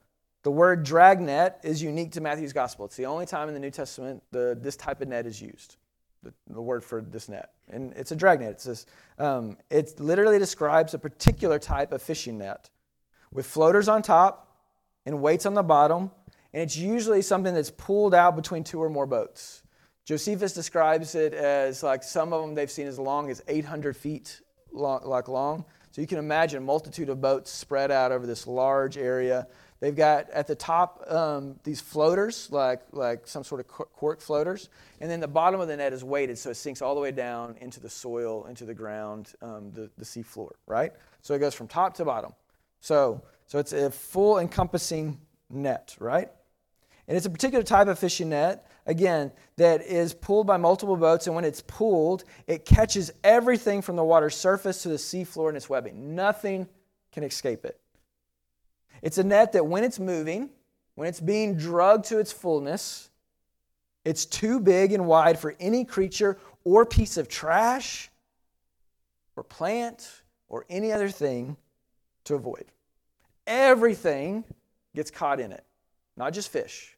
The 0.42 0.50
word 0.50 0.84
dragnet 0.84 1.58
is 1.62 1.82
unique 1.82 2.12
to 2.12 2.20
Matthew's 2.20 2.52
gospel. 2.52 2.86
It's 2.86 2.96
the 2.96 3.06
only 3.06 3.26
time 3.26 3.48
in 3.48 3.54
the 3.54 3.60
New 3.60 3.70
Testament 3.70 4.22
the, 4.30 4.56
this 4.58 4.76
type 4.76 5.00
of 5.02 5.08
net 5.08 5.26
is 5.26 5.40
used, 5.40 5.76
the, 6.22 6.32
the 6.48 6.62
word 6.62 6.82
for 6.82 7.02
this 7.02 7.28
net. 7.28 7.50
And 7.68 7.92
it's 7.94 8.10
a 8.10 8.16
dragnet. 8.16 8.52
It's 8.52 8.64
this, 8.64 8.86
um, 9.18 9.58
it 9.70 10.00
literally 10.00 10.38
describes 10.38 10.94
a 10.94 10.98
particular 10.98 11.58
type 11.58 11.92
of 11.92 12.00
fishing 12.00 12.38
net 12.38 12.70
with 13.32 13.46
floaters 13.46 13.88
on 13.88 14.02
top 14.02 14.56
and 15.04 15.20
weights 15.20 15.44
on 15.44 15.54
the 15.54 15.62
bottom. 15.62 16.10
And 16.52 16.62
it's 16.62 16.76
usually 16.76 17.22
something 17.22 17.54
that's 17.54 17.70
pulled 17.70 18.14
out 18.14 18.34
between 18.34 18.64
two 18.64 18.82
or 18.82 18.88
more 18.88 19.06
boats. 19.06 19.62
Josephus 20.04 20.54
describes 20.54 21.14
it 21.14 21.34
as 21.34 21.82
like 21.82 22.02
some 22.02 22.32
of 22.32 22.40
them 22.40 22.54
they've 22.54 22.70
seen 22.70 22.86
as 22.86 22.98
long 22.98 23.30
as 23.30 23.42
800 23.46 23.94
feet 23.94 24.40
long, 24.72 25.02
like 25.04 25.28
long. 25.28 25.64
So 25.92 26.00
you 26.00 26.06
can 26.06 26.18
imagine 26.18 26.58
a 26.58 26.60
multitude 26.60 27.08
of 27.08 27.20
boats 27.20 27.50
spread 27.50 27.90
out 27.90 28.10
over 28.10 28.26
this 28.26 28.46
large 28.46 28.96
area. 28.96 29.46
They've 29.80 29.96
got 29.96 30.28
at 30.30 30.46
the 30.46 30.54
top 30.54 31.10
um, 31.10 31.58
these 31.64 31.80
floaters, 31.80 32.48
like, 32.52 32.82
like 32.92 33.26
some 33.26 33.42
sort 33.42 33.62
of 33.62 33.66
cork 33.66 34.20
floaters, 34.20 34.68
and 35.00 35.10
then 35.10 35.20
the 35.20 35.28
bottom 35.28 35.58
of 35.58 35.68
the 35.68 35.76
net 35.76 35.94
is 35.94 36.04
weighted 36.04 36.36
so 36.36 36.50
it 36.50 36.56
sinks 36.56 36.82
all 36.82 36.94
the 36.94 37.00
way 37.00 37.12
down 37.12 37.56
into 37.62 37.80
the 37.80 37.88
soil, 37.88 38.44
into 38.44 38.66
the 38.66 38.74
ground, 38.74 39.32
um, 39.40 39.72
the, 39.72 39.90
the 39.96 40.04
sea 40.04 40.22
floor, 40.22 40.54
right? 40.66 40.92
So 41.22 41.32
it 41.32 41.38
goes 41.38 41.54
from 41.54 41.66
top 41.66 41.94
to 41.94 42.04
bottom. 42.04 42.34
So, 42.80 43.22
so 43.46 43.58
it's 43.58 43.72
a 43.72 43.90
full 43.90 44.38
encompassing 44.38 45.18
net, 45.48 45.96
right? 45.98 46.30
And 47.08 47.16
it's 47.16 47.26
a 47.26 47.30
particular 47.30 47.64
type 47.64 47.88
of 47.88 47.98
fishing 47.98 48.28
net, 48.28 48.70
again, 48.86 49.32
that 49.56 49.82
is 49.82 50.12
pulled 50.12 50.46
by 50.46 50.58
multiple 50.58 50.96
boats. 50.96 51.26
And 51.26 51.34
when 51.34 51.44
it's 51.44 51.62
pulled, 51.62 52.24
it 52.46 52.64
catches 52.64 53.10
everything 53.24 53.82
from 53.82 53.96
the 53.96 54.04
water's 54.04 54.36
surface 54.36 54.82
to 54.82 54.90
the 54.90 54.96
seafloor 54.96 55.48
in 55.50 55.56
its 55.56 55.68
webbing. 55.68 56.14
Nothing 56.14 56.68
can 57.12 57.24
escape 57.24 57.64
it. 57.64 57.80
It's 59.02 59.18
a 59.18 59.24
net 59.24 59.52
that 59.52 59.66
when 59.66 59.84
it's 59.84 59.98
moving, 59.98 60.50
when 60.94 61.08
it's 61.08 61.20
being 61.20 61.56
drugged 61.56 62.06
to 62.06 62.18
its 62.18 62.32
fullness, 62.32 63.10
it's 64.04 64.26
too 64.26 64.60
big 64.60 64.92
and 64.92 65.06
wide 65.06 65.38
for 65.38 65.54
any 65.60 65.84
creature 65.84 66.38
or 66.64 66.84
piece 66.84 67.16
of 67.16 67.28
trash 67.28 68.10
or 69.36 69.42
plant 69.42 70.22
or 70.48 70.66
any 70.68 70.92
other 70.92 71.08
thing 71.08 71.56
to 72.24 72.34
avoid. 72.34 72.66
Everything 73.46 74.44
gets 74.94 75.10
caught 75.10 75.40
in 75.40 75.52
it, 75.52 75.64
not 76.16 76.32
just 76.32 76.50
fish. 76.50 76.96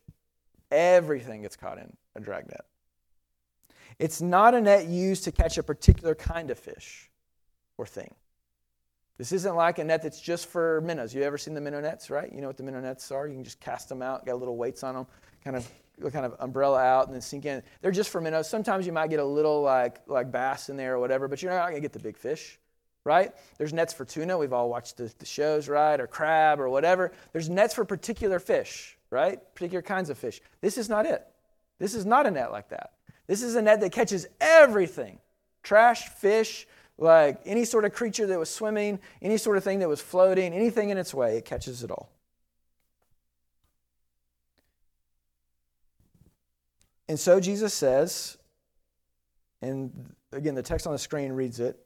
Everything 0.71 1.43
gets 1.43 1.57
caught 1.57 1.79
in 1.79 1.97
a 2.17 2.21
dragnet. 2.21 2.65
It's 3.99 4.21
not 4.21 4.55
a 4.55 4.61
net 4.61 4.87
used 4.87 5.25
to 5.25 5.33
catch 5.33 5.59
a 5.59 5.63
particular 5.63 6.15
kind 6.15 6.51
of 6.51 6.59
fish 6.59 7.11
or 7.77 7.87
thing. 7.87 8.15
This 9.19 9.33
isn't 9.33 9.55
like 9.55 9.79
a 9.79 9.85
net 9.85 10.03
that's 10.03 10.21
just 10.21 10.47
for 10.47 10.81
minnows. 10.81 11.15
You 11.15 11.23
ever 11.23 11.39
seen 11.39 11.55
the 11.55 11.61
minnow 11.61 11.81
nets, 11.81 12.11
right? 12.11 12.33
You 12.33 12.41
know 12.41 12.47
what 12.47 12.57
the 12.57 12.63
minnow 12.63 12.81
nets 12.81 13.11
are? 13.11 13.27
You 13.29 13.35
can 13.35 13.45
just 13.45 13.61
cast 13.61 13.89
them 13.89 14.03
out, 14.03 14.27
got 14.27 14.39
little 14.39 14.57
weights 14.57 14.83
on 14.83 14.95
them, 14.95 15.07
kind 15.45 15.57
of 15.57 15.71
kind 16.13 16.27
of 16.27 16.35
umbrella 16.41 16.83
out 16.83 17.07
and 17.07 17.15
then 17.15 17.21
sink 17.21 17.45
in. 17.45 17.63
They're 17.81 17.93
just 17.93 18.11
for 18.11 18.21
minnows. 18.21 18.49
Sometimes 18.49 18.87
you 18.87 18.93
might 18.93 19.11
get 19.11 19.21
a 19.21 19.25
little 19.25 19.63
like 19.63 20.01
like 20.07 20.33
bass 20.33 20.69
in 20.69 20.77
there 20.77 20.95
or 20.95 20.99
whatever, 20.99 21.29
but 21.29 21.43
you're 21.43 21.53
not 21.53 21.69
going 21.69 21.75
to 21.75 21.81
get 21.81 21.93
the 21.93 21.99
big 21.99 22.17
fish, 22.17 22.59
right? 23.05 23.33
There's 23.59 23.73
nets 23.73 23.93
for 23.93 24.05
tuna. 24.05 24.37
We've 24.39 24.53
all 24.53 24.69
watched 24.69 24.97
the, 24.97 25.13
the 25.19 25.27
shows, 25.27 25.69
right? 25.69 26.01
Or 26.01 26.07
crab 26.07 26.59
or 26.59 26.69
whatever. 26.69 27.13
There's 27.33 27.49
nets 27.49 27.75
for 27.75 27.85
particular 27.85 28.39
fish, 28.39 28.97
right? 29.11 29.41
Particular 29.55 29.83
kinds 29.83 30.11
of 30.11 30.19
fish. 30.19 30.41
This 30.61 30.79
is 30.79 30.89
not 30.89 31.07
it. 31.07 31.25
This 31.79 31.95
is 31.95 32.07
not 32.07 32.27
a 32.27 32.31
net 32.31 32.51
like 32.51 32.71
that. 32.71 32.93
This 33.27 33.43
is 33.43 33.55
a 33.55 33.63
net 33.63 33.81
that 33.81 33.93
catches 33.93 34.27
everything 34.41 35.19
trash, 35.63 36.09
fish, 36.09 36.67
like 37.03 37.41
any 37.45 37.65
sort 37.65 37.85
of 37.85 37.93
creature 37.93 38.27
that 38.27 38.39
was 38.39 38.49
swimming, 38.49 39.01
any 39.21 39.37
sort 39.37 39.57
of 39.57 39.65
thing 39.65 39.81
that 39.81 39.89
was 39.89 40.01
floating, 40.01 40.53
anything 40.53 40.91
in 40.91 40.99
its 40.99 41.13
way, 41.13 41.37
it 41.37 41.45
catches 41.45 41.83
it 41.83 41.91
all. 41.91 42.11
And 47.09 47.19
so 47.19 47.41
Jesus 47.41 47.75
says, 47.75 48.39
and 49.61 50.15
again, 50.33 50.55
the 50.55 50.63
text 50.63 50.87
on 50.87 50.93
the 50.93 50.99
screen 50.99 51.33
reads 51.33 51.61
it. 51.61 51.79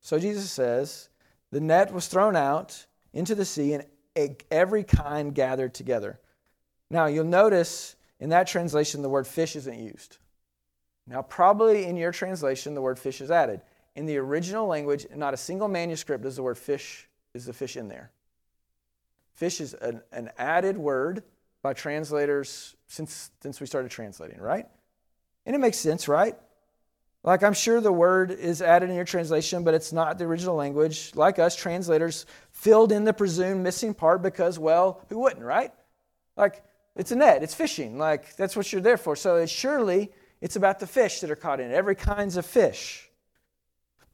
So 0.00 0.18
Jesus 0.18 0.50
says, 0.50 1.10
the 1.50 1.60
net 1.60 1.92
was 1.92 2.08
thrown 2.08 2.34
out 2.34 2.86
into 3.12 3.34
the 3.34 3.44
sea, 3.44 3.74
and 3.74 3.84
every 4.50 4.84
kind 4.84 5.34
gathered 5.34 5.74
together. 5.74 6.18
Now, 6.90 7.06
you'll 7.06 7.24
notice 7.24 7.94
in 8.20 8.30
that 8.30 8.46
translation 8.46 9.02
the 9.02 9.08
word 9.08 9.26
fish 9.26 9.54
isn't 9.54 9.78
used. 9.78 10.16
Now, 11.06 11.20
probably 11.22 11.84
in 11.84 11.96
your 11.96 12.12
translation, 12.12 12.74
the 12.74 12.80
word 12.80 12.98
fish 12.98 13.20
is 13.20 13.30
added. 13.30 13.60
In 13.94 14.06
the 14.06 14.16
original 14.16 14.66
language, 14.66 15.06
not 15.14 15.34
a 15.34 15.36
single 15.36 15.68
manuscript 15.68 16.24
does 16.24 16.36
the 16.36 16.42
word 16.42 16.58
fish, 16.58 17.08
is 17.34 17.46
the 17.46 17.52
fish 17.52 17.76
in 17.76 17.88
there. 17.88 18.10
Fish 19.34 19.60
is 19.60 19.74
an, 19.74 20.02
an 20.12 20.30
added 20.38 20.76
word 20.76 21.22
by 21.62 21.72
translators 21.72 22.74
since, 22.88 23.30
since 23.40 23.60
we 23.60 23.66
started 23.66 23.90
translating, 23.90 24.40
right? 24.40 24.66
And 25.46 25.54
it 25.54 25.58
makes 25.58 25.78
sense, 25.78 26.08
right? 26.08 26.36
Like, 27.24 27.42
I'm 27.44 27.54
sure 27.54 27.80
the 27.80 27.92
word 27.92 28.32
is 28.32 28.60
added 28.60 28.90
in 28.90 28.96
your 28.96 29.04
translation, 29.04 29.62
but 29.62 29.74
it's 29.74 29.92
not 29.92 30.18
the 30.18 30.24
original 30.24 30.56
language. 30.56 31.12
Like 31.14 31.38
us, 31.38 31.54
translators 31.54 32.26
filled 32.50 32.90
in 32.90 33.04
the 33.04 33.12
presumed 33.12 33.62
missing 33.62 33.94
part 33.94 34.22
because, 34.22 34.58
well, 34.58 35.00
who 35.08 35.20
wouldn't, 35.20 35.44
right? 35.44 35.72
Like, 36.36 36.64
it's 36.96 37.12
a 37.12 37.16
net, 37.16 37.42
it's 37.42 37.54
fishing. 37.54 37.96
Like, 37.96 38.34
that's 38.36 38.56
what 38.56 38.72
you're 38.72 38.82
there 38.82 38.96
for. 38.96 39.14
So 39.14 39.36
it's 39.36 39.52
surely 39.52 40.10
it's 40.40 40.56
about 40.56 40.80
the 40.80 40.86
fish 40.86 41.20
that 41.20 41.30
are 41.30 41.36
caught 41.36 41.60
in 41.60 41.70
it, 41.70 41.74
every 41.74 41.94
kinds 41.94 42.36
of 42.36 42.44
fish. 42.44 43.08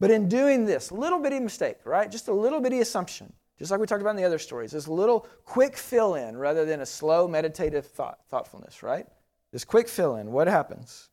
But 0.00 0.10
in 0.10 0.28
doing 0.28 0.64
this, 0.64 0.92
little 0.92 1.18
bitty 1.18 1.40
mistake, 1.40 1.78
right? 1.84 2.10
Just 2.10 2.28
a 2.28 2.32
little 2.32 2.60
bitty 2.60 2.80
assumption, 2.80 3.32
just 3.58 3.70
like 3.70 3.80
we 3.80 3.86
talked 3.86 4.00
about 4.00 4.10
in 4.10 4.16
the 4.16 4.24
other 4.24 4.38
stories, 4.38 4.70
this 4.70 4.86
little 4.86 5.26
quick 5.44 5.76
fill 5.76 6.14
in 6.14 6.36
rather 6.36 6.64
than 6.64 6.80
a 6.80 6.86
slow 6.86 7.26
meditative 7.26 7.86
thought, 7.86 8.20
thoughtfulness, 8.28 8.82
right? 8.82 9.06
This 9.52 9.64
quick 9.64 9.88
fill 9.88 10.16
in, 10.16 10.30
what 10.30 10.46
happens? 10.46 11.08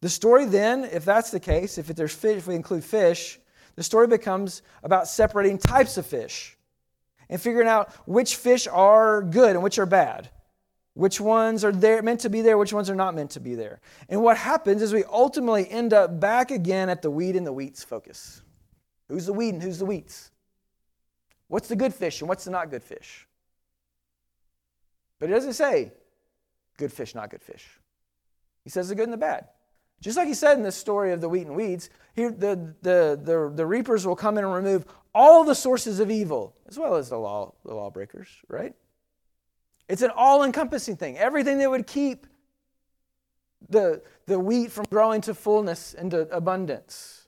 The 0.00 0.08
story 0.08 0.46
then, 0.46 0.84
if 0.84 1.04
that's 1.04 1.30
the 1.30 1.40
case, 1.40 1.78
if 1.78 1.86
there's 1.88 2.14
fish, 2.14 2.38
if 2.38 2.46
we 2.46 2.54
include 2.54 2.84
fish, 2.84 3.38
the 3.76 3.82
story 3.82 4.06
becomes 4.06 4.62
about 4.82 5.06
separating 5.06 5.58
types 5.58 5.96
of 5.96 6.06
fish 6.06 6.56
and 7.28 7.40
figuring 7.40 7.68
out 7.68 7.92
which 8.06 8.36
fish 8.36 8.66
are 8.66 9.22
good 9.22 9.50
and 9.50 9.62
which 9.62 9.78
are 9.78 9.86
bad. 9.86 10.30
Which 11.00 11.18
ones 11.18 11.64
are 11.64 11.72
there 11.72 12.02
meant 12.02 12.20
to 12.20 12.28
be 12.28 12.42
there, 12.42 12.58
which 12.58 12.74
ones 12.74 12.90
are 12.90 12.94
not 12.94 13.14
meant 13.14 13.30
to 13.30 13.40
be 13.40 13.54
there. 13.54 13.80
And 14.10 14.22
what 14.22 14.36
happens 14.36 14.82
is 14.82 14.92
we 14.92 15.02
ultimately 15.04 15.66
end 15.70 15.94
up 15.94 16.20
back 16.20 16.50
again 16.50 16.90
at 16.90 17.00
the 17.00 17.10
weed 17.10 17.36
and 17.36 17.46
the 17.46 17.54
wheats 17.54 17.82
focus. 17.82 18.42
Who's 19.08 19.24
the 19.24 19.32
weed 19.32 19.54
and 19.54 19.62
who's 19.62 19.78
the 19.78 19.86
wheats? 19.86 20.30
What's 21.48 21.68
the 21.68 21.74
good 21.74 21.94
fish 21.94 22.20
and 22.20 22.28
what's 22.28 22.44
the 22.44 22.50
not 22.50 22.70
good 22.70 22.82
fish? 22.82 23.26
But 25.18 25.30
it 25.30 25.32
doesn't 25.32 25.54
say 25.54 25.92
good 26.76 26.92
fish, 26.92 27.14
not 27.14 27.30
good 27.30 27.42
fish. 27.42 27.66
He 28.62 28.68
says 28.68 28.90
the 28.90 28.94
good 28.94 29.04
and 29.04 29.14
the 29.14 29.16
bad. 29.16 29.46
Just 30.02 30.18
like 30.18 30.28
he 30.28 30.34
said 30.34 30.58
in 30.58 30.62
this 30.62 30.76
story 30.76 31.12
of 31.14 31.22
the 31.22 31.30
wheat 31.30 31.46
and 31.46 31.56
weeds, 31.56 31.88
here 32.14 32.30
the, 32.30 32.74
the, 32.82 33.18
the, 33.24 33.50
the 33.54 33.64
reapers 33.64 34.06
will 34.06 34.16
come 34.16 34.36
in 34.36 34.44
and 34.44 34.52
remove 34.52 34.84
all 35.14 35.44
the 35.44 35.54
sources 35.54 35.98
of 35.98 36.10
evil, 36.10 36.54
as 36.68 36.78
well 36.78 36.96
as 36.96 37.08
the 37.08 37.16
law, 37.16 37.54
the 37.64 37.72
lawbreakers, 37.72 38.28
right? 38.48 38.74
It's 39.90 40.02
an 40.02 40.12
all 40.14 40.44
encompassing 40.44 40.94
thing. 40.96 41.18
Everything 41.18 41.58
that 41.58 41.68
would 41.68 41.84
keep 41.84 42.28
the, 43.68 44.00
the 44.26 44.38
wheat 44.38 44.70
from 44.70 44.86
growing 44.88 45.20
to 45.22 45.34
fullness 45.34 45.94
and 45.94 46.12
to 46.12 46.20
abundance 46.34 47.26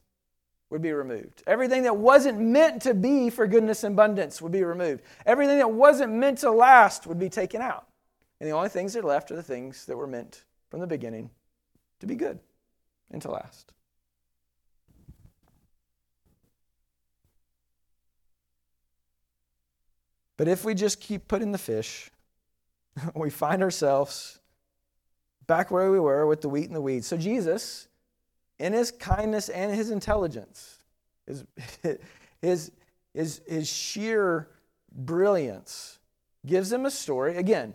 would 0.71 0.81
be 0.81 0.93
removed. 0.93 1.43
Everything 1.49 1.83
that 1.83 1.97
wasn't 1.97 2.39
meant 2.39 2.81
to 2.83 2.95
be 2.95 3.31
for 3.31 3.49
goodness 3.49 3.83
and 3.83 3.95
abundance 3.95 4.41
would 4.41 4.53
be 4.53 4.63
removed. 4.63 5.03
Everything 5.27 5.59
that 5.59 5.73
wasn't 5.73 6.13
meant 6.13 6.39
to 6.39 6.53
last 6.53 7.05
would 7.09 7.19
be 7.19 7.29
taken 7.29 7.61
out. 7.61 7.89
And 8.39 8.49
the 8.49 8.55
only 8.55 8.69
things 8.69 8.93
that 8.93 9.01
are 9.01 9.09
left 9.09 9.33
are 9.33 9.37
the 9.37 9.43
things 9.43 9.85
that 9.87 9.97
were 9.97 10.07
meant 10.07 10.45
from 10.71 10.79
the 10.79 10.87
beginning 10.87 11.31
to 11.99 12.07
be 12.07 12.15
good 12.15 12.39
and 13.11 13.21
to 13.23 13.31
last. 13.33 13.73
But 20.37 20.47
if 20.47 20.65
we 20.65 20.75
just 20.75 21.01
keep 21.01 21.27
putting 21.27 21.51
the 21.51 21.59
fish, 21.59 22.12
we 23.15 23.31
find 23.31 23.63
ourselves 23.63 24.41
back 25.47 25.71
where 25.71 25.91
we 25.91 26.01
were 26.01 26.27
with 26.27 26.41
the 26.41 26.49
wheat 26.49 26.67
and 26.67 26.77
the 26.77 26.81
weeds. 26.81 27.07
So 27.07 27.17
Jesus, 27.17 27.89
in 28.59 28.73
his 28.73 28.91
kindness 28.91 29.49
and 29.49 29.75
his 29.75 29.91
intelligence, 29.91 30.79
his, 31.27 31.45
his, 32.41 32.71
his, 33.13 33.41
his 33.47 33.69
sheer 33.69 34.49
brilliance, 34.95 35.99
gives 36.45 36.71
them 36.71 36.87
a 36.87 36.91
story, 36.91 37.37
again, 37.37 37.75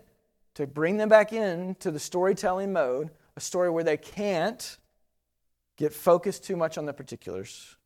to 0.54 0.66
bring 0.66 0.96
them 0.96 1.08
back 1.08 1.32
into 1.32 1.90
the 1.90 1.98
storytelling 1.98 2.72
mode, 2.72 3.10
a 3.36 3.40
story 3.40 3.70
where 3.70 3.84
they 3.84 3.96
can't 3.96 4.78
get 5.76 5.92
focused 5.92 6.44
too 6.44 6.56
much 6.56 6.76
on 6.76 6.84
the 6.84 6.92
particulars. 6.92 7.77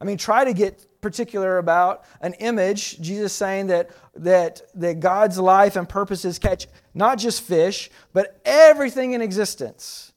I 0.00 0.04
mean, 0.04 0.16
try 0.16 0.44
to 0.44 0.52
get 0.52 1.00
particular 1.00 1.58
about 1.58 2.04
an 2.20 2.34
image. 2.34 3.00
Jesus 3.00 3.32
saying 3.32 3.68
that, 3.68 3.90
that, 4.16 4.62
that 4.74 5.00
God's 5.00 5.38
life 5.38 5.76
and 5.76 5.88
purposes 5.88 6.38
catch 6.38 6.66
not 6.94 7.18
just 7.18 7.42
fish, 7.42 7.90
but 8.12 8.40
everything 8.44 9.12
in 9.12 9.22
existence. 9.22 10.12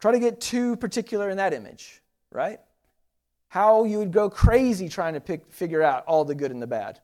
Try 0.00 0.12
to 0.12 0.18
get 0.18 0.40
too 0.40 0.76
particular 0.76 1.30
in 1.30 1.36
that 1.38 1.52
image, 1.52 2.02
right? 2.30 2.60
How 3.48 3.84
you 3.84 3.98
would 3.98 4.12
go 4.12 4.30
crazy 4.30 4.88
trying 4.88 5.14
to 5.14 5.20
pick, 5.20 5.52
figure 5.52 5.82
out 5.82 6.04
all 6.06 6.24
the 6.24 6.34
good 6.34 6.50
and 6.50 6.62
the 6.62 6.66
bad, 6.66 7.00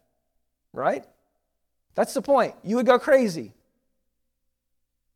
right? 0.72 1.05
That's 1.95 2.14
the 2.14 2.22
point. 2.22 2.55
You 2.62 2.76
would 2.76 2.87
go 2.87 2.99
crazy 2.99 3.53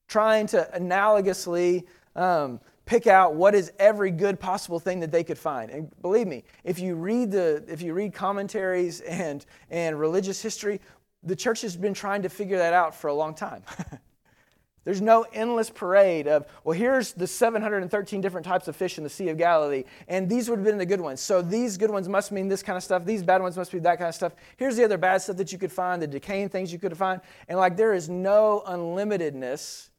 trying 0.09 0.47
to 0.49 0.69
analogously 0.75 1.85
um, 2.17 2.61
pick 2.89 3.07
out 3.07 3.35
what 3.35 3.55
is 3.55 3.71
every 3.79 4.11
good 4.11 4.41
possible 4.41 4.81
thing 4.81 5.01
that 5.01 5.13
they 5.13 5.23
could 5.23 5.37
find. 5.37 5.71
And 5.71 5.91
believe 6.01 6.27
me, 6.27 6.43
if 6.65 6.79
you 6.79 6.95
read 6.95 7.31
the 7.31 7.63
if 7.69 7.83
you 7.83 7.93
read 7.93 8.15
commentaries 8.15 9.01
and 9.03 9.45
and 9.71 10.01
religious 10.01 10.41
history, 10.41 10.81
the 11.23 11.37
church 11.37 11.61
has 11.61 11.77
been 11.77 11.95
trying 11.95 12.23
to 12.23 12.31
figure 12.31 12.57
that 12.57 12.73
out 12.73 12.95
for 12.95 13.09
a 13.09 13.15
long 13.15 13.35
time. 13.35 13.63
There's 14.85 15.03
no 15.03 15.27
endless 15.35 15.69
parade 15.69 16.27
of, 16.27 16.47
well, 16.65 16.79
here's 16.79 17.13
the 17.13 17.27
713 17.27 18.23
different 18.23 18.47
types 18.47 18.69
of 18.69 18.77
fish 18.77 18.97
in 18.97 19.05
the 19.05 19.11
Sea 19.11 19.29
of 19.29 19.37
Galilee, 19.37 19.85
and 20.07 20.27
these 20.31 20.49
would 20.49 20.61
have 20.61 20.65
been 20.65 20.79
the 20.79 20.87
good 20.87 21.01
ones. 21.01 21.21
So 21.21 21.43
these 21.43 21.77
good 21.77 21.91
ones 21.91 22.09
must 22.09 22.33
mean 22.33 22.49
this 22.49 22.63
kind 22.63 22.79
of 22.79 22.83
stuff. 22.83 23.05
These 23.05 23.23
bad 23.23 23.43
ones 23.43 23.59
must 23.59 23.71
be 23.71 23.81
that 23.81 23.99
kind 23.99 24.09
of 24.09 24.15
stuff. 24.15 24.33
Here's 24.57 24.77
the 24.77 24.85
other 24.85 24.97
bad 24.97 25.21
stuff 25.21 25.37
that 25.37 25.53
you 25.53 25.59
could 25.59 25.73
find, 25.73 26.01
the 26.01 26.07
decaying 26.07 26.49
things 26.49 26.73
you 26.73 26.79
could 26.79 26.97
find. 26.97 27.21
And 27.49 27.59
like 27.59 27.77
there 27.77 27.93
is 27.93 28.09
no 28.09 28.63
unlimitedness 28.67 29.91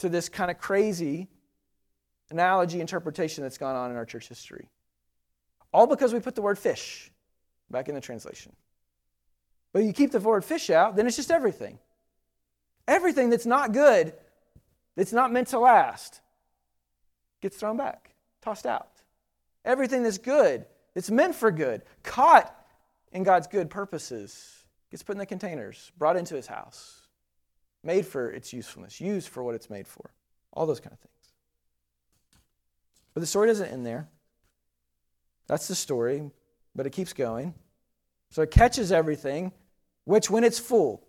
to 0.00 0.10
this 0.10 0.28
kind 0.28 0.50
of 0.50 0.58
crazy 0.58 1.28
analogy 2.32 2.80
interpretation 2.80 3.42
that's 3.44 3.58
gone 3.58 3.76
on 3.76 3.90
in 3.90 3.96
our 3.96 4.04
church 4.04 4.28
history. 4.28 4.68
All 5.72 5.86
because 5.86 6.12
we 6.12 6.20
put 6.20 6.34
the 6.34 6.42
word 6.42 6.58
fish 6.58 7.10
back 7.70 7.88
in 7.88 7.94
the 7.94 8.00
translation. 8.00 8.52
But 9.72 9.84
you 9.84 9.92
keep 9.92 10.10
the 10.10 10.20
word 10.20 10.44
fish 10.44 10.70
out, 10.70 10.96
then 10.96 11.06
it's 11.06 11.16
just 11.16 11.30
everything. 11.30 11.78
Everything 12.86 13.30
that's 13.30 13.46
not 13.46 13.72
good, 13.72 14.12
that's 14.96 15.12
not 15.12 15.32
meant 15.32 15.48
to 15.48 15.58
last, 15.58 16.20
gets 17.40 17.56
thrown 17.56 17.76
back, 17.76 18.14
tossed 18.42 18.66
out. 18.66 18.88
Everything 19.64 20.02
that's 20.02 20.18
good, 20.18 20.66
that's 20.94 21.10
meant 21.10 21.34
for 21.34 21.50
good, 21.50 21.82
caught 22.02 22.54
in 23.12 23.22
God's 23.22 23.46
good 23.46 23.70
purposes, 23.70 24.64
gets 24.90 25.02
put 25.02 25.12
in 25.12 25.18
the 25.18 25.26
containers, 25.26 25.92
brought 25.96 26.16
into 26.16 26.34
his 26.34 26.46
house, 26.46 27.06
made 27.82 28.06
for 28.06 28.30
its 28.30 28.52
usefulness, 28.52 29.00
used 29.00 29.28
for 29.28 29.42
what 29.42 29.54
it's 29.54 29.70
made 29.70 29.86
for. 29.86 30.10
All 30.52 30.66
those 30.66 30.80
kind 30.80 30.92
of 30.92 30.98
things. 30.98 31.12
But 33.14 33.20
the 33.20 33.26
story 33.26 33.48
doesn't 33.48 33.68
end 33.68 33.84
there. 33.84 34.08
That's 35.46 35.68
the 35.68 35.74
story, 35.74 36.30
but 36.74 36.86
it 36.86 36.90
keeps 36.90 37.12
going. 37.12 37.54
So 38.30 38.42
it 38.42 38.50
catches 38.50 38.92
everything, 38.92 39.52
which 40.04 40.30
when 40.30 40.44
it's 40.44 40.58
full, 40.58 41.06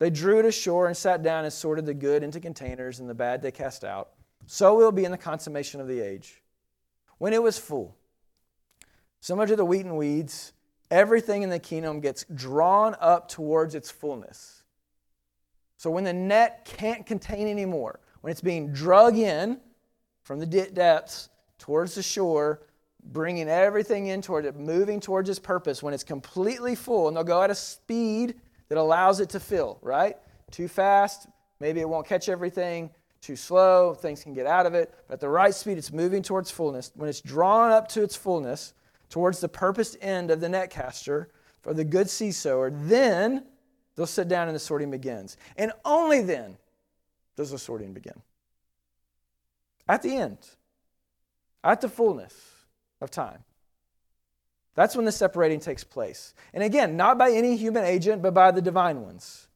they 0.00 0.10
drew 0.10 0.40
it 0.40 0.44
ashore 0.44 0.88
and 0.88 0.96
sat 0.96 1.22
down 1.22 1.44
and 1.44 1.52
sorted 1.52 1.86
the 1.86 1.94
good 1.94 2.22
into 2.22 2.40
containers 2.40 2.98
and 2.98 3.08
the 3.08 3.14
bad 3.14 3.42
they 3.42 3.52
cast 3.52 3.84
out. 3.84 4.10
So 4.46 4.80
it 4.80 4.84
will 4.84 4.92
be 4.92 5.04
in 5.04 5.12
the 5.12 5.18
consummation 5.18 5.80
of 5.80 5.88
the 5.88 6.00
age. 6.00 6.42
When 7.18 7.32
it 7.32 7.42
was 7.42 7.58
full, 7.58 7.96
similar 9.20 9.46
to 9.46 9.56
the 9.56 9.64
wheat 9.64 9.86
and 9.86 9.96
weeds, 9.96 10.52
everything 10.90 11.42
in 11.42 11.50
the 11.50 11.60
kingdom 11.60 12.00
gets 12.00 12.24
drawn 12.34 12.96
up 13.00 13.28
towards 13.28 13.74
its 13.74 13.90
fullness. 13.90 14.64
So 15.76 15.90
when 15.90 16.04
the 16.04 16.12
net 16.12 16.64
can't 16.64 17.06
contain 17.06 17.46
anymore, 17.46 18.00
when 18.20 18.30
it's 18.30 18.40
being 18.40 18.72
drug 18.72 19.16
in, 19.16 19.60
from 20.24 20.40
the 20.40 20.46
depths 20.46 21.28
towards 21.58 21.94
the 21.94 22.02
shore, 22.02 22.62
bringing 23.04 23.48
everything 23.48 24.08
in 24.08 24.20
toward 24.20 24.44
it, 24.44 24.56
moving 24.56 25.00
towards 25.00 25.28
its 25.28 25.38
purpose 25.38 25.82
when 25.82 25.94
it's 25.94 26.04
completely 26.04 26.74
full. 26.74 27.08
And 27.08 27.16
they'll 27.16 27.24
go 27.24 27.42
at 27.42 27.50
a 27.50 27.54
speed 27.54 28.34
that 28.68 28.78
allows 28.78 29.20
it 29.20 29.28
to 29.30 29.40
fill, 29.40 29.78
right? 29.82 30.16
Too 30.50 30.68
fast, 30.68 31.28
maybe 31.60 31.80
it 31.80 31.88
won't 31.88 32.06
catch 32.06 32.28
everything. 32.28 32.90
Too 33.20 33.36
slow, 33.36 33.94
things 33.94 34.22
can 34.22 34.34
get 34.34 34.46
out 34.46 34.66
of 34.66 34.74
it. 34.74 34.92
But 35.06 35.14
at 35.14 35.20
the 35.20 35.28
right 35.28 35.54
speed, 35.54 35.78
it's 35.78 35.92
moving 35.92 36.22
towards 36.22 36.50
fullness. 36.50 36.92
When 36.94 37.08
it's 37.08 37.20
drawn 37.20 37.70
up 37.70 37.88
to 37.88 38.02
its 38.02 38.16
fullness, 38.16 38.74
towards 39.08 39.40
the 39.40 39.48
purposed 39.48 39.96
end 40.00 40.30
of 40.30 40.40
the 40.40 40.48
net 40.48 40.70
caster 40.70 41.30
for 41.62 41.72
the 41.72 41.84
good 41.84 42.10
sea 42.10 42.32
sower, 42.32 42.70
then 42.70 43.44
they'll 43.96 44.06
sit 44.06 44.28
down 44.28 44.48
and 44.48 44.54
the 44.54 44.60
sorting 44.60 44.90
begins. 44.90 45.36
And 45.56 45.72
only 45.84 46.20
then 46.20 46.58
does 47.36 47.50
the 47.50 47.58
sorting 47.58 47.92
begin 47.92 48.20
at 49.88 50.02
the 50.02 50.16
end, 50.16 50.38
at 51.62 51.80
the 51.80 51.88
fullness 51.88 52.34
of 53.00 53.10
time. 53.10 53.44
That's 54.74 54.96
when 54.96 55.04
the 55.04 55.12
separating 55.12 55.60
takes 55.60 55.84
place. 55.84 56.34
And 56.52 56.62
again, 56.62 56.96
not 56.96 57.16
by 57.16 57.30
any 57.30 57.56
human 57.56 57.84
agent, 57.84 58.22
but 58.22 58.34
by 58.34 58.50
the 58.50 58.62
divine 58.62 59.02
ones. 59.02 59.46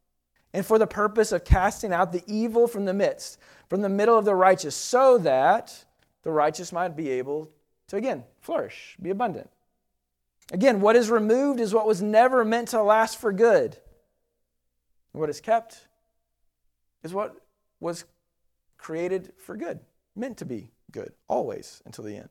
And 0.55 0.65
for 0.65 0.79
the 0.79 0.87
purpose 0.87 1.33
of 1.33 1.45
casting 1.45 1.93
out 1.93 2.13
the 2.13 2.23
evil 2.27 2.67
from 2.69 2.85
the 2.85 2.95
midst, 2.95 3.39
from 3.69 3.83
the 3.83 3.89
middle 3.89 4.17
of 4.17 4.25
the 4.25 4.35
righteous, 4.35 4.75
so 4.75 5.19
that 5.19 5.85
the 6.23 6.31
righteous 6.31 6.73
might 6.73 6.97
be 6.97 7.11
able 7.11 7.51
to, 7.89 7.97
again, 7.97 8.25
flourish, 8.41 8.97
be 9.01 9.11
abundant. 9.11 9.51
Again, 10.53 10.81
what 10.81 10.97
is 10.97 11.11
removed 11.11 11.61
is 11.61 11.75
what 11.75 11.87
was 11.87 12.01
never 12.01 12.45
meant 12.45 12.69
to 12.69 12.83
last 12.83 13.21
for 13.21 13.33
good. 13.33 13.77
What 15.13 15.29
is 15.29 15.41
kept 15.41 15.89
is 17.03 17.13
what 17.13 17.35
was 17.81 18.05
created 18.79 19.33
for 19.39 19.57
good 19.57 19.81
meant 20.19 20.37
to 20.39 20.45
be 20.45 20.71
good, 20.91 21.13
always 21.29 21.83
until 21.87 22.05
the 22.05 22.17
end. 22.17 22.29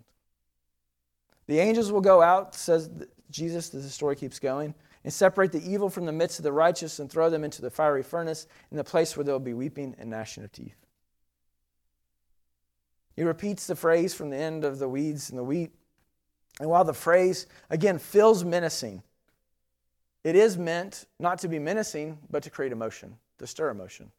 The 1.47 1.59
angels 1.59 1.91
will 1.91 2.01
go 2.01 2.21
out, 2.21 2.53
says 2.53 2.89
Jesus, 3.31 3.73
as 3.73 3.83
the 3.83 3.89
story 3.89 4.15
keeps 4.15 4.39
going, 4.39 4.75
and 5.03 5.13
separate 5.13 5.51
the 5.51 5.65
evil 5.65 5.89
from 5.89 6.05
the 6.05 6.11
midst 6.11 6.39
of 6.39 6.43
the 6.43 6.51
righteous 6.51 6.99
and 6.99 7.09
throw 7.09 7.29
them 7.29 7.43
into 7.43 7.61
the 7.61 7.69
fiery 7.69 8.03
furnace 8.03 8.47
in 8.71 8.77
the 8.77 8.83
place 8.83 9.15
where 9.15 9.23
there 9.23 9.33
will 9.33 9.39
be 9.39 9.53
weeping 9.53 9.95
and 9.97 10.09
gnashing 10.09 10.43
of 10.43 10.51
teeth. 10.51 10.75
He 13.15 13.23
repeats 13.23 13.65
the 13.65 13.75
phrase 13.75 14.13
from 14.13 14.29
the 14.29 14.37
end 14.37 14.63
of 14.63 14.79
the 14.79 14.89
weeds 14.89 15.29
and 15.29 15.39
the 15.39 15.43
wheat. 15.43 15.71
And 16.59 16.69
while 16.69 16.83
the 16.83 16.93
phrase, 16.93 17.47
again, 17.69 17.97
feels 17.97 18.43
menacing, 18.43 19.01
it 20.23 20.35
is 20.35 20.57
meant 20.57 21.05
not 21.19 21.39
to 21.39 21.47
be 21.47 21.57
menacing, 21.57 22.17
but 22.29 22.43
to 22.43 22.49
create 22.49 22.71
emotion, 22.71 23.17
to 23.39 23.47
stir 23.47 23.69
emotion. 23.69 24.11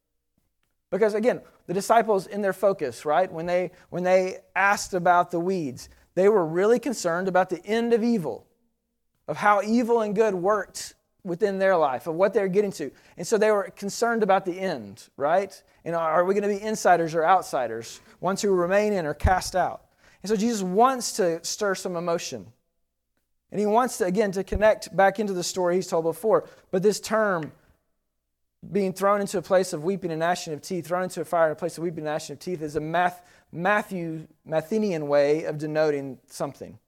Because 0.91 1.15
again, 1.15 1.43
the 1.67 1.75
disciples 1.75 2.27
in 2.27 2.41
their 2.41 2.53
focus, 2.53 3.05
right? 3.05 3.31
When 3.31 3.47
they 3.47 3.73
when 3.91 4.05
they 4.05 4.39
asked 4.57 4.95
about 4.95 5.31
the 5.31 5.41
weeds, 5.41 5.89
they 6.15 6.29
were 6.29 6.47
really 6.47 6.79
concerned 6.79 7.29
about 7.29 7.51
the 7.51 7.65
end 7.65 7.93
of 7.93 8.03
evil, 8.03 8.47
of 9.27 9.37
how 9.37 9.63
evil 9.63 10.01
and 10.01 10.15
good 10.15 10.35
worked 10.35 10.95
within 11.25 11.59
their 11.59 11.77
life, 11.77 12.07
of 12.07 12.15
what 12.15 12.33
they're 12.33 12.49
getting 12.49 12.73
to. 12.73 12.91
And 13.17 13.27
so 13.27 13.37
they 13.37 13.51
were 13.51 13.71
concerned 13.77 14.23
about 14.23 14.45
the 14.45 14.59
end, 14.59 15.09
right? 15.17 15.63
And 15.85 15.95
are 15.95 16.25
we 16.25 16.35
going 16.35 16.49
to 16.49 16.61
be 16.61 16.65
insiders 16.65 17.15
or 17.15 17.25
outsiders, 17.25 18.01
ones 18.21 18.41
who 18.41 18.51
remain 18.53 18.93
in 18.93 19.05
or 19.05 19.15
cast 19.15 19.55
out? 19.55 19.85
And 20.23 20.31
so 20.31 20.37
Jesus 20.37 20.63
wants 20.63 21.13
to 21.15 21.45
stir 21.45 21.75
some 21.75 21.97
emotion. 21.97 22.47
And 23.51 23.61
he 23.61 23.67
wants 23.67 23.99
to, 23.99 24.05
again, 24.05 24.33
to 24.33 24.45
connect 24.45 24.95
back 24.95 25.19
into 25.19 25.33
the 25.33 25.43
story 25.43 25.77
he's 25.77 25.87
told 25.87 26.05
before. 26.05 26.49
But 26.71 26.83
this 26.83 27.01
term, 27.01 27.53
being 28.73 28.93
thrown 28.93 29.21
into 29.21 29.39
a 29.39 29.43
place 29.43 29.73
of 29.73 29.85
weeping 29.85 30.11
and 30.11 30.21
gnashing 30.21 30.53
of 30.53 30.61
teeth, 30.61 30.87
thrown 30.87 31.05
into 31.05 31.21
a 31.21 31.25
fire 31.25 31.47
in 31.47 31.53
a 31.53 31.57
place 31.57 31.79
of 31.79 31.85
weeping 31.85 31.99
and 31.99 32.07
gnashing 32.07 32.35
of 32.35 32.41
teeth, 32.41 32.61
is 32.61 32.77
a 32.77 32.81
math, 32.81 33.23
Matthew, 33.53 34.27
Mathenian 34.45 35.07
way 35.07 35.45
of 35.45 35.59
denoting 35.59 36.19
something 36.27 36.79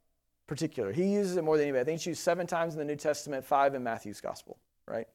particular. 0.47 0.93
He 0.93 1.13
uses 1.13 1.37
it 1.37 1.45
more 1.45 1.57
than 1.57 1.65
anybody. 1.65 1.83
I 1.83 1.85
think 1.85 1.97
it's 1.97 2.07
used 2.07 2.23
seven 2.23 2.47
times 2.47 2.75
in 2.75 2.79
the 2.81 2.85
New 2.85 2.97
Testament, 2.97 3.45
five 3.45 3.75
in 3.75 3.85
Matthew's 3.85 4.21
gospel, 4.21 4.59
right? 4.87 5.07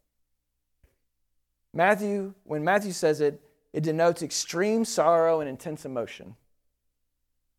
Matthew, 1.73 2.33
when 2.45 2.63
Matthew 2.63 2.93
says 2.93 3.19
it, 3.19 3.41
it 3.73 3.83
denotes 3.83 4.23
extreme 4.23 4.85
sorrow 4.85 5.41
and 5.41 5.49
intense 5.49 5.83
emotion. 5.83 6.35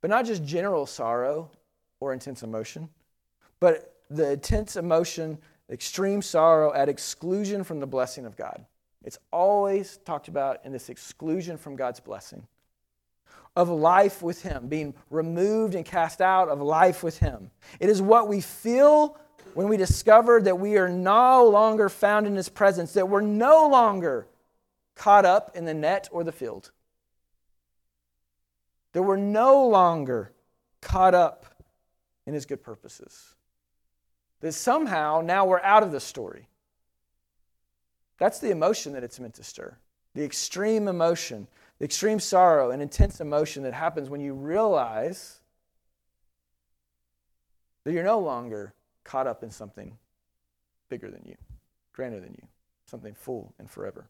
But 0.00 0.08
not 0.08 0.24
just 0.24 0.42
general 0.42 0.86
sorrow 0.86 1.50
or 2.00 2.14
intense 2.14 2.42
emotion, 2.42 2.88
but 3.60 3.94
the 4.08 4.32
intense 4.32 4.76
emotion, 4.76 5.36
extreme 5.68 6.22
sorrow 6.22 6.72
at 6.72 6.88
exclusion 6.88 7.62
from 7.62 7.80
the 7.80 7.86
blessing 7.86 8.24
of 8.24 8.36
God. 8.36 8.64
It's 9.06 9.18
always 9.32 9.98
talked 10.04 10.26
about 10.26 10.64
in 10.64 10.72
this 10.72 10.88
exclusion 10.88 11.56
from 11.56 11.76
God's 11.76 12.00
blessing 12.00 12.46
of 13.54 13.68
life 13.70 14.20
with 14.20 14.42
Him, 14.42 14.66
being 14.66 14.94
removed 15.10 15.76
and 15.76 15.84
cast 15.84 16.20
out 16.20 16.48
of 16.48 16.60
life 16.60 17.02
with 17.02 17.18
Him. 17.18 17.50
It 17.80 17.88
is 17.88 18.02
what 18.02 18.28
we 18.28 18.40
feel 18.40 19.16
when 19.54 19.68
we 19.68 19.76
discover 19.76 20.42
that 20.42 20.58
we 20.58 20.76
are 20.76 20.88
no 20.88 21.48
longer 21.48 21.88
found 21.88 22.26
in 22.26 22.34
His 22.34 22.48
presence, 22.48 22.92
that 22.94 23.08
we're 23.08 23.22
no 23.22 23.68
longer 23.68 24.26
caught 24.96 25.24
up 25.24 25.52
in 25.54 25.64
the 25.64 25.72
net 25.72 26.08
or 26.10 26.24
the 26.24 26.32
field, 26.32 26.72
that 28.92 29.02
we're 29.02 29.16
no 29.16 29.66
longer 29.68 30.32
caught 30.82 31.14
up 31.14 31.46
in 32.26 32.34
His 32.34 32.44
good 32.44 32.62
purposes, 32.62 33.36
that 34.40 34.52
somehow 34.52 35.22
now 35.24 35.46
we're 35.46 35.60
out 35.60 35.84
of 35.84 35.92
the 35.92 36.00
story. 36.00 36.48
That's 38.18 38.38
the 38.38 38.50
emotion 38.50 38.92
that 38.94 39.04
it's 39.04 39.20
meant 39.20 39.34
to 39.34 39.44
stir. 39.44 39.76
The 40.14 40.24
extreme 40.24 40.88
emotion, 40.88 41.46
the 41.78 41.84
extreme 41.84 42.20
sorrow 42.20 42.70
and 42.70 42.80
intense 42.80 43.20
emotion 43.20 43.62
that 43.64 43.74
happens 43.74 44.08
when 44.08 44.20
you 44.20 44.32
realize 44.32 45.40
that 47.84 47.92
you're 47.92 48.02
no 48.02 48.18
longer 48.18 48.74
caught 49.04 49.26
up 49.26 49.42
in 49.42 49.50
something 49.50 49.96
bigger 50.88 51.10
than 51.10 51.22
you, 51.24 51.36
grander 51.92 52.20
than 52.20 52.32
you, 52.32 52.48
something 52.86 53.14
full 53.14 53.54
and 53.58 53.70
forever. 53.70 54.08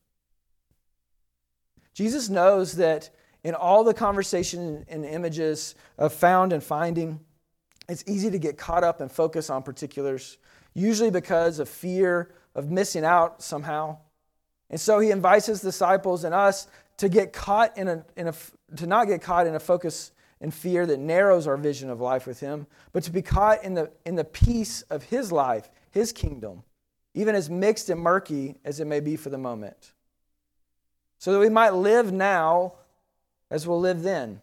Jesus 1.92 2.28
knows 2.28 2.74
that 2.76 3.10
in 3.42 3.54
all 3.54 3.84
the 3.84 3.94
conversation 3.94 4.84
and 4.88 5.04
images 5.04 5.74
of 5.98 6.12
found 6.12 6.52
and 6.52 6.62
finding, 6.62 7.20
it's 7.88 8.04
easy 8.06 8.30
to 8.30 8.38
get 8.38 8.58
caught 8.58 8.84
up 8.84 9.00
and 9.00 9.10
focus 9.10 9.50
on 9.50 9.62
particulars, 9.62 10.38
usually 10.74 11.10
because 11.10 11.58
of 11.58 11.68
fear 11.68 12.30
of 12.56 12.70
missing 12.70 13.04
out 13.04 13.42
somehow. 13.42 13.98
And 14.70 14.80
so 14.80 14.98
he 14.98 15.12
invites 15.12 15.46
his 15.46 15.60
disciples 15.60 16.24
and 16.24 16.34
us 16.34 16.66
to 16.96 17.08
get 17.08 17.32
caught 17.32 17.76
in 17.76 17.86
a, 17.86 18.04
in 18.16 18.26
a 18.26 18.34
to 18.76 18.86
not 18.86 19.06
get 19.06 19.22
caught 19.22 19.46
in 19.46 19.54
a 19.54 19.60
focus 19.60 20.10
and 20.40 20.52
fear 20.52 20.84
that 20.86 20.98
narrows 20.98 21.46
our 21.46 21.56
vision 21.56 21.88
of 21.88 22.00
life 22.00 22.26
with 22.26 22.40
him, 22.40 22.66
but 22.92 23.04
to 23.04 23.12
be 23.12 23.22
caught 23.22 23.62
in 23.62 23.74
the 23.74 23.92
in 24.04 24.16
the 24.16 24.24
peace 24.24 24.82
of 24.82 25.04
his 25.04 25.30
life, 25.30 25.70
his 25.90 26.12
kingdom, 26.12 26.64
even 27.14 27.34
as 27.34 27.48
mixed 27.48 27.90
and 27.90 28.00
murky 28.00 28.56
as 28.64 28.80
it 28.80 28.86
may 28.86 29.00
be 29.00 29.16
for 29.16 29.30
the 29.30 29.38
moment. 29.38 29.92
So 31.18 31.32
that 31.32 31.38
we 31.38 31.48
might 31.48 31.74
live 31.74 32.12
now 32.12 32.74
as 33.50 33.66
we'll 33.66 33.80
live 33.80 34.02
then 34.02 34.40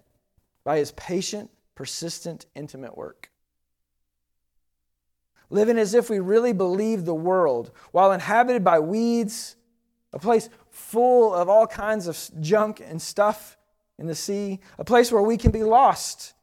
by 0.63 0.77
his 0.77 0.91
patient, 0.91 1.49
persistent, 1.75 2.45
intimate 2.55 2.95
work. 2.95 3.29
Living 5.53 5.77
as 5.77 5.93
if 5.93 6.09
we 6.09 6.19
really 6.19 6.51
believe 6.51 7.05
the 7.05 7.13
world, 7.13 7.69
while 7.91 8.11
inhabited 8.11 8.63
by 8.63 8.79
weeds, 8.79 9.55
a 10.11 10.17
place 10.17 10.49
full 10.71 11.31
of 11.31 11.47
all 11.47 11.67
kinds 11.67 12.07
of 12.07 12.17
junk 12.41 12.81
and 12.83 12.99
stuff 12.99 13.55
in 13.99 14.07
the 14.07 14.15
sea, 14.15 14.59
a 14.79 14.83
place 14.83 15.11
where 15.11 15.21
we 15.21 15.37
can 15.37 15.51
be 15.51 15.61
lost 15.61 16.33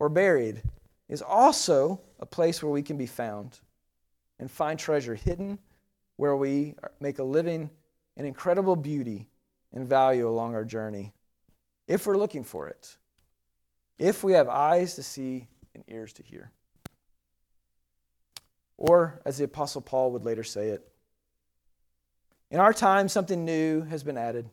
or 0.00 0.08
buried, 0.08 0.60
is 1.08 1.22
also 1.22 2.00
a 2.18 2.26
place 2.26 2.64
where 2.64 2.72
we 2.72 2.82
can 2.82 2.96
be 2.96 3.06
found 3.06 3.60
and 4.40 4.50
find 4.50 4.76
treasure 4.76 5.14
hidden 5.14 5.56
where 6.16 6.34
we 6.34 6.74
make 6.98 7.20
a 7.20 7.24
living 7.24 7.70
in 8.16 8.26
incredible 8.26 8.74
beauty 8.74 9.28
and 9.72 9.86
value 9.86 10.28
along 10.28 10.56
our 10.56 10.64
journey 10.64 11.12
if 11.86 12.08
we're 12.08 12.18
looking 12.18 12.42
for 12.42 12.66
it, 12.66 12.96
if 14.00 14.24
we 14.24 14.32
have 14.32 14.48
eyes 14.48 14.96
to 14.96 15.02
see 15.04 15.46
and 15.76 15.84
ears 15.86 16.12
to 16.12 16.24
hear. 16.24 16.50
Or, 18.76 19.20
as 19.24 19.38
the 19.38 19.44
Apostle 19.44 19.80
Paul 19.80 20.12
would 20.12 20.24
later 20.24 20.42
say 20.42 20.68
it, 20.68 20.88
in 22.50 22.60
our 22.60 22.72
time, 22.72 23.08
something 23.08 23.44
new 23.44 23.82
has 23.82 24.04
been 24.04 24.18
added. 24.18 24.48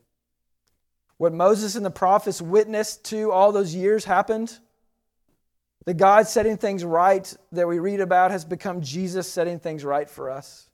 What 1.18 1.34
Moses 1.34 1.76
and 1.76 1.86
the 1.86 1.92
prophets 1.92 2.42
witnessed 2.42 3.06
to 3.06 3.32
all 3.32 3.52
those 3.52 3.76
years 3.76 4.06
happened. 4.06 4.58
The 5.86 5.94
God 5.94 6.28
setting 6.28 6.58
things 6.58 6.84
right 6.84 7.32
that 7.52 7.68
we 7.68 7.78
read 7.78 8.00
about 8.00 8.32
has 8.32 8.44
become 8.44 8.82
Jesus 8.82 9.32
setting 9.32 9.60
things 9.60 9.84
right 9.84 10.10
for 10.10 10.32
us. 10.32 10.68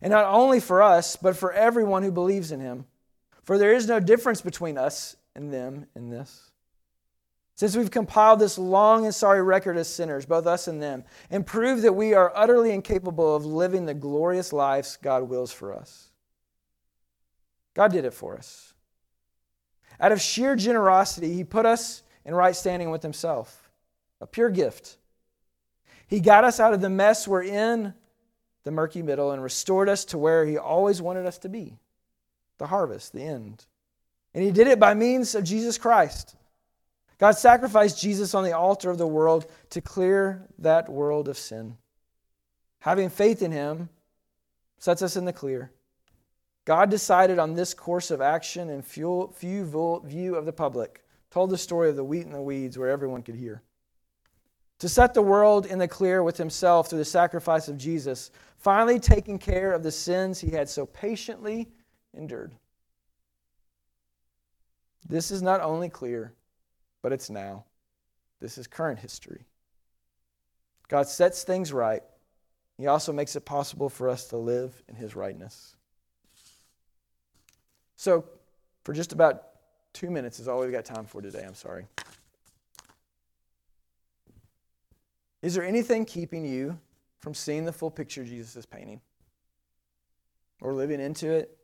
And 0.00 0.12
not 0.12 0.26
only 0.26 0.60
for 0.60 0.82
us, 0.82 1.16
but 1.16 1.36
for 1.36 1.52
everyone 1.52 2.02
who 2.02 2.12
believes 2.12 2.52
in 2.52 2.60
him. 2.60 2.86
For 3.42 3.58
there 3.58 3.72
is 3.72 3.88
no 3.88 3.98
difference 4.00 4.40
between 4.40 4.78
us 4.78 5.16
and 5.34 5.52
them 5.52 5.86
in 5.96 6.10
this. 6.10 6.50
Since 7.56 7.76
we've 7.76 7.90
compiled 7.90 8.40
this 8.40 8.58
long 8.58 9.04
and 9.04 9.14
sorry 9.14 9.40
record 9.40 9.76
as 9.76 9.88
sinners, 9.88 10.26
both 10.26 10.46
us 10.46 10.66
and 10.66 10.82
them, 10.82 11.04
and 11.30 11.46
proved 11.46 11.82
that 11.82 11.92
we 11.92 12.12
are 12.12 12.32
utterly 12.34 12.72
incapable 12.72 13.36
of 13.36 13.46
living 13.46 13.86
the 13.86 13.94
glorious 13.94 14.52
lives 14.52 14.98
God 15.00 15.24
wills 15.24 15.52
for 15.52 15.72
us. 15.72 16.10
God 17.74 17.92
did 17.92 18.04
it 18.04 18.14
for 18.14 18.36
us. 18.36 18.74
Out 20.00 20.10
of 20.10 20.20
sheer 20.20 20.56
generosity, 20.56 21.32
He 21.32 21.44
put 21.44 21.64
us 21.64 22.02
in 22.24 22.34
right 22.34 22.56
standing 22.56 22.90
with 22.90 23.02
Himself, 23.02 23.70
a 24.20 24.26
pure 24.26 24.50
gift. 24.50 24.96
He 26.08 26.18
got 26.18 26.44
us 26.44 26.58
out 26.58 26.74
of 26.74 26.80
the 26.80 26.90
mess 26.90 27.28
we're 27.28 27.44
in, 27.44 27.94
the 28.64 28.72
murky 28.72 29.02
middle, 29.02 29.30
and 29.30 29.42
restored 29.42 29.88
us 29.88 30.04
to 30.06 30.18
where 30.18 30.44
He 30.44 30.58
always 30.58 31.00
wanted 31.00 31.26
us 31.26 31.38
to 31.38 31.48
be 31.48 31.78
the 32.58 32.66
harvest, 32.66 33.12
the 33.12 33.22
end. 33.22 33.64
And 34.34 34.42
He 34.42 34.50
did 34.50 34.66
it 34.66 34.80
by 34.80 34.94
means 34.94 35.36
of 35.36 35.44
Jesus 35.44 35.78
Christ. 35.78 36.34
God 37.18 37.32
sacrificed 37.32 38.00
Jesus 38.00 38.34
on 38.34 38.44
the 38.44 38.56
altar 38.56 38.90
of 38.90 38.98
the 38.98 39.06
world 39.06 39.46
to 39.70 39.80
clear 39.80 40.46
that 40.58 40.88
world 40.88 41.28
of 41.28 41.38
sin. 41.38 41.76
Having 42.80 43.10
faith 43.10 43.40
in 43.42 43.52
Him 43.52 43.88
sets 44.78 45.00
us 45.02 45.16
in 45.16 45.24
the 45.24 45.32
clear. 45.32 45.70
God 46.64 46.90
decided 46.90 47.38
on 47.38 47.54
this 47.54 47.74
course 47.74 48.10
of 48.10 48.20
action 48.20 48.70
in 48.70 48.82
few, 48.82 49.32
view 49.38 50.34
of 50.34 50.46
the 50.46 50.52
public, 50.52 51.02
told 51.30 51.50
the 51.50 51.58
story 51.58 51.90
of 51.90 51.96
the 51.96 52.04
wheat 52.04 52.26
and 52.26 52.34
the 52.34 52.42
weeds 52.42 52.78
where 52.78 52.90
everyone 52.90 53.22
could 53.22 53.34
hear. 53.34 53.62
To 54.80 54.88
set 54.88 55.14
the 55.14 55.22
world 55.22 55.66
in 55.66 55.78
the 55.78 55.88
clear 55.88 56.22
with 56.22 56.36
himself 56.36 56.88
through 56.88 56.98
the 56.98 57.04
sacrifice 57.04 57.68
of 57.68 57.78
Jesus, 57.78 58.30
finally 58.58 58.98
taking 58.98 59.38
care 59.38 59.72
of 59.72 59.82
the 59.82 59.92
sins 59.92 60.40
he 60.40 60.50
had 60.50 60.68
so 60.68 60.84
patiently 60.84 61.68
endured. 62.12 62.54
This 65.08 65.30
is 65.30 65.42
not 65.42 65.60
only 65.60 65.88
clear, 65.88 66.32
but 67.04 67.12
it's 67.12 67.28
now. 67.28 67.64
This 68.40 68.56
is 68.56 68.66
current 68.66 68.98
history. 68.98 69.44
God 70.88 71.06
sets 71.06 71.44
things 71.44 71.70
right. 71.70 72.02
He 72.78 72.86
also 72.86 73.12
makes 73.12 73.36
it 73.36 73.44
possible 73.44 73.90
for 73.90 74.08
us 74.08 74.28
to 74.28 74.38
live 74.38 74.82
in 74.88 74.94
his 74.94 75.14
rightness. 75.14 75.76
So, 77.96 78.24
for 78.84 78.94
just 78.94 79.12
about 79.12 79.42
two 79.92 80.08
minutes 80.08 80.40
is 80.40 80.48
all 80.48 80.60
we've 80.60 80.72
got 80.72 80.86
time 80.86 81.04
for 81.04 81.20
today. 81.20 81.44
I'm 81.46 81.54
sorry. 81.54 81.84
Is 85.42 85.52
there 85.52 85.62
anything 85.62 86.06
keeping 86.06 86.46
you 86.46 86.78
from 87.20 87.34
seeing 87.34 87.66
the 87.66 87.72
full 87.72 87.90
picture 87.90 88.24
Jesus 88.24 88.56
is 88.56 88.64
painting? 88.64 89.02
Or 90.62 90.72
living 90.72 91.00
into 91.00 91.30
it? 91.30 91.54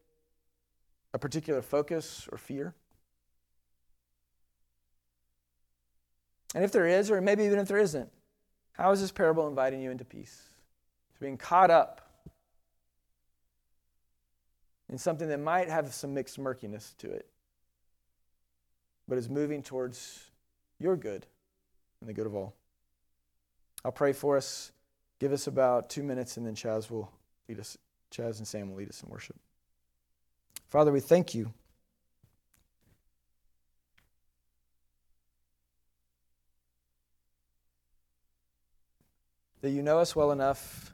A 1.15 1.19
particular 1.19 1.63
focus 1.63 2.29
or 2.31 2.37
fear? 2.37 2.75
And 6.55 6.65
if 6.65 6.73
there 6.73 6.87
is, 6.87 7.11
or 7.11 7.21
maybe 7.21 7.45
even 7.45 7.59
if 7.59 7.69
there 7.69 7.79
isn't, 7.79 8.11
how 8.73 8.91
is 8.93 9.01
this 9.01 9.13
parable 9.13 9.47
inviting 9.47 9.81
you 9.81 9.91
into 9.91 10.05
peace? 10.05 10.43
To 11.15 11.21
being 11.21 11.37
caught 11.37 11.71
up 11.71 12.01
in 14.91 14.99
something 14.99 15.29
that 15.29 15.39
might 15.39 15.69
have 15.69 15.93
some 15.95 16.13
mixed 16.15 16.39
murkiness 16.39 16.95
to 16.99 17.11
it, 17.11 17.29
but 19.07 19.19
is 19.19 19.29
moving 19.29 19.63
towards 19.63 20.31
your 20.79 20.97
good 20.97 21.27
and 22.01 22.09
the 22.09 22.13
good 22.13 22.27
of 22.27 22.35
all. 22.35 22.55
I'll 23.85 23.93
pray 23.93 24.13
for 24.13 24.37
us. 24.37 24.73
Give 25.19 25.33
us 25.33 25.47
about 25.47 25.91
two 25.91 26.03
minutes, 26.03 26.37
and 26.37 26.47
then 26.47 26.55
Chaz 26.55 26.91
will 26.91 27.11
lead 27.49 27.61
us. 27.61 27.79
Chaz 28.11 28.39
and 28.39 28.49
Sam 28.49 28.71
will 28.71 28.79
lead 28.79 28.89
us 28.89 29.03
in 29.03 29.09
worship. 29.09 29.37
Father, 30.69 30.91
we 30.91 31.01
thank 31.01 31.35
you. 31.35 31.53
That 39.61 39.71
you 39.71 39.83
know 39.83 39.99
us 39.99 40.17
well 40.17 40.33
enough 40.33 40.93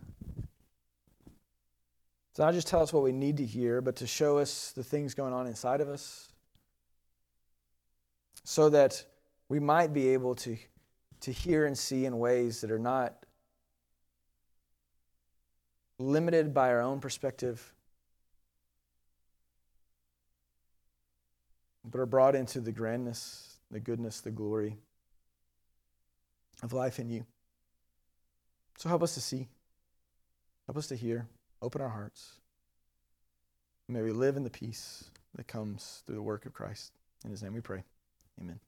to 2.34 2.42
not 2.42 2.52
just 2.52 2.66
tell 2.66 2.82
us 2.82 2.92
what 2.92 3.02
we 3.02 3.12
need 3.12 3.38
to 3.38 3.46
hear, 3.46 3.80
but 3.80 3.96
to 3.96 4.06
show 4.06 4.38
us 4.38 4.72
the 4.72 4.84
things 4.84 5.14
going 5.14 5.32
on 5.32 5.46
inside 5.46 5.80
of 5.80 5.88
us 5.88 6.28
so 8.44 8.68
that 8.68 9.04
we 9.48 9.58
might 9.58 9.92
be 9.92 10.08
able 10.08 10.34
to, 10.34 10.56
to 11.20 11.32
hear 11.32 11.64
and 11.64 11.78
see 11.78 12.04
in 12.04 12.18
ways 12.18 12.60
that 12.60 12.70
are 12.70 12.78
not 12.78 13.24
limited 15.98 16.52
by 16.52 16.68
our 16.70 16.80
own 16.80 17.00
perspective, 17.00 17.72
but 21.84 21.98
are 21.98 22.06
brought 22.06 22.34
into 22.34 22.60
the 22.60 22.72
grandness, 22.72 23.56
the 23.70 23.80
goodness, 23.80 24.20
the 24.20 24.30
glory 24.30 24.76
of 26.62 26.72
life 26.72 26.98
in 26.98 27.08
you. 27.08 27.24
So 28.79 28.89
help 28.89 29.03
us 29.03 29.14
to 29.14 29.20
see, 29.20 29.49
help 30.66 30.77
us 30.77 30.87
to 30.89 30.97
hear. 30.97 31.27
Open 31.62 31.81
our 31.81 31.89
hearts. 31.89 32.35
May 33.89 34.03
we 34.03 34.12
live 34.12 34.37
in 34.37 34.45
the 34.45 34.51
peace 34.51 35.05
that 35.35 35.47
comes 35.47 36.03
through 36.07 36.16
the 36.16 36.22
work 36.22 36.45
of 36.45 36.53
Christ. 36.53 36.93
In 37.24 37.31
his 37.31 37.43
name 37.43 37.55
we 37.55 37.61
pray. 37.61 37.83
Amen. 38.41 38.61